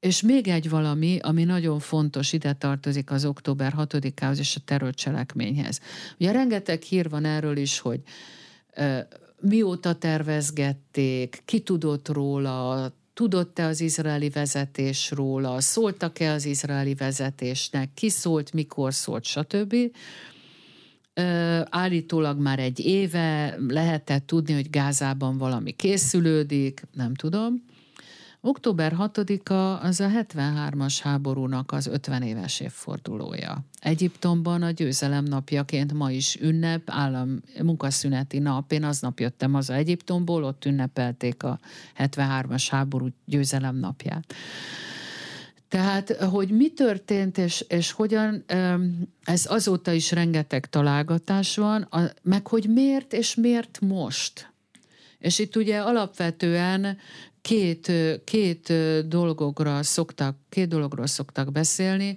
és 0.00 0.22
még 0.22 0.48
egy 0.48 0.68
valami, 0.68 1.18
ami 1.18 1.44
nagyon 1.44 1.78
fontos, 1.78 2.32
ide 2.32 2.52
tartozik 2.52 3.10
az 3.10 3.24
október 3.24 3.74
6-ához 3.76 4.38
és 4.38 4.56
a 4.56 4.60
terrorcselekményhez. 4.64 5.80
Ugye 6.18 6.32
rengeteg 6.32 6.82
hír 6.82 7.08
van 7.08 7.24
erről 7.24 7.56
is, 7.56 7.78
hogy 7.78 8.00
mióta 9.40 9.94
tervezgették, 9.94 11.42
ki 11.44 11.60
tudott 11.60 12.08
róla, 12.08 12.92
tudott-e 13.14 13.66
az 13.66 13.80
izraeli 13.80 14.28
vezetés 14.28 15.10
róla, 15.10 15.60
szóltak-e 15.60 16.32
az 16.32 16.44
izraeli 16.44 16.94
vezetésnek, 16.94 17.94
ki 17.94 18.08
szólt, 18.08 18.52
mikor 18.52 18.94
szólt, 18.94 19.24
stb. 19.24 19.74
Állítólag 21.70 22.40
már 22.40 22.58
egy 22.58 22.80
éve 22.80 23.56
lehetett 23.68 24.26
tudni, 24.26 24.52
hogy 24.54 24.70
Gázában 24.70 25.38
valami 25.38 25.72
készülődik, 25.72 26.82
nem 26.92 27.14
tudom. 27.14 27.64
Október 28.44 28.96
6-a 28.98 29.52
az 29.84 30.00
a 30.00 30.08
73-as 30.08 30.98
háborúnak 31.02 31.72
az 31.72 31.86
50 31.86 32.22
éves 32.22 32.60
évfordulója. 32.60 33.64
Egyiptomban 33.80 34.62
a 34.62 34.70
győzelem 34.70 35.24
napjaként 35.24 35.92
ma 35.92 36.10
is 36.10 36.36
ünnep, 36.40 36.82
állam 36.86 37.40
munkaszüneti 37.62 38.38
nap. 38.38 38.72
Én 38.72 38.84
aznap 38.84 39.20
jöttem 39.20 39.52
haza 39.52 39.74
Egyiptomból, 39.74 40.44
ott 40.44 40.64
ünnepelték 40.64 41.42
a 41.42 41.58
73-as 41.98 42.66
háború 42.70 43.08
győzelem 43.24 43.76
napját. 43.76 44.34
Tehát, 45.72 46.12
hogy 46.16 46.50
mi 46.50 46.70
történt, 46.70 47.38
és, 47.38 47.64
és 47.68 47.92
hogyan, 47.92 48.44
ez 49.24 49.46
azóta 49.48 49.92
is 49.92 50.10
rengeteg 50.10 50.66
találgatás 50.66 51.56
van, 51.56 51.88
meg 52.22 52.46
hogy 52.46 52.68
miért 52.68 53.12
és 53.12 53.34
miért 53.34 53.80
most. 53.80 54.52
És 55.18 55.38
itt 55.38 55.56
ugye 55.56 55.78
alapvetően 55.78 56.98
két, 57.40 57.92
két 58.24 58.72
dolgokra 59.08 59.82
szoktak, 59.82 60.36
két 60.48 60.68
dologról 60.68 61.06
szoktak 61.06 61.52
beszélni. 61.52 62.16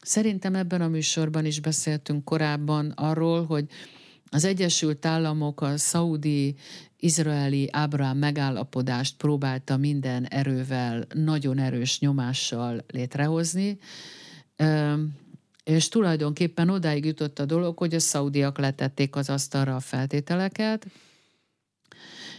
Szerintem 0.00 0.54
ebben 0.54 0.80
a 0.80 0.88
műsorban 0.88 1.44
is 1.44 1.60
beszéltünk 1.60 2.24
korábban 2.24 2.92
arról, 2.96 3.44
hogy 3.44 3.64
az 4.30 4.44
Egyesült 4.44 5.06
Államok 5.06 5.60
a 5.60 5.76
szaudi 5.76 6.54
izraeli 7.00 7.68
Ábrám 7.72 8.16
megállapodást 8.16 9.16
próbálta 9.16 9.76
minden 9.76 10.26
erővel, 10.26 11.06
nagyon 11.14 11.58
erős 11.58 12.00
nyomással 12.00 12.84
létrehozni, 12.86 13.78
és 15.64 15.88
tulajdonképpen 15.88 16.68
odáig 16.68 17.04
jutott 17.04 17.38
a 17.38 17.44
dolog, 17.44 17.78
hogy 17.78 17.94
a 17.94 18.00
szaudiak 18.00 18.58
letették 18.58 19.16
az 19.16 19.30
asztalra 19.30 19.74
a 19.74 19.80
feltételeket, 19.80 20.86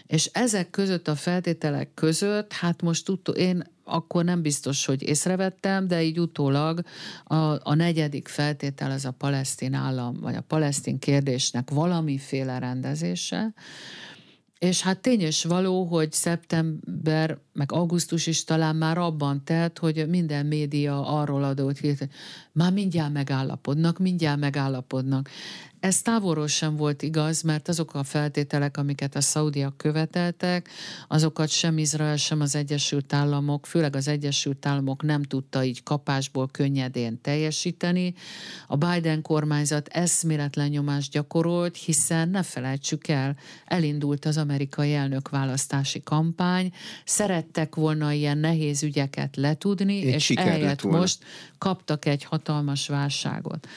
és 0.06 0.26
ezek 0.26 0.70
között 0.70 1.08
a 1.08 1.16
feltételek 1.16 1.94
között, 1.94 2.54
hát 2.54 2.82
most 2.82 3.06
tudto, 3.06 3.32
én 3.32 3.64
akkor 3.84 4.24
nem 4.24 4.42
biztos, 4.42 4.86
hogy 4.86 5.04
észrevettem, 5.04 5.88
de 5.88 6.04
így 6.04 6.20
utólag 6.20 6.82
a, 7.24 7.36
a 7.70 7.74
negyedik 7.74 8.28
feltétel 8.28 8.92
az 8.92 9.06
a 9.06 9.12
palesztin 9.12 9.74
állam, 9.74 10.20
vagy 10.20 10.36
a 10.36 10.42
palesztin 10.42 11.00
kérdésnek 11.00 11.70
valamiféle 11.70 12.60
rendezése, 12.60 13.54
és 14.62 14.82
hát 14.82 15.00
tény 15.00 15.20
és 15.20 15.44
való, 15.44 15.84
hogy 15.84 16.12
szeptember, 16.12 17.38
meg 17.54 17.72
augusztus 17.72 18.28
is 18.28 18.44
talán 18.44 18.76
már 18.76 18.98
abban 18.98 19.44
telt, 19.44 19.78
hogy 19.78 20.10
minden 20.10 20.46
média 20.46 21.08
arról 21.08 21.44
adott, 21.44 21.80
hogy 21.80 21.98
már 22.52 22.74
mindjárt 22.74 23.14
megállapodnak, 23.14 23.98
mindjárt 24.00 24.40
megállapodnak. 24.40 25.30
Ez 25.82 26.02
távolról 26.02 26.48
sem 26.48 26.76
volt 26.76 27.02
igaz, 27.02 27.42
mert 27.42 27.68
azok 27.68 27.94
a 27.94 28.04
feltételek, 28.04 28.78
amiket 28.78 29.16
a 29.16 29.22
szaudiak 29.22 29.78
követeltek, 29.78 30.70
azokat 31.08 31.50
sem 31.50 31.78
Izrael, 31.78 32.18
sem 32.18 32.42
az 32.42 32.56
Egyesült 32.56 33.14
Államok, 33.14 33.66
főleg 33.66 33.96
az 33.96 34.08
Egyesült 34.08 34.66
Államok 34.66 35.04
nem 35.04 35.24
tudta 35.24 35.64
így 35.64 35.84
kapásból 35.84 36.50
könnyedén 36.52 37.22
teljesíteni. 37.22 38.14
A 38.68 38.76
Biden 38.76 39.22
kormányzat 39.22 39.88
eszméletlen 39.88 40.70
nyomást 40.70 41.12
gyakorolt, 41.12 41.78
hiszen 41.78 42.30
ne 42.30 42.44
felejtsük 42.44 43.08
el, 43.08 43.38
elindult 43.66 44.26
az 44.26 44.38
amerikai 44.38 44.94
elnökválasztási 44.94 46.04
kampány, 46.04 46.72
szerettek 47.06 47.76
volna 47.76 48.12
ilyen 48.12 48.38
nehéz 48.38 48.84
ügyeket 48.84 49.36
letudni, 49.36 49.98
Egy 49.98 50.14
és 50.14 50.30
eljött 50.30 50.84
most 50.84 51.24
kaptak 51.58 52.06
egy 52.06 52.24
hatalmas 52.24 52.88
válságot. 52.88 53.68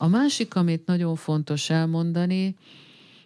A 0.00 0.06
másik, 0.06 0.54
amit 0.54 0.86
nagyon 0.86 1.16
fontos 1.16 1.70
elmondani, 1.70 2.56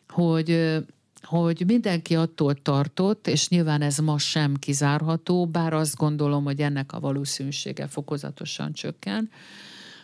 hogy 0.09 0.81
hogy 1.23 1.62
mindenki 1.66 2.16
attól 2.16 2.55
tartott, 2.55 3.27
és 3.27 3.49
nyilván 3.49 3.83
ez 3.83 3.99
ma 3.99 4.18
sem 4.18 4.55
kizárható, 4.57 5.47
bár 5.47 5.73
azt 5.73 5.97
gondolom, 5.97 6.45
hogy 6.45 6.61
ennek 6.61 6.93
a 6.93 7.01
valószínűsége 7.01 7.87
fokozatosan 7.87 8.73
csökken, 8.73 9.31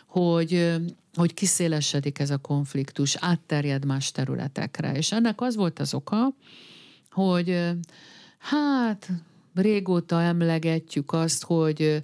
hogy, 0.05 0.75
hogy 1.13 1.33
kiszélesedik 1.33 2.19
ez 2.19 2.29
a 2.29 2.37
konfliktus, 2.37 3.15
átterjed 3.15 3.85
más 3.85 4.11
területekre. 4.11 4.91
És 4.91 5.11
ennek 5.11 5.41
az 5.41 5.55
volt 5.55 5.79
az 5.79 5.93
oka, 5.93 6.33
hogy 7.11 7.69
hát 8.37 9.09
régóta 9.53 10.21
emlegetjük 10.21 11.11
azt, 11.13 11.43
hogy 11.43 12.03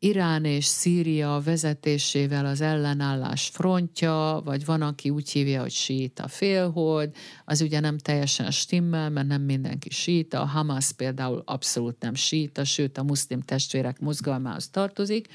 Irán 0.00 0.44
és 0.44 0.64
Szíria 0.64 1.40
vezetésével 1.44 2.46
az 2.46 2.60
ellenállás 2.60 3.48
frontja, 3.52 4.40
vagy 4.44 4.64
van, 4.64 4.82
aki 4.82 5.10
úgy 5.10 5.30
hívja, 5.30 5.60
hogy 5.60 5.70
síta 5.70 6.28
félhold, 6.28 7.14
az 7.44 7.60
ugye 7.60 7.80
nem 7.80 7.98
teljesen 7.98 8.50
stimmel, 8.50 9.10
mert 9.10 9.26
nem 9.26 9.42
mindenki 9.42 9.90
síta, 9.90 10.40
a 10.40 10.44
Hamas 10.44 10.92
például 10.92 11.42
abszolút 11.44 12.00
nem 12.00 12.14
síta, 12.14 12.64
sőt 12.64 12.98
a 12.98 13.02
muszlim 13.02 13.40
testvérek 13.40 14.00
mozgalmához 14.00 14.68
tartozik, 14.68 15.28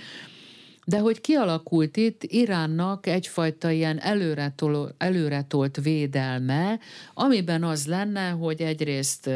de 0.86 0.99
hogy 0.99 1.22
kialakult 1.22 1.97
itt 1.97 2.24
Iránnak 2.24 3.07
egyfajta 3.07 3.72
ilyen 3.72 3.99
előretolt, 3.99 4.95
előretolt 4.97 5.82
védelme, 5.82 6.80
amiben 7.14 7.64
az 7.64 7.88
lenne, 7.88 8.30
hogy 8.30 8.61
egyrészt 8.61 9.30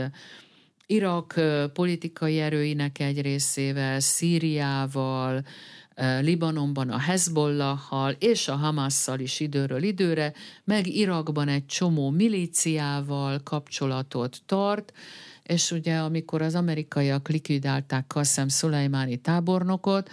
Irak 0.90 1.34
politikai 1.74 2.40
erőinek 2.40 3.00
egy 3.00 3.22
részével, 3.22 4.00
Szíriával, 4.00 5.46
Libanonban 6.22 6.90
a 6.90 6.98
Hezbollahal 6.98 8.16
és 8.20 8.48
a 8.48 8.56
Hamasszal 8.56 9.20
is 9.20 9.40
időről 9.40 9.84
időre, 9.84 10.34
meg 10.64 10.88
Irakban 10.88 11.48
egy 11.48 11.66
csomó 11.66 12.10
milíciával 12.10 13.40
kapcsolatot 13.44 14.42
tart, 14.46 14.94
és 15.48 15.72
ugye 15.72 15.98
amikor 15.98 16.42
az 16.42 16.56
amerikaiak 16.56 17.30
likvidálták 17.30 18.08
Qassem 18.08 18.48
Szulajmáni 18.48 19.18
tábornokot, 19.18 20.10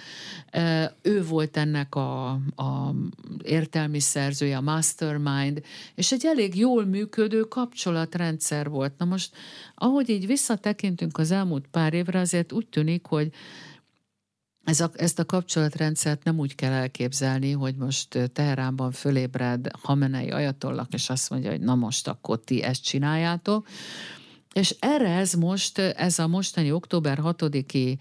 ő 1.03 1.23
volt 1.23 1.57
ennek 1.57 1.95
a, 1.95 2.31
a 2.57 2.95
értelmi 3.43 4.01
szerzője, 4.01 4.57
a 4.57 4.61
mastermind, 4.61 5.63
és 5.95 6.13
egy 6.13 6.27
elég 6.27 6.57
jól 6.57 6.85
működő 6.85 7.41
kapcsolatrendszer 7.41 8.69
volt. 8.69 8.93
Na 8.99 9.05
most, 9.05 9.37
ahogy 9.75 10.09
így 10.09 10.27
visszatekintünk 10.27 11.19
az 11.19 11.31
elmúlt 11.31 11.67
pár 11.71 11.95
évre, 11.95 12.19
azért 12.19 12.53
úgy 12.53 12.67
tűnik, 12.67 13.07
hogy 13.07 13.33
ez 14.65 14.81
a, 14.81 14.91
ezt 14.95 15.19
a 15.19 15.25
kapcsolatrendszert 15.25 16.25
nem 16.25 16.39
úgy 16.39 16.55
kell 16.55 16.73
elképzelni, 16.73 17.53
hogy 17.53 17.75
most 17.77 18.31
Teheránban 18.33 18.93
fölébred 18.93 19.69
Hamenei 19.83 20.31
ajatollak, 20.31 20.93
és 20.93 21.11
azt 21.11 21.31
mondja, 21.31 21.51
hogy 21.51 21.61
na 21.61 21.75
most 21.75 22.09
akkor 22.09 22.41
ti 22.41 22.63
ezt 22.63 22.85
csináljátok, 22.85 23.67
és 24.55 24.77
erre 24.79 25.09
ez 25.09 25.33
most, 25.33 25.79
ez 25.79 26.19
a 26.19 26.27
mostani 26.27 26.73
október 26.73 27.19
6-i 27.23 27.99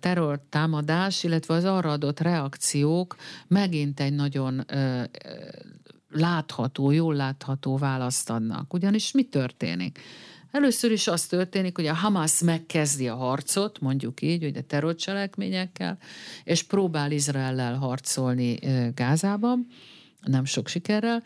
terrortámadás, 0.00 1.24
illetve 1.24 1.54
az 1.54 1.64
arra 1.64 1.90
adott 1.90 2.20
reakciók 2.20 3.16
megint 3.46 4.00
egy 4.00 4.12
nagyon 4.12 4.64
látható, 6.10 6.90
jól 6.90 7.14
látható 7.14 7.76
választ 7.76 8.30
adnak. 8.30 8.72
Ugyanis 8.74 9.12
mi 9.12 9.22
történik? 9.22 10.00
Először 10.50 10.90
is 10.90 11.06
az 11.06 11.26
történik, 11.26 11.76
hogy 11.76 11.86
a 11.86 11.94
Hamas 11.94 12.40
megkezdi 12.40 13.08
a 13.08 13.14
harcot, 13.14 13.80
mondjuk 13.80 14.22
így, 14.22 14.42
hogy 14.42 14.56
a 14.56 14.62
terrorcselekményekkel, 14.62 15.98
és 16.44 16.62
próbál 16.62 17.10
Izraellel 17.10 17.74
harcolni 17.74 18.58
Gázában, 18.94 19.66
nem 20.20 20.44
sok 20.44 20.68
sikerrel. 20.68 21.22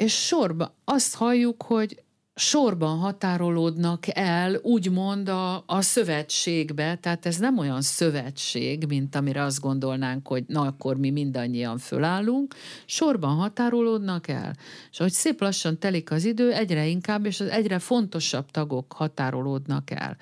És 0.00 0.26
sorba 0.26 0.74
azt 0.84 1.14
halljuk, 1.14 1.62
hogy 1.62 2.02
sorban 2.34 2.98
határolódnak 2.98 4.04
el, 4.16 4.54
úgymond 4.62 5.28
a, 5.28 5.64
a 5.66 5.80
szövetségbe, 5.80 6.96
tehát 6.96 7.26
ez 7.26 7.36
nem 7.36 7.58
olyan 7.58 7.82
szövetség, 7.82 8.84
mint 8.88 9.14
amire 9.14 9.42
azt 9.42 9.60
gondolnánk, 9.60 10.28
hogy 10.28 10.44
na 10.46 10.60
akkor 10.60 10.96
mi 10.96 11.10
mindannyian 11.10 11.78
fölállunk, 11.78 12.54
sorban 12.86 13.36
határolódnak 13.36 14.28
el. 14.28 14.56
És 14.90 14.98
hogy 14.98 15.12
szép 15.12 15.40
lassan 15.40 15.78
telik 15.78 16.10
az 16.10 16.24
idő, 16.24 16.52
egyre 16.52 16.86
inkább, 16.86 17.26
és 17.26 17.40
az 17.40 17.48
egyre 17.48 17.78
fontosabb 17.78 18.50
tagok 18.50 18.92
határolódnak 18.92 19.90
el. 19.90 20.16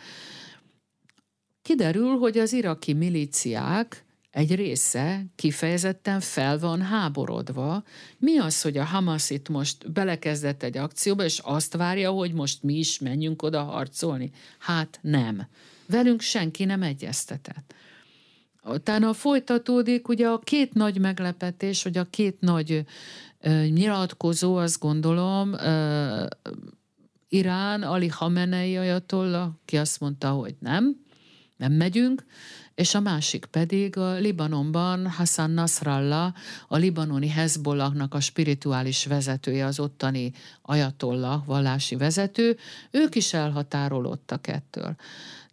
kiderül, 1.62 2.18
hogy 2.18 2.38
az 2.38 2.52
iraki 2.52 2.92
milíciák 2.92 4.06
egy 4.30 4.54
része 4.54 5.24
kifejezetten 5.36 6.20
fel 6.20 6.58
van 6.58 6.82
háborodva. 6.82 7.82
Mi 8.18 8.38
az, 8.38 8.62
hogy 8.62 8.76
a 8.76 8.84
Hamas 8.84 9.30
itt 9.30 9.48
most 9.48 9.92
belekezdett 9.92 10.62
egy 10.62 10.76
akcióba, 10.76 11.24
és 11.24 11.38
azt 11.38 11.76
várja, 11.76 12.10
hogy 12.10 12.32
most 12.32 12.62
mi 12.62 12.74
is 12.74 12.98
menjünk 12.98 13.42
oda 13.42 13.62
harcolni? 13.62 14.30
Hát 14.58 14.98
nem. 15.02 15.48
Velünk 15.86 16.20
senki 16.20 16.64
nem 16.64 16.82
egyeztetett. 16.82 17.74
Utána 18.64 19.12
folytatódik 19.12 20.08
ugye 20.08 20.28
a 20.28 20.38
két 20.38 20.74
nagy 20.74 20.98
meglepetés, 20.98 21.82
vagy 21.82 21.98
a 21.98 22.04
két 22.04 22.40
nagy 22.40 22.84
ö, 23.40 23.64
nyilatkozó, 23.64 24.56
azt 24.56 24.78
gondolom, 24.78 25.52
ö, 25.52 26.26
Irán, 27.28 27.82
Ali 27.82 28.08
Hamenei 28.08 28.76
ajatolla, 28.76 29.60
ki 29.64 29.76
azt 29.76 30.00
mondta, 30.00 30.30
hogy 30.30 30.54
nem, 30.60 31.04
nem 31.56 31.72
megyünk, 31.72 32.24
és 32.78 32.94
a 32.94 33.00
másik 33.00 33.44
pedig 33.44 33.96
a 33.96 34.12
Libanonban 34.14 35.10
Hassan 35.10 35.50
Nasrallah, 35.50 36.34
a 36.68 36.76
libanoni 36.76 37.28
Hezbollahnak 37.28 38.14
a 38.14 38.20
spirituális 38.20 39.06
vezetője, 39.06 39.64
az 39.64 39.80
ottani 39.80 40.32
ajatollah, 40.62 41.46
vallási 41.46 41.96
vezető, 41.96 42.56
ők 42.90 43.14
is 43.14 43.32
elhatárolódtak 43.32 44.46
ettől. 44.46 44.96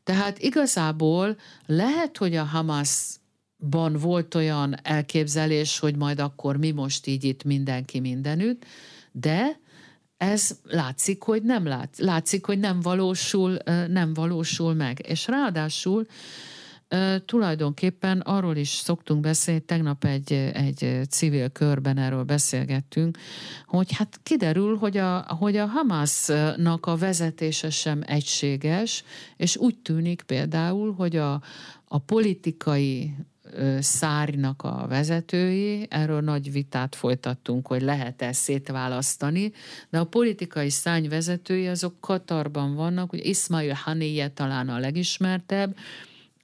Tehát 0.03 0.39
igazából 0.39 1.37
lehet, 1.65 2.17
hogy 2.17 2.35
a 2.35 2.43
Hamasban 2.43 3.93
volt 3.93 4.35
olyan 4.35 4.75
elképzelés, 4.83 5.79
hogy 5.79 5.95
majd 5.95 6.19
akkor 6.19 6.57
mi 6.57 6.71
most 6.71 7.07
így 7.07 7.23
itt 7.23 7.43
mindenki 7.43 7.99
mindenütt, 7.99 8.65
de 9.11 9.59
ez 10.17 10.51
látszik, 10.63 11.23
hogy 11.23 11.43
nem 11.43 11.67
lát, 11.67 11.97
látszik, 11.97 12.45
hogy 12.45 12.59
nem 12.59 12.79
valósul, 12.79 13.57
nem 13.87 14.13
valósul 14.13 14.73
meg. 14.73 15.05
És 15.07 15.27
ráadásul 15.27 16.05
tulajdonképpen 17.25 18.19
arról 18.19 18.55
is 18.55 18.69
szoktunk 18.69 19.21
beszélni, 19.21 19.61
tegnap 19.61 20.03
egy, 20.03 20.33
egy 20.33 20.99
civil 21.09 21.49
körben 21.49 21.97
erről 21.97 22.23
beszélgettünk, 22.23 23.17
hogy 23.65 23.91
hát 23.91 24.19
kiderül, 24.23 24.77
hogy 24.77 24.97
a, 24.97 25.19
hogy 25.39 25.55
a 25.55 25.65
Hamasnak 25.65 26.85
a 26.85 26.95
vezetése 26.95 27.69
sem 27.69 28.01
egységes, 28.05 29.03
és 29.37 29.57
úgy 29.57 29.77
tűnik 29.77 30.21
például, 30.21 30.93
hogy 30.93 31.15
a, 31.15 31.41
a 31.87 31.97
politikai 31.97 33.15
szárnak 33.79 34.61
a 34.63 34.85
vezetői, 34.89 35.87
erről 35.89 36.21
nagy 36.21 36.51
vitát 36.51 36.95
folytattunk, 36.95 37.67
hogy 37.67 37.81
lehet-e 37.81 38.33
szétválasztani, 38.33 39.51
de 39.89 39.99
a 39.99 40.03
politikai 40.03 40.69
szárny 40.69 41.07
vezetői 41.07 41.67
azok 41.67 41.99
Katarban 41.99 42.75
vannak, 42.75 43.09
hogy 43.09 43.25
Ismail 43.25 43.73
Haniyeh 43.73 44.29
talán 44.33 44.69
a 44.69 44.79
legismertebb, 44.79 45.75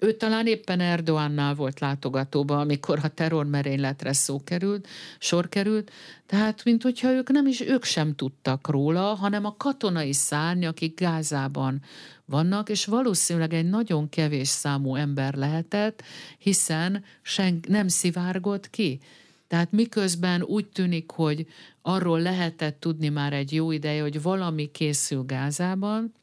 ő 0.04 0.12
talán 0.12 0.48
éppen 0.48 0.80
Erdoánnál 0.80 1.56
volt 1.56 1.80
látogatóban, 1.80 2.60
amikor 2.60 3.00
a 3.04 3.08
terrormerényletre 3.08 4.14
szó 4.14 4.44
került, 4.44 4.88
sor 5.20 5.50
került, 5.50 5.92
tehát 6.26 6.64
mint 6.64 6.84
hogyha 6.84 7.12
ők 7.12 7.30
nem 7.30 7.48
is, 7.48 7.62
ők 7.62 7.84
sem 7.84 8.16
tudtak 8.16 8.68
róla, 8.68 9.02
hanem 9.14 9.46
a 9.46 9.56
katonai 9.58 10.14
szárny, 10.14 10.66
akik 10.66 11.00
Gázában 11.00 11.82
vannak, 12.26 12.70
és 12.70 12.86
valószínűleg 12.86 13.54
egy 13.54 13.70
nagyon 13.70 14.10
kevés 14.10 14.48
számú 14.48 14.96
ember 14.96 15.34
lehetett, 15.34 16.04
hiszen 16.38 17.04
sen, 17.22 17.60
nem 17.68 17.88
szivárgott 17.88 18.70
ki. 18.70 19.00
Tehát 19.48 19.72
miközben 19.72 20.44
úgy 20.44 20.68
tűnik, 20.68 21.12
hogy 21.12 21.48
arról 21.82 22.22
lehetett 22.22 22.80
tudni 22.80 23.10
már 23.10 23.34
egy 23.34 23.54
jó 23.54 23.72
ideje, 23.72 24.02
hogy 24.02 24.22
valami 24.22 24.72
készül 24.72 25.24
Gázában, 25.26 26.14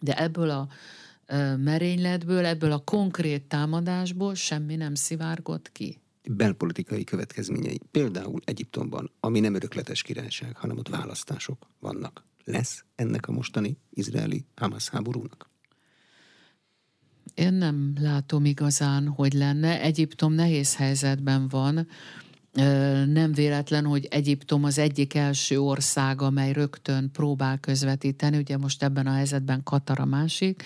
de 0.00 0.18
ebből 0.18 0.50
a 0.50 0.68
merényletből, 1.58 2.44
ebből 2.44 2.72
a 2.72 2.78
konkrét 2.78 3.42
támadásból 3.42 4.34
semmi 4.34 4.76
nem 4.76 4.94
szivárgott 4.94 5.72
ki. 5.72 5.98
Belpolitikai 6.30 7.04
következményei. 7.04 7.80
Például 7.90 8.40
Egyiptomban, 8.44 9.10
ami 9.20 9.40
nem 9.40 9.54
örökletes 9.54 10.02
királyság, 10.02 10.56
hanem 10.56 10.78
ott 10.78 10.88
választások 10.88 11.66
vannak. 11.80 12.24
Lesz 12.44 12.84
ennek 12.94 13.28
a 13.28 13.32
mostani 13.32 13.76
izraeli 13.90 14.44
Hamas 14.54 14.88
háborúnak? 14.88 15.50
Én 17.34 17.52
nem 17.52 17.92
látom 18.00 18.44
igazán, 18.44 19.08
hogy 19.08 19.32
lenne. 19.32 19.80
Egyiptom 19.80 20.32
nehéz 20.32 20.76
helyzetben 20.76 21.48
van 21.48 21.88
nem 23.12 23.32
véletlen, 23.34 23.84
hogy 23.84 24.06
Egyiptom 24.10 24.64
az 24.64 24.78
egyik 24.78 25.14
első 25.14 25.60
ország, 25.60 26.22
amely 26.22 26.52
rögtön 26.52 27.10
próbál 27.12 27.58
közvetíteni, 27.58 28.36
ugye 28.36 28.56
most 28.56 28.82
ebben 28.82 29.06
a 29.06 29.12
helyzetben 29.12 29.62
Katar 29.62 30.00
a 30.00 30.04
másik. 30.04 30.62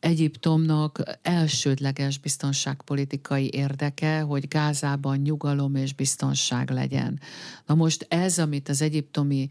Egyiptomnak 0.00 1.02
elsődleges 1.22 2.18
biztonságpolitikai 2.18 3.50
érdeke, 3.52 4.20
hogy 4.20 4.48
Gázában 4.48 5.18
nyugalom 5.18 5.74
és 5.74 5.94
biztonság 5.94 6.70
legyen. 6.70 7.20
Na 7.66 7.74
most 7.74 8.06
ez, 8.08 8.38
amit 8.38 8.68
az 8.68 8.82
egyiptomi 8.82 9.48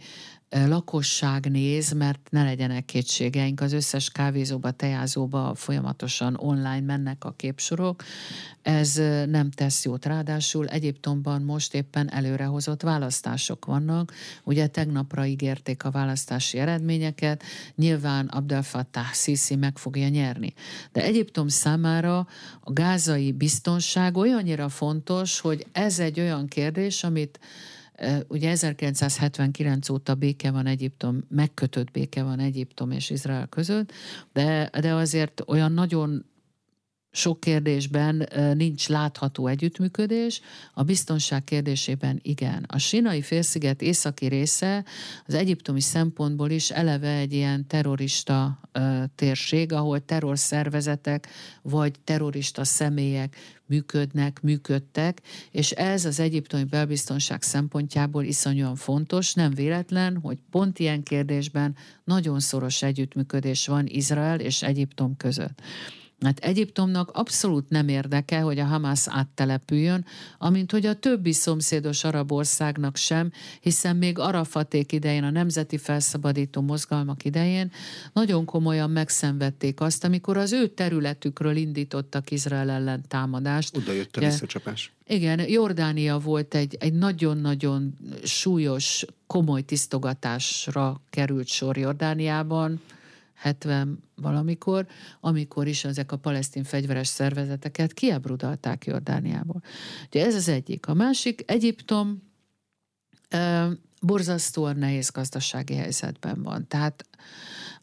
lakosság 0.49 1.51
néz, 1.51 1.91
mert 1.91 2.27
ne 2.29 2.43
legyenek 2.43 2.85
kétségeink, 2.85 3.61
az 3.61 3.73
összes 3.73 4.09
kávézóba, 4.09 4.71
tejázóba 4.71 5.55
folyamatosan 5.55 6.35
online 6.39 6.79
mennek 6.79 7.23
a 7.25 7.33
képsorok, 7.35 8.03
ez 8.61 8.95
nem 9.29 9.51
tesz 9.51 9.85
jót. 9.85 10.05
Ráadásul 10.05 10.67
Egyiptomban 10.67 11.41
most 11.41 11.73
éppen 11.73 12.11
előrehozott 12.11 12.81
választások 12.81 13.65
vannak, 13.65 14.13
ugye 14.43 14.67
tegnapra 14.67 15.25
ígérték 15.25 15.83
a 15.83 15.91
választási 15.91 16.57
eredményeket, 16.57 17.43
nyilván 17.75 18.25
Abdel 18.27 18.63
Fattah 18.63 19.13
Sisi 19.13 19.55
meg 19.55 19.77
fogja 19.77 20.07
nyerni. 20.07 20.53
De 20.91 21.03
Egyiptom 21.03 21.47
számára 21.47 22.27
a 22.59 22.73
gázai 22.73 23.31
biztonság 23.31 24.17
olyannyira 24.17 24.69
fontos, 24.69 25.39
hogy 25.39 25.65
ez 25.71 25.99
egy 25.99 26.19
olyan 26.19 26.47
kérdés, 26.47 27.03
amit 27.03 27.39
Ugye 28.27 28.49
1979 28.49 29.89
óta 29.89 30.15
béke 30.15 30.51
van 30.51 30.65
Egyiptom, 30.65 31.23
megkötött 31.29 31.91
béke 31.91 32.23
van 32.23 32.39
Egyiptom 32.39 32.91
és 32.91 33.09
Izrael 33.09 33.47
között, 33.47 33.91
de, 34.33 34.69
de 34.79 34.93
azért 34.93 35.43
olyan 35.47 35.71
nagyon 35.71 36.25
sok 37.11 37.39
kérdésben 37.39 38.27
nincs 38.53 38.87
látható 38.87 39.47
együttműködés, 39.47 40.41
a 40.73 40.83
biztonság 40.83 41.43
kérdésében 41.43 42.19
igen. 42.21 42.65
A 42.67 42.77
Sinai 42.77 43.21
félsziget 43.21 43.81
északi 43.81 44.25
része 44.25 44.85
az 45.25 45.33
egyiptomi 45.33 45.81
szempontból 45.81 46.49
is 46.49 46.69
eleve 46.69 47.15
egy 47.15 47.33
ilyen 47.33 47.67
terrorista 47.67 48.59
térség, 49.15 49.73
ahol 49.73 50.05
terrorszervezetek 50.05 51.27
vagy 51.61 51.99
terrorista 52.03 52.63
személyek 52.63 53.35
működnek, 53.69 54.41
működtek, 54.41 55.21
és 55.51 55.71
ez 55.71 56.05
az 56.05 56.19
egyiptomi 56.19 56.63
belbiztonság 56.63 57.41
szempontjából 57.41 58.23
iszonyúan 58.23 58.75
fontos, 58.75 59.33
nem 59.33 59.53
véletlen, 59.53 60.17
hogy 60.17 60.37
pont 60.51 60.79
ilyen 60.79 61.03
kérdésben 61.03 61.75
nagyon 62.03 62.39
szoros 62.39 62.81
együttműködés 62.81 63.67
van 63.67 63.85
Izrael 63.87 64.39
és 64.39 64.63
Egyiptom 64.63 65.17
között. 65.17 65.61
Hát 66.21 66.39
Egyiptomnak 66.39 67.09
abszolút 67.13 67.69
nem 67.69 67.87
érdeke, 67.87 68.39
hogy 68.39 68.59
a 68.59 68.65
Hamas 68.65 69.03
áttelepüljön, 69.07 70.05
amint 70.37 70.71
hogy 70.71 70.85
a 70.85 70.93
többi 70.93 71.33
szomszédos 71.33 72.03
arab 72.03 72.31
országnak 72.31 72.95
sem, 72.95 73.31
hiszen 73.61 73.95
még 73.95 74.19
Arafaték 74.19 74.91
idején, 74.91 75.23
a 75.23 75.29
nemzeti 75.29 75.77
felszabadító 75.77 76.61
mozgalmak 76.61 77.25
idején 77.25 77.71
nagyon 78.13 78.45
komolyan 78.45 78.89
megszenvedték 78.89 79.81
azt, 79.81 80.03
amikor 80.03 80.37
az 80.37 80.51
ő 80.51 80.67
területükről 80.67 81.55
indítottak 81.55 82.31
Izrael 82.31 82.69
ellen 82.69 83.03
támadást. 83.07 83.77
Oda 83.77 83.91
jött 83.91 84.17
a 84.17 84.19
visszacsapás. 84.19 84.91
Igen, 85.07 85.49
Jordánia 85.49 86.17
volt 86.17 86.55
egy, 86.55 86.77
egy 86.79 86.93
nagyon-nagyon 86.93 87.97
súlyos, 88.23 89.05
komoly 89.27 89.61
tisztogatásra 89.61 91.01
került 91.09 91.47
sor 91.47 91.77
Jordániában, 91.77 92.81
70 93.39 94.03
valamikor, 94.15 94.87
amikor 95.19 95.67
is 95.67 95.83
ezek 95.83 96.11
a 96.11 96.17
palesztin 96.17 96.63
fegyveres 96.63 97.07
szervezeteket 97.07 97.93
kiebrudalták 97.93 98.85
Jordániából. 98.85 99.61
Ugye 100.05 100.25
ez 100.25 100.35
az 100.35 100.47
egyik. 100.47 100.87
A 100.87 100.93
másik, 100.93 101.43
Egyiptom 101.45 102.23
e, 103.29 103.69
borzasztóan 104.01 104.75
nehéz 104.75 105.09
gazdasági 105.09 105.75
helyzetben 105.75 106.43
van. 106.43 106.67
Tehát 106.67 107.05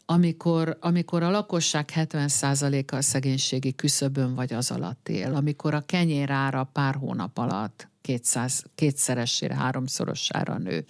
amikor, 0.05 0.77
amikor 0.79 1.23
a 1.23 1.29
lakosság 1.29 1.89
70%-a 1.95 2.95
a 2.95 3.01
szegénységi 3.01 3.75
küszöbön 3.75 4.35
vagy 4.35 4.53
az 4.53 4.71
alatt 4.71 5.09
él, 5.09 5.35
amikor 5.35 5.73
a 5.73 5.81
kenyér 5.85 6.31
ára 6.31 6.63
pár 6.63 6.95
hónap 6.95 7.37
alatt 7.37 7.87
200, 8.01 8.63
kétszeresére, 8.75 9.55
háromszorosára 9.55 10.57
nő, 10.57 10.85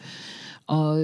a, 0.70 0.98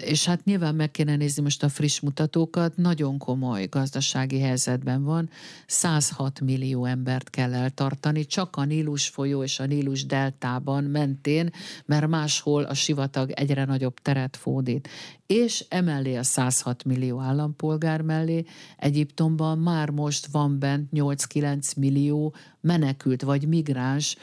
és 0.00 0.24
hát 0.24 0.44
nyilván 0.44 0.74
meg 0.74 0.90
kéne 0.90 1.16
nézni 1.16 1.42
most 1.42 1.62
a 1.62 1.68
friss 1.68 2.00
mutatókat, 2.00 2.76
nagyon 2.76 3.18
komoly 3.18 3.66
gazdasági 3.66 4.40
helyzetben 4.40 5.04
van, 5.04 5.30
106 5.66 6.40
millió 6.40 6.84
embert 6.84 7.30
kell 7.30 7.54
eltartani, 7.54 8.26
csak 8.26 8.56
a 8.56 8.64
Nílus 8.64 9.08
folyó 9.08 9.42
és 9.42 9.58
a 9.60 9.66
Nílus 9.66 10.06
deltában 10.06 10.84
mentén, 10.84 11.50
mert 11.84 12.06
máshol 12.06 12.64
a 12.64 12.74
sivatag 12.74 13.30
egyre 13.30 13.64
nagyobb 13.64 13.98
teret 14.02 14.36
fódít. 14.36 14.88
És 15.28 15.64
emellé 15.68 16.16
a 16.16 16.22
106 16.22 16.84
millió 16.84 17.20
állampolgár 17.20 18.00
mellé 18.00 18.44
Egyiptomban 18.76 19.58
már 19.58 19.90
most 19.90 20.26
van 20.26 20.58
bent 20.58 20.88
8-9 20.92 21.76
millió 21.76 22.34
menekült 22.60 23.22
vagy 23.22 23.48
migráns 23.48 24.16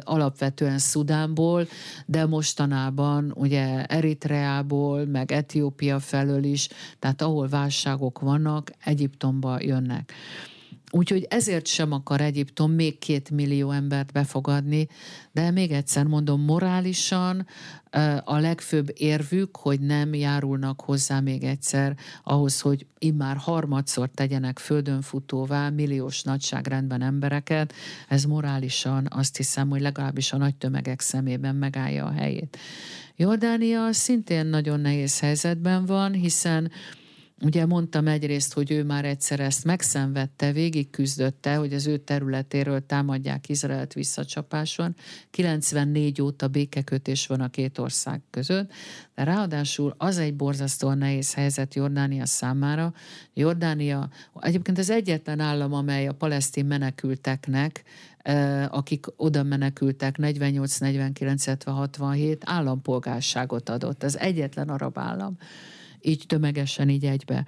alapvetően 0.00 0.78
Szudánból, 0.78 1.66
de 2.06 2.26
mostanában 2.26 3.32
ugye 3.34 3.84
Eritreából, 3.84 5.04
meg 5.06 5.32
Etiópia 5.32 5.98
felől 5.98 6.44
is, 6.44 6.68
tehát 6.98 7.22
ahol 7.22 7.48
válságok 7.48 8.18
vannak, 8.18 8.70
Egyiptomba 8.84 9.60
jönnek. 9.62 10.12
Úgyhogy 10.92 11.26
ezért 11.28 11.66
sem 11.66 11.92
akar 11.92 12.20
Egyiptom 12.20 12.72
még 12.72 12.98
két 12.98 13.30
millió 13.30 13.70
embert 13.70 14.12
befogadni, 14.12 14.88
de 15.32 15.50
még 15.50 15.70
egyszer 15.70 16.04
mondom, 16.04 16.40
morálisan 16.40 17.46
a 18.24 18.38
legfőbb 18.38 18.90
érvük, 18.94 19.56
hogy 19.56 19.80
nem 19.80 20.14
járulnak 20.14 20.80
hozzá 20.80 21.20
még 21.20 21.42
egyszer 21.42 21.96
ahhoz, 22.22 22.60
hogy 22.60 22.86
immár 22.98 23.36
harmadszor 23.36 24.10
tegyenek 24.14 24.58
földönfutóvá 24.58 25.68
milliós 25.68 26.22
nagyságrendben 26.22 27.02
embereket, 27.02 27.72
ez 28.08 28.24
morálisan 28.24 29.06
azt 29.10 29.36
hiszem, 29.36 29.68
hogy 29.68 29.80
legalábbis 29.80 30.32
a 30.32 30.36
nagy 30.36 30.54
tömegek 30.54 31.00
szemében 31.00 31.54
megállja 31.54 32.04
a 32.04 32.12
helyét. 32.12 32.58
Jordánia 33.16 33.92
szintén 33.92 34.46
nagyon 34.46 34.80
nehéz 34.80 35.20
helyzetben 35.20 35.86
van, 35.86 36.12
hiszen 36.12 36.70
Ugye 37.42 37.66
mondtam 37.66 38.06
egyrészt, 38.06 38.52
hogy 38.52 38.70
ő 38.70 38.84
már 38.84 39.04
egyszer 39.04 39.40
ezt 39.40 39.64
megszenvedte, 39.64 40.52
végig 40.52 40.90
küzdötte, 40.90 41.54
hogy 41.54 41.72
az 41.74 41.86
ő 41.86 41.96
területéről 41.96 42.86
támadják 42.86 43.48
Izraelt 43.48 43.92
visszacsapáson. 43.92 44.96
94 45.30 46.22
óta 46.22 46.48
békekötés 46.48 47.26
van 47.26 47.40
a 47.40 47.48
két 47.48 47.78
ország 47.78 48.22
között, 48.30 48.72
de 49.14 49.24
ráadásul 49.24 49.94
az 49.98 50.18
egy 50.18 50.34
borzasztóan 50.34 50.98
nehéz 50.98 51.34
helyzet 51.34 51.74
Jordánia 51.74 52.26
számára. 52.26 52.92
Jordánia 53.34 54.10
egyébként 54.40 54.78
az 54.78 54.90
egyetlen 54.90 55.40
állam, 55.40 55.72
amely 55.72 56.06
a 56.06 56.12
palesztin 56.12 56.66
menekülteknek 56.66 57.84
akik 58.68 59.06
oda 59.16 59.42
menekültek 59.42 60.16
48, 60.16 60.78
49, 60.78 61.64
67 61.64 62.42
állampolgárságot 62.46 63.68
adott. 63.68 64.02
Ez 64.02 64.16
egyetlen 64.16 64.68
arab 64.68 64.98
állam 64.98 65.36
így 66.02 66.24
tömegesen 66.26 66.88
így 66.88 67.04
egybe. 67.04 67.46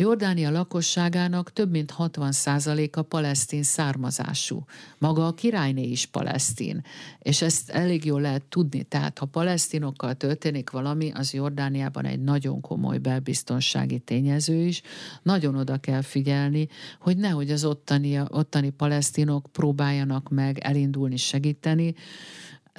Jordánia 0.00 0.50
lakosságának 0.50 1.52
több 1.52 1.70
mint 1.70 1.94
60%-a 1.98 3.02
palesztin 3.02 3.62
származású. 3.62 4.64
Maga 4.98 5.26
a 5.26 5.34
királyné 5.34 5.82
is 5.82 6.06
palesztin. 6.06 6.84
És 7.18 7.42
ezt 7.42 7.70
elég 7.70 8.04
jól 8.04 8.20
lehet 8.20 8.42
tudni. 8.42 8.82
Tehát 8.82 9.18
ha 9.18 9.26
palesztinokkal 9.26 10.14
történik 10.14 10.70
valami, 10.70 11.10
az 11.14 11.32
Jordániában 11.32 12.04
egy 12.04 12.20
nagyon 12.20 12.60
komoly 12.60 12.98
belbiztonsági 12.98 13.98
tényező 13.98 14.66
is. 14.66 14.82
Nagyon 15.22 15.56
oda 15.56 15.76
kell 15.76 16.02
figyelni, 16.02 16.68
hogy 17.00 17.16
nehogy 17.16 17.50
az 17.50 17.64
ottani, 17.64 18.20
ottani 18.28 18.70
palesztinok 18.70 19.46
próbáljanak 19.52 20.28
meg 20.28 20.58
elindulni, 20.58 21.16
segíteni, 21.16 21.94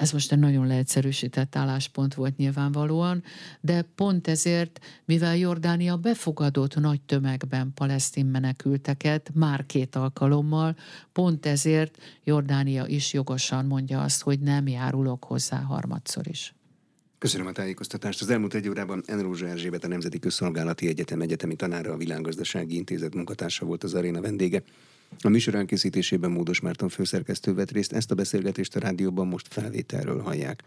ez 0.00 0.12
most 0.12 0.32
egy 0.32 0.38
nagyon 0.38 0.66
leegyszerűsített 0.66 1.56
álláspont 1.56 2.14
volt 2.14 2.36
nyilvánvalóan, 2.36 3.22
de 3.60 3.82
pont 3.82 4.28
ezért, 4.28 4.80
mivel 5.04 5.36
Jordánia 5.36 5.96
befogadott 5.96 6.74
nagy 6.74 7.00
tömegben 7.00 7.72
palesztin 7.74 8.26
menekülteket 8.26 9.30
már 9.34 9.66
két 9.66 9.96
alkalommal, 9.96 10.76
pont 11.12 11.46
ezért 11.46 11.98
Jordánia 12.24 12.86
is 12.86 13.12
jogosan 13.12 13.66
mondja 13.66 14.02
azt, 14.02 14.22
hogy 14.22 14.40
nem 14.40 14.68
járulok 14.68 15.24
hozzá 15.24 15.60
harmadszor 15.60 16.28
is. 16.28 16.54
Köszönöm 17.18 17.46
a 17.46 17.52
tájékoztatást. 17.52 18.20
Az 18.20 18.30
elmúlt 18.30 18.54
egy 18.54 18.68
órában 18.68 19.02
Enrózsa 19.06 19.46
Erzsébet, 19.46 19.84
a 19.84 19.88
Nemzeti 19.88 20.18
Közszolgálati 20.18 20.88
Egyetem 20.88 21.20
egyetemi 21.20 21.54
tanára, 21.54 21.92
a 21.92 21.96
Világgazdasági 21.96 22.76
Intézet 22.76 23.14
munkatársa 23.14 23.66
volt 23.66 23.84
az 23.84 23.94
aréna 23.94 24.20
vendége. 24.20 24.62
A 25.18 25.28
műsor 25.28 25.54
elkészítésében 25.54 26.30
Módos 26.30 26.60
Márton 26.60 26.88
főszerkesztő 26.88 27.54
vett 27.54 27.70
részt, 27.70 27.92
ezt 27.92 28.10
a 28.10 28.14
beszélgetést 28.14 28.76
a 28.76 28.80
rádióban 28.80 29.26
most 29.26 29.46
felvételről 29.50 30.20
hallják. 30.20 30.62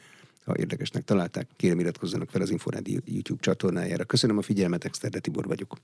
Ha 0.46 0.58
érdekesnek 0.58 1.04
találták, 1.04 1.48
kérem 1.56 1.80
iratkozzanak 1.80 2.30
fel 2.30 2.42
az 2.42 2.50
Inforádió 2.50 3.00
YouTube 3.06 3.42
csatornájára. 3.42 4.04
Köszönöm 4.04 4.38
a 4.38 4.42
figyelmet, 4.42 4.84
Exterde 4.84 5.20
Tibor 5.20 5.48
vagyok. 5.48 5.78